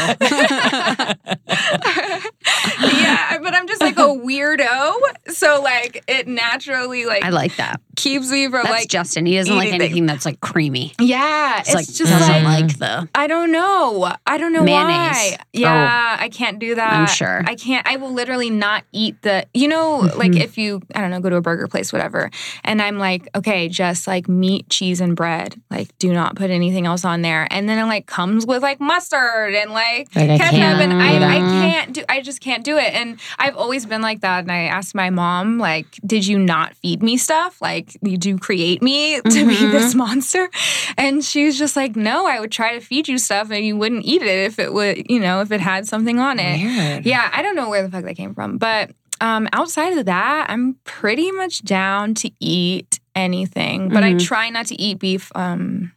[2.80, 4.94] Yeah, but I'm just like a weirdo,
[5.28, 7.80] so like it naturally like I like that.
[7.96, 9.26] keeps me from That's like Justin.
[9.26, 10.92] He doesn't like anything that's like creamy.
[11.00, 11.60] yeah.
[11.60, 13.08] It's, It's, like just doesn't like like the.
[13.14, 14.12] I don't know.
[14.26, 14.92] I don't know Mayonnaise.
[15.16, 15.36] why.
[15.52, 16.92] Yeah, I can't do that.
[16.92, 17.42] I'm sure.
[17.46, 17.86] I can't.
[17.88, 19.46] I will literally not eat the.
[19.54, 20.40] You know, like Mhm.
[20.42, 22.30] if you, I don't know, go to a burger place, whatever,
[22.64, 25.60] and I'm like, okay, just like meat, cheese, and bread.
[25.70, 27.46] Like, do not put anything else on there.
[27.50, 31.38] And then it like comes with like mustard and like Like, ketchup, and I, I
[31.38, 32.04] can't do.
[32.08, 32.92] I just can't do it.
[32.94, 34.40] And I've always been like that.
[34.44, 37.60] And I asked my mom, like, did you not feed me stuff?
[37.60, 39.70] Like, did you create me to be Mhm.
[39.70, 40.48] this monster?
[40.96, 43.76] And she was just like, no, I would try to feed you stuff and you
[43.76, 46.60] wouldn't eat it if it would, you know, if it had something on it.
[46.62, 47.06] Weird.
[47.06, 48.58] Yeah, I don't know where the fuck that came from.
[48.58, 53.88] But um, outside of that, I'm pretty much down to eat anything.
[53.88, 54.24] But I Mhm.
[54.24, 55.90] try not to eat beef um,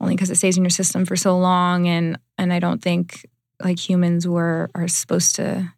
[0.00, 1.88] only because it stays in your system for so long.
[1.88, 3.26] And, and I don't think
[3.64, 5.72] like humans were are supposed to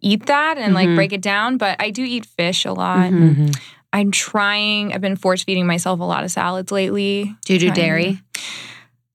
[0.00, 0.94] eat that and like Mhm.
[0.96, 1.56] break it down.
[1.58, 3.10] But I do eat fish a lot.
[3.10, 3.36] Mhm.
[3.36, 3.60] Mhm.
[3.92, 7.34] I'm trying, I've been force feeding myself a lot of salads lately.
[7.44, 8.18] Do you do Trying- dairy?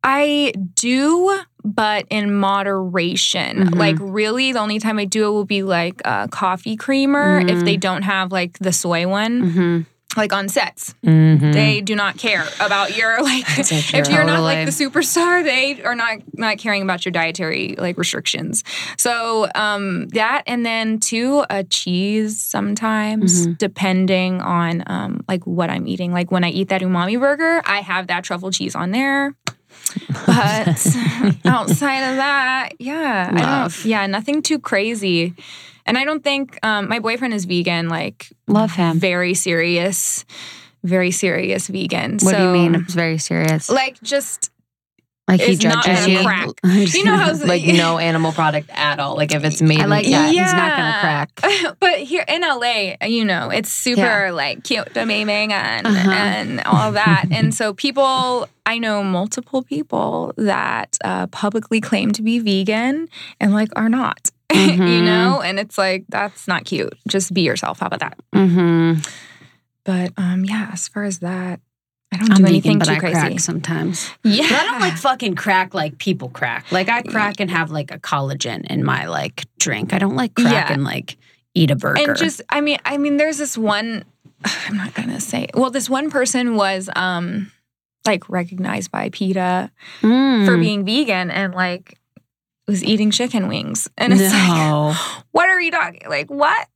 [0.03, 3.69] I do, but in moderation.
[3.69, 3.76] Mhm.
[3.76, 7.47] Like, really, the only time I do it will be like a coffee creamer if
[7.60, 7.65] Mhm.
[7.65, 9.81] they don't have like the soy one, Mm-hmm.
[10.18, 10.96] Like on sets.
[11.04, 11.54] Mhm.
[11.54, 13.46] They do not care about your like.
[13.48, 17.76] So If you're not like the superstar, they are not not caring about your dietary
[17.78, 18.64] like restrictions.
[18.98, 23.58] So um that and then two a cheese sometimes Mhm.
[23.58, 26.12] depending on um like what I'm eating.
[26.14, 29.34] Like when I eat that umami burger, I have that truffle cheese on there.
[30.26, 30.68] But
[31.46, 35.34] outside of that, yeah, I don't, yeah, nothing too crazy.
[35.86, 38.99] And I don't think um, my boyfriend is vegan, like Love him.
[38.99, 40.26] very serious,
[40.84, 42.18] very serious vegan.
[42.22, 42.76] What do you mean?
[42.76, 43.70] It's very serious.
[43.70, 44.49] Like just
[45.28, 46.26] Like he is not judges gonna you.
[46.26, 46.49] crack.
[46.95, 49.16] You know how like no animal product at all.
[49.16, 50.30] Like if it's made, I like in, that.
[50.30, 51.76] He's not gonna crack.
[51.80, 54.32] but here in LA, you know, it's super Yeah.
[54.32, 56.12] like cute, amazing, and Uh-huh.
[56.12, 57.26] and all that.
[57.32, 63.07] and so people, I know multiple people that uh, publicly claim to be vegan
[63.40, 64.32] and like are not.
[64.77, 65.06] you Mhm.
[65.06, 66.94] know, and it's like that's not cute.
[67.07, 67.80] Just be yourself.
[67.80, 68.18] How about that?
[68.34, 68.99] Mm-hmm.
[69.84, 71.60] But um, yeah, as far as that,
[72.11, 73.14] I don't I'm do vegan, anything but too I crazy.
[73.14, 74.10] crack sometimes.
[74.23, 76.72] Yeah, But I don't like fucking crack like people crack.
[76.72, 79.94] Like I crack and have like a collagen in my like drink.
[79.94, 80.73] I don't like crack Yeah.
[80.73, 81.18] and like
[81.53, 82.02] eat a burger.
[82.10, 84.03] and just i mean i mean there's this one
[84.68, 87.49] i'm not gonna say well this one person was um
[88.06, 89.72] like recognized by PETA
[90.02, 90.60] for Mm.
[90.60, 91.98] being vegan and like
[92.68, 94.96] was eating chicken wings and it's like
[95.32, 96.68] what are you talking like what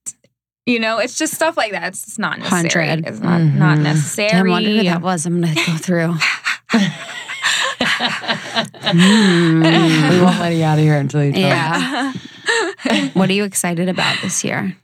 [0.66, 3.08] you know it's just stuff like that it's just not necessary Hundred.
[3.08, 3.84] it's not not Mhm.
[3.84, 5.26] necessary Damn, I wonder who that was.
[5.26, 6.16] I'm gonna go through.
[8.60, 10.10] Mm.
[10.12, 12.16] we won't let you out of here until you tell us.
[12.16, 13.10] Yeah.
[13.14, 14.76] What are you excited about this year?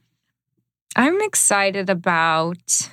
[0.98, 2.90] i'm excited about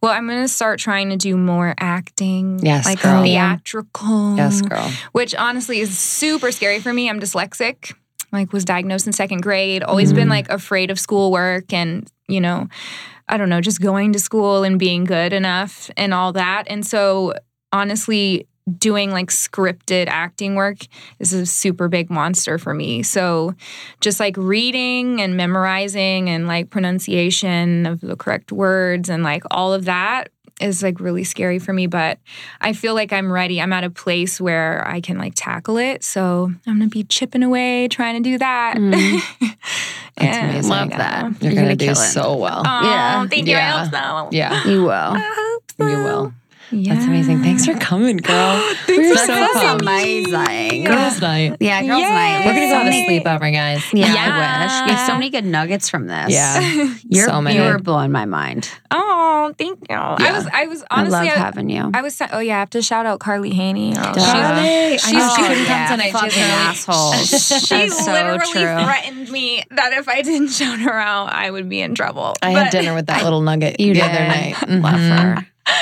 [0.00, 3.22] well i'm gonna start trying to do more acting Yes, like girl.
[3.22, 4.90] theatrical Yes, girl.
[5.12, 7.08] which honestly is super scary for me.
[7.10, 7.94] I'm dyslexic.
[8.32, 9.82] Like was diagnosed in second grade.
[9.82, 10.30] Always been Mm.
[10.30, 12.68] like afraid of schoolwork and, you know,
[13.28, 16.64] I don't know, just going to school and being good enough and all that.
[16.68, 17.34] And so
[17.72, 18.46] honestly,
[18.78, 20.78] doing like scripted acting work
[21.18, 23.02] is a super big monster for me.
[23.02, 23.54] So
[24.00, 29.72] just like reading and memorizing and like pronunciation of the correct words and like all
[29.72, 30.28] of that
[30.60, 32.18] is like really scary for me, but
[32.60, 33.62] I feel like I'm ready.
[33.62, 36.04] I'm at a place where I can like tackle it.
[36.04, 38.76] So I'm gonna be chipping away trying to do that.
[38.76, 39.20] Mm.
[40.16, 40.70] That's And, amazing.
[40.70, 41.22] Love that.
[41.22, 41.96] You're, You're gonna, gonna do kill it.
[41.96, 42.62] so well.
[42.66, 43.26] Oh, Yeah.
[43.26, 43.56] thank you.
[43.56, 43.84] I Yeah.
[43.84, 44.28] hope so.
[44.36, 44.90] yeah, You will.
[44.90, 45.86] I hope so.
[45.86, 46.34] you will.
[46.72, 46.94] Yeah.
[46.94, 47.42] That's amazing.
[47.42, 48.60] Thanks for coming, girl.
[48.86, 49.84] Thanks We're for so having pumped.
[49.84, 50.24] me.
[50.24, 50.84] amazing.
[50.84, 51.56] Girls' night.
[51.60, 52.08] Yeah, girls' Yay.
[52.08, 52.42] night.
[52.46, 53.20] We're gonna go have a Yay.
[53.20, 53.84] sleepover, guys.
[53.92, 54.24] Yeah, Yeah.
[54.24, 54.88] I wish.
[54.90, 56.30] We have so many good nuggets from this.
[56.32, 56.94] Yeah.
[57.08, 57.56] You're, So many.
[57.56, 58.70] You're blowing my mind.
[58.90, 59.96] Oh, thank you.
[59.96, 60.32] I Yeah.
[60.36, 60.46] was.
[60.52, 61.16] I was honestly.
[61.18, 61.90] I love I, having you.
[61.92, 62.20] I was.
[62.32, 63.94] Oh yeah, I have to shout out Carly Haney.
[63.96, 66.10] Oh, Carly, I She's- know she oh, couldn't yeah, come tonight.
[66.10, 67.12] She has fucking early- asshole.
[67.60, 68.84] She so literally true.
[68.84, 72.34] threatened me that if I didn't shout her out, I would be in trouble.
[72.42, 74.02] I But- had dinner with that little nugget You the did.
[74.10, 74.54] other night.
[74.68, 75.18] Love Mhm.
[75.36, 75.46] her.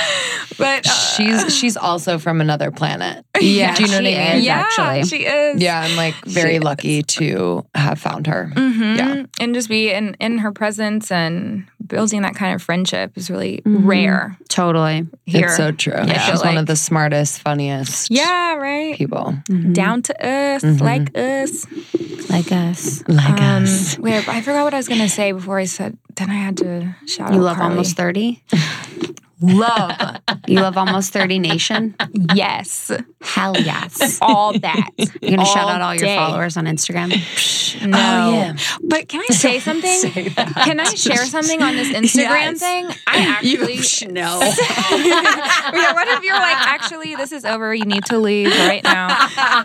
[0.58, 3.24] But uh, She's she's also from another planet.
[3.40, 4.38] Yeah, Do you know what I mean?
[4.38, 5.04] is, yeah, actually.
[5.04, 5.62] she is.
[5.62, 8.46] Yeah, I'm like very She lucky to have found her.
[8.56, 9.22] hmm Yeah.
[9.38, 13.62] And just be in, in her presence and building that kind of friendship is really
[13.64, 13.86] Mhm.
[13.86, 15.06] rare Totally.
[15.26, 15.46] here.
[15.46, 15.92] It's so true.
[15.94, 16.18] Yeah.
[16.26, 18.96] She's one of the smartest, funniest yeah, right.
[18.96, 19.38] people.
[19.72, 20.80] Down to us, Mhm.
[20.80, 21.64] like us.
[22.28, 23.04] like us.
[23.06, 23.96] Like Um, us.
[24.00, 25.96] Wait, I forgot what I was gonna say before I said.
[26.16, 27.70] Then I had to shout You out You love Carly.
[27.70, 28.42] almost 30?
[29.40, 30.16] love.
[30.46, 31.94] You love almost 30 Nation?
[32.34, 32.90] yes,
[33.20, 34.18] Hell yes.
[34.22, 34.90] all that.
[34.96, 37.08] You're going to shout out all your followers on Instagram?
[37.86, 37.98] No.
[37.98, 38.56] Oh, yeah.
[38.82, 39.90] But can I say something?
[40.00, 40.30] Say.
[40.30, 42.58] Can I share something on this Instagram Yes.
[42.60, 42.86] thing?
[43.06, 43.76] I actually
[44.12, 44.40] no.
[44.40, 47.74] yeah, what if you're like, actually, this is over.
[47.74, 49.64] You need to leave right now.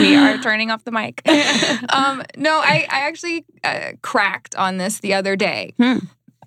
[0.00, 1.22] we are turning off the mic.
[1.92, 5.74] Um, no, I, I actually uh, cracked on this the other day.
[5.78, 5.98] Hmm.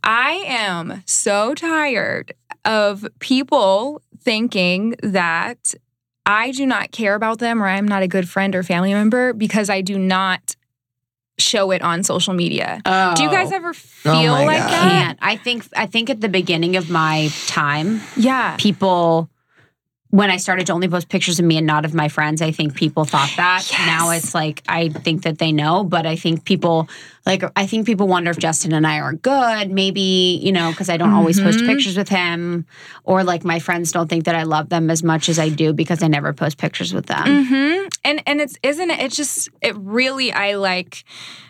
[0.06, 2.34] I am so tired
[2.64, 5.73] of people thinking that
[6.26, 9.34] I do not care about them or I'm not a good friend or family member
[9.34, 10.56] because I do not
[11.38, 12.80] show it on social media.
[12.86, 13.56] Do you guys oh.
[13.56, 14.69] ever oh feel Oh like God.
[14.69, 14.91] that?
[14.91, 15.19] can't.
[15.22, 18.56] I think I think at the beginning of my time, Yeah.
[18.57, 19.30] people
[20.11, 22.52] when I started to only post pictures of me and not of my friends, I
[22.52, 23.68] think people thought that.
[23.69, 23.86] Yes.
[23.86, 26.88] Now it's like I think that they know, but I think people
[27.26, 29.72] like I think people wonder if Justin and I are good.
[29.72, 31.65] Maybe you know because I don't always post Mhm.
[31.68, 32.65] pictures with him,
[33.03, 35.73] or like my friends don't think that I love them as much as I do
[35.73, 37.45] because I never post pictures with them.
[37.45, 38.99] hmm And and it's isn't it?
[38.99, 40.31] It's just it really.
[40.31, 41.03] I like.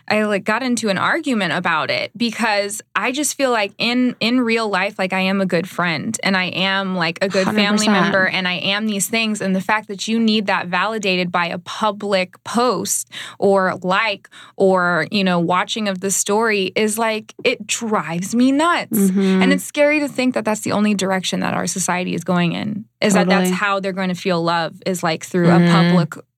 [0.08, 4.40] I like got into an argument about it because I just feel like in in
[4.40, 7.88] real life, like I am a good friend and I am like a good family
[7.88, 7.92] 100%.
[7.92, 9.42] member and I am these things.
[9.42, 15.08] And the fact that you need that validated by a public post or like or
[15.10, 19.00] you know watching of the story is like it drives me nuts.
[19.00, 19.42] Mhm.
[19.42, 22.52] And it's scary to think that that's the only direction that our society is going
[22.54, 22.86] in.
[23.02, 25.72] Is that that's how they're going to feel love is like through a Mhm.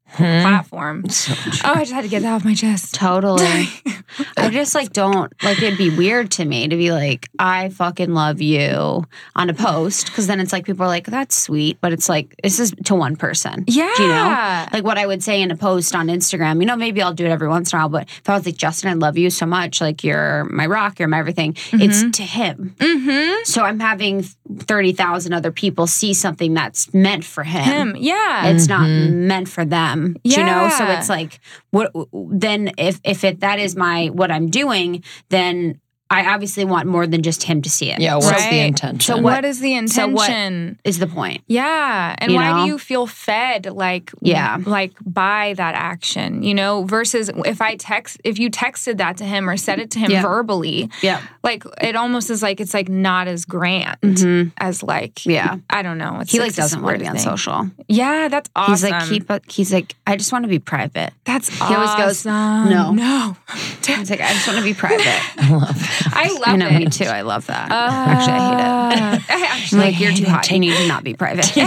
[0.08, 1.04] Public platform.
[1.06, 2.96] oh, I just had to get that off my chest.
[2.96, 3.44] Totally.
[4.38, 8.14] I just like don't like it'd be weird to me to be like, I fucking
[8.14, 9.06] love you
[9.36, 10.14] on a post.
[10.14, 11.80] Cause then it's like people are like, that's sweet.
[11.82, 13.66] But it's like, this is to one person.
[13.68, 13.94] Yeah.
[13.98, 14.66] Do you know?
[14.74, 17.26] Like what I would say in a post on Instagram, you know, maybe I'll do
[17.26, 19.30] it every once in a while, but if I was like, Justin, I love you
[19.30, 21.82] so much, like you're my rock, you're my everything, mm-hmm.
[21.82, 22.76] it's to him.
[22.78, 23.44] Mm-hmm.
[23.44, 27.64] So I'm having 30,000 other people see something that's meant for him.
[27.64, 27.96] Him.
[27.98, 28.48] Yeah.
[28.48, 29.28] It's not mm-hmm.
[29.28, 30.70] meant for them, do you know.
[30.78, 31.40] So it's like,
[31.72, 31.92] what?
[32.14, 35.80] Then if if it that is my what I'm doing, then
[36.10, 38.00] I obviously want more than just him to see it.
[38.00, 38.50] Yeah, what's Right.
[38.50, 39.00] the intention?
[39.02, 40.80] So what is the so what- intention?
[40.84, 41.42] is the point?
[41.48, 42.16] Yeah.
[42.20, 42.58] And You why know?
[42.66, 44.58] do you feel fed like Yeah.
[44.66, 49.26] like by that action, you know, versus if I text if you texted that to
[49.26, 50.22] him or said it to him Yeah.
[50.22, 54.52] verbally, Yeah, like it almost is like it's like not as grand Mhm.
[54.60, 55.58] as like yeah.
[55.70, 56.20] I don't know.
[56.22, 57.24] It's He like it's a doesn't want to be on thing.
[57.24, 57.70] social.
[57.90, 58.74] Yeah, that's awesome.
[58.74, 59.30] He's like keep.
[59.30, 61.12] A, he's like I just want to be private.
[61.26, 61.68] that's awesome.
[61.68, 62.70] he always goes, awesome.
[62.70, 63.38] "No." no.
[63.86, 65.22] He's like I just want to be private.
[65.38, 65.97] I love it.
[66.06, 66.80] I love I know it.
[66.80, 67.06] me too.
[67.06, 67.70] I love that.
[67.72, 68.10] Ah.
[68.10, 68.42] Actually, I
[68.90, 69.30] hate it.
[69.52, 70.50] Actually like you're too hot.
[70.52, 71.52] You need to not be private.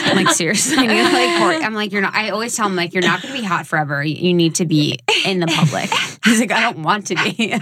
[0.00, 0.76] I'm like seriously.
[0.78, 1.62] I need to, like.
[1.62, 2.14] I'm like you're not.
[2.14, 4.02] I always tell him like you're not going to be hot forever.
[4.02, 5.90] You you need to be in the public.
[6.24, 7.54] He's like I don't want to be.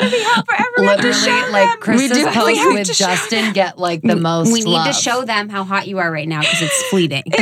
[0.00, 0.68] They're gonna be hot forever.
[0.78, 1.78] We have to Literally, show like them.
[1.80, 4.52] Chris's We post have with to show- Justin get like the most.
[4.52, 4.86] we need love.
[4.88, 7.22] to show them how hot you are right now because it's fleeting.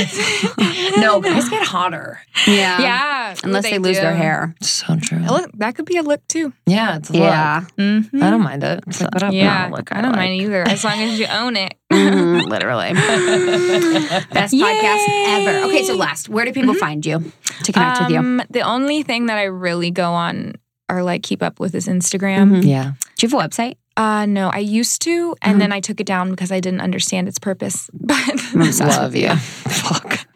[0.96, 2.20] No, guys get hotter.
[2.46, 2.80] yeah.
[2.80, 4.16] Yeah, Unless they, lose their do.
[4.18, 4.54] hair.
[4.60, 5.18] So true.
[5.20, 6.52] Look, that could be a look too.
[6.66, 7.22] Yeah, it's a look.
[7.22, 7.64] Yeah.
[7.78, 8.22] Mm-hmm.
[8.22, 8.84] I don't mind it.
[8.86, 9.32] It's like whatever.
[9.34, 10.20] Yeah, look I I don't like.
[10.20, 11.74] mind either, as long as you own it.
[11.92, 12.92] Mhm, literally.
[14.32, 15.66] Best podcast ever.
[15.66, 17.32] Okay, so last, where do people find you
[17.64, 18.18] to connect with you?
[18.18, 20.54] Um, The only thing that I really go on
[20.92, 22.50] or like keep up with his Instagram.
[22.60, 22.64] Mhm.
[22.66, 22.92] Yeah.
[23.16, 23.76] Do you have a website?
[23.96, 25.58] Uh, no, I used to, and Uh-huh.
[25.58, 27.90] then I took it down because I didn't understand its purpose.
[28.00, 28.18] But
[28.54, 29.34] I'm Love you.
[29.36, 30.26] Fuck.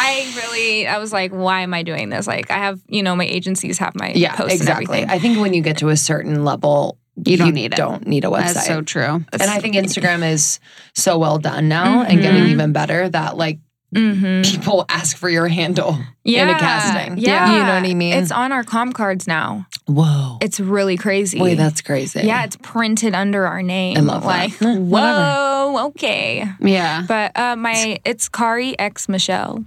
[0.00, 2.26] I really, I was like, why am I doing this?
[2.26, 5.02] Like, I have, you know, my agencies have my Yeah, posts exactly.
[5.02, 5.10] and everything.
[5.10, 7.76] I think when you get to a certain level, You don't need it.
[7.76, 8.54] Don't need a website.
[8.54, 9.24] That's so true.
[9.32, 10.60] and I think Instagram is
[10.94, 13.58] so well done now and getting even better that like
[13.94, 14.42] Mm-hmm.
[14.42, 17.16] people ask for your handle Yeah, in a casting.
[17.16, 18.12] Yeah, You know what I mean?
[18.12, 19.66] It's on our comp cards now.
[19.86, 20.36] Whoa.
[20.42, 21.40] It's really crazy.
[21.40, 22.20] Wait, that's crazy.
[22.20, 23.96] yeah, it's printed under our name.
[23.96, 24.28] I love that.
[24.28, 25.18] like, whatever.
[25.20, 26.44] whoa, okay.
[26.60, 27.04] Yeah.
[27.08, 29.64] But uh, my it's Kari X Michelle.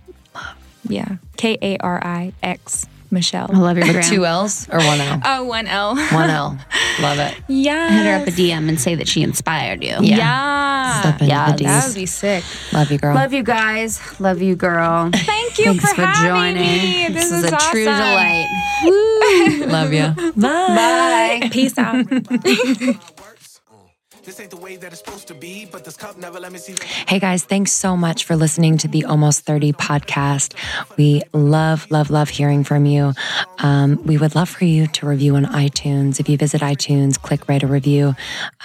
[0.87, 3.49] Yeah, K A R I X Michelle.
[3.53, 4.09] I love your With gram.
[4.09, 5.21] two L's or one L?
[5.25, 5.95] Oh, one L.
[5.95, 6.57] One L.
[7.01, 7.37] Love it.
[7.47, 7.89] Yeah.
[7.89, 9.97] Hit her up a DM and say that she inspired you.
[10.01, 10.17] Yeah.
[10.17, 11.17] Yeah.
[11.21, 12.43] Yeah, the That would be sick.
[12.73, 13.15] Love you, girl.
[13.15, 14.19] Love you guys.
[14.19, 15.09] Love you, girl.
[15.13, 16.81] Thank you Thanks for, for, having joining.
[16.81, 17.07] me.
[17.13, 17.97] This, is, a true awesome.
[17.97, 18.47] delight.
[19.71, 20.31] Love you.
[20.41, 21.49] Bye.
[21.51, 22.05] Peace out.
[24.31, 26.57] This ain't the way that it's supposed to be, but this cup never let me
[26.57, 26.73] see.
[27.05, 30.53] Hey guys, thanks so much for listening to the Almost 30 podcast.
[30.95, 33.11] We love, love, love hearing from you.
[33.59, 36.21] Um, we would love for you to review on iTunes.
[36.21, 38.15] If you visit iTunes, click write a review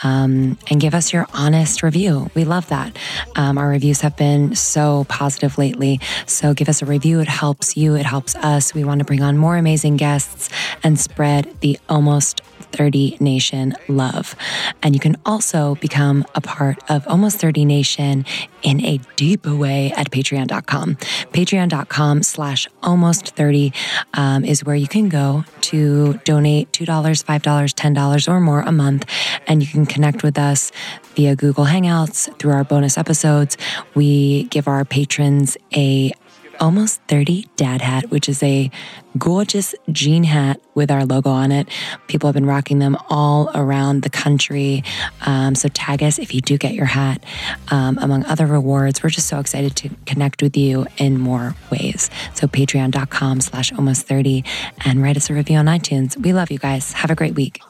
[0.04, 2.30] um, and give us your honest review.
[2.36, 2.96] We love that.
[3.34, 5.98] Um, our reviews have been so positive lately.
[6.26, 7.18] So give us a review.
[7.18, 8.72] It helps you, it helps us.
[8.72, 10.48] We want to bring on more amazing guests
[10.84, 12.40] and spread the Almost
[12.76, 14.36] 30 Nation love.
[14.82, 18.24] And you can also become a part of Almost 30 Nation
[18.62, 20.96] in a deeper way at patreon.com.
[20.96, 23.72] Patreon.com slash almost 30
[24.14, 29.04] um, is where you can go to donate $2, $5, $10 or more a month.
[29.46, 30.72] And you can connect with us
[31.14, 33.56] via Google Hangouts through our bonus episodes.
[33.94, 36.12] We give our patrons a
[36.60, 38.70] almost 30 dad hat, which is a
[39.18, 41.68] gorgeous jean hat with our logo on it.
[42.06, 44.84] People have been rocking them all around the country.
[45.24, 47.24] Um, so tag us if you do get your hat.
[47.68, 52.10] Um, among other rewards, we're just so excited to connect with you in more ways.
[52.34, 54.44] So patreon.com slash almost 30
[54.84, 56.16] and write us a review on iTunes.
[56.16, 56.92] We love you guys.
[56.92, 57.60] Have a great week.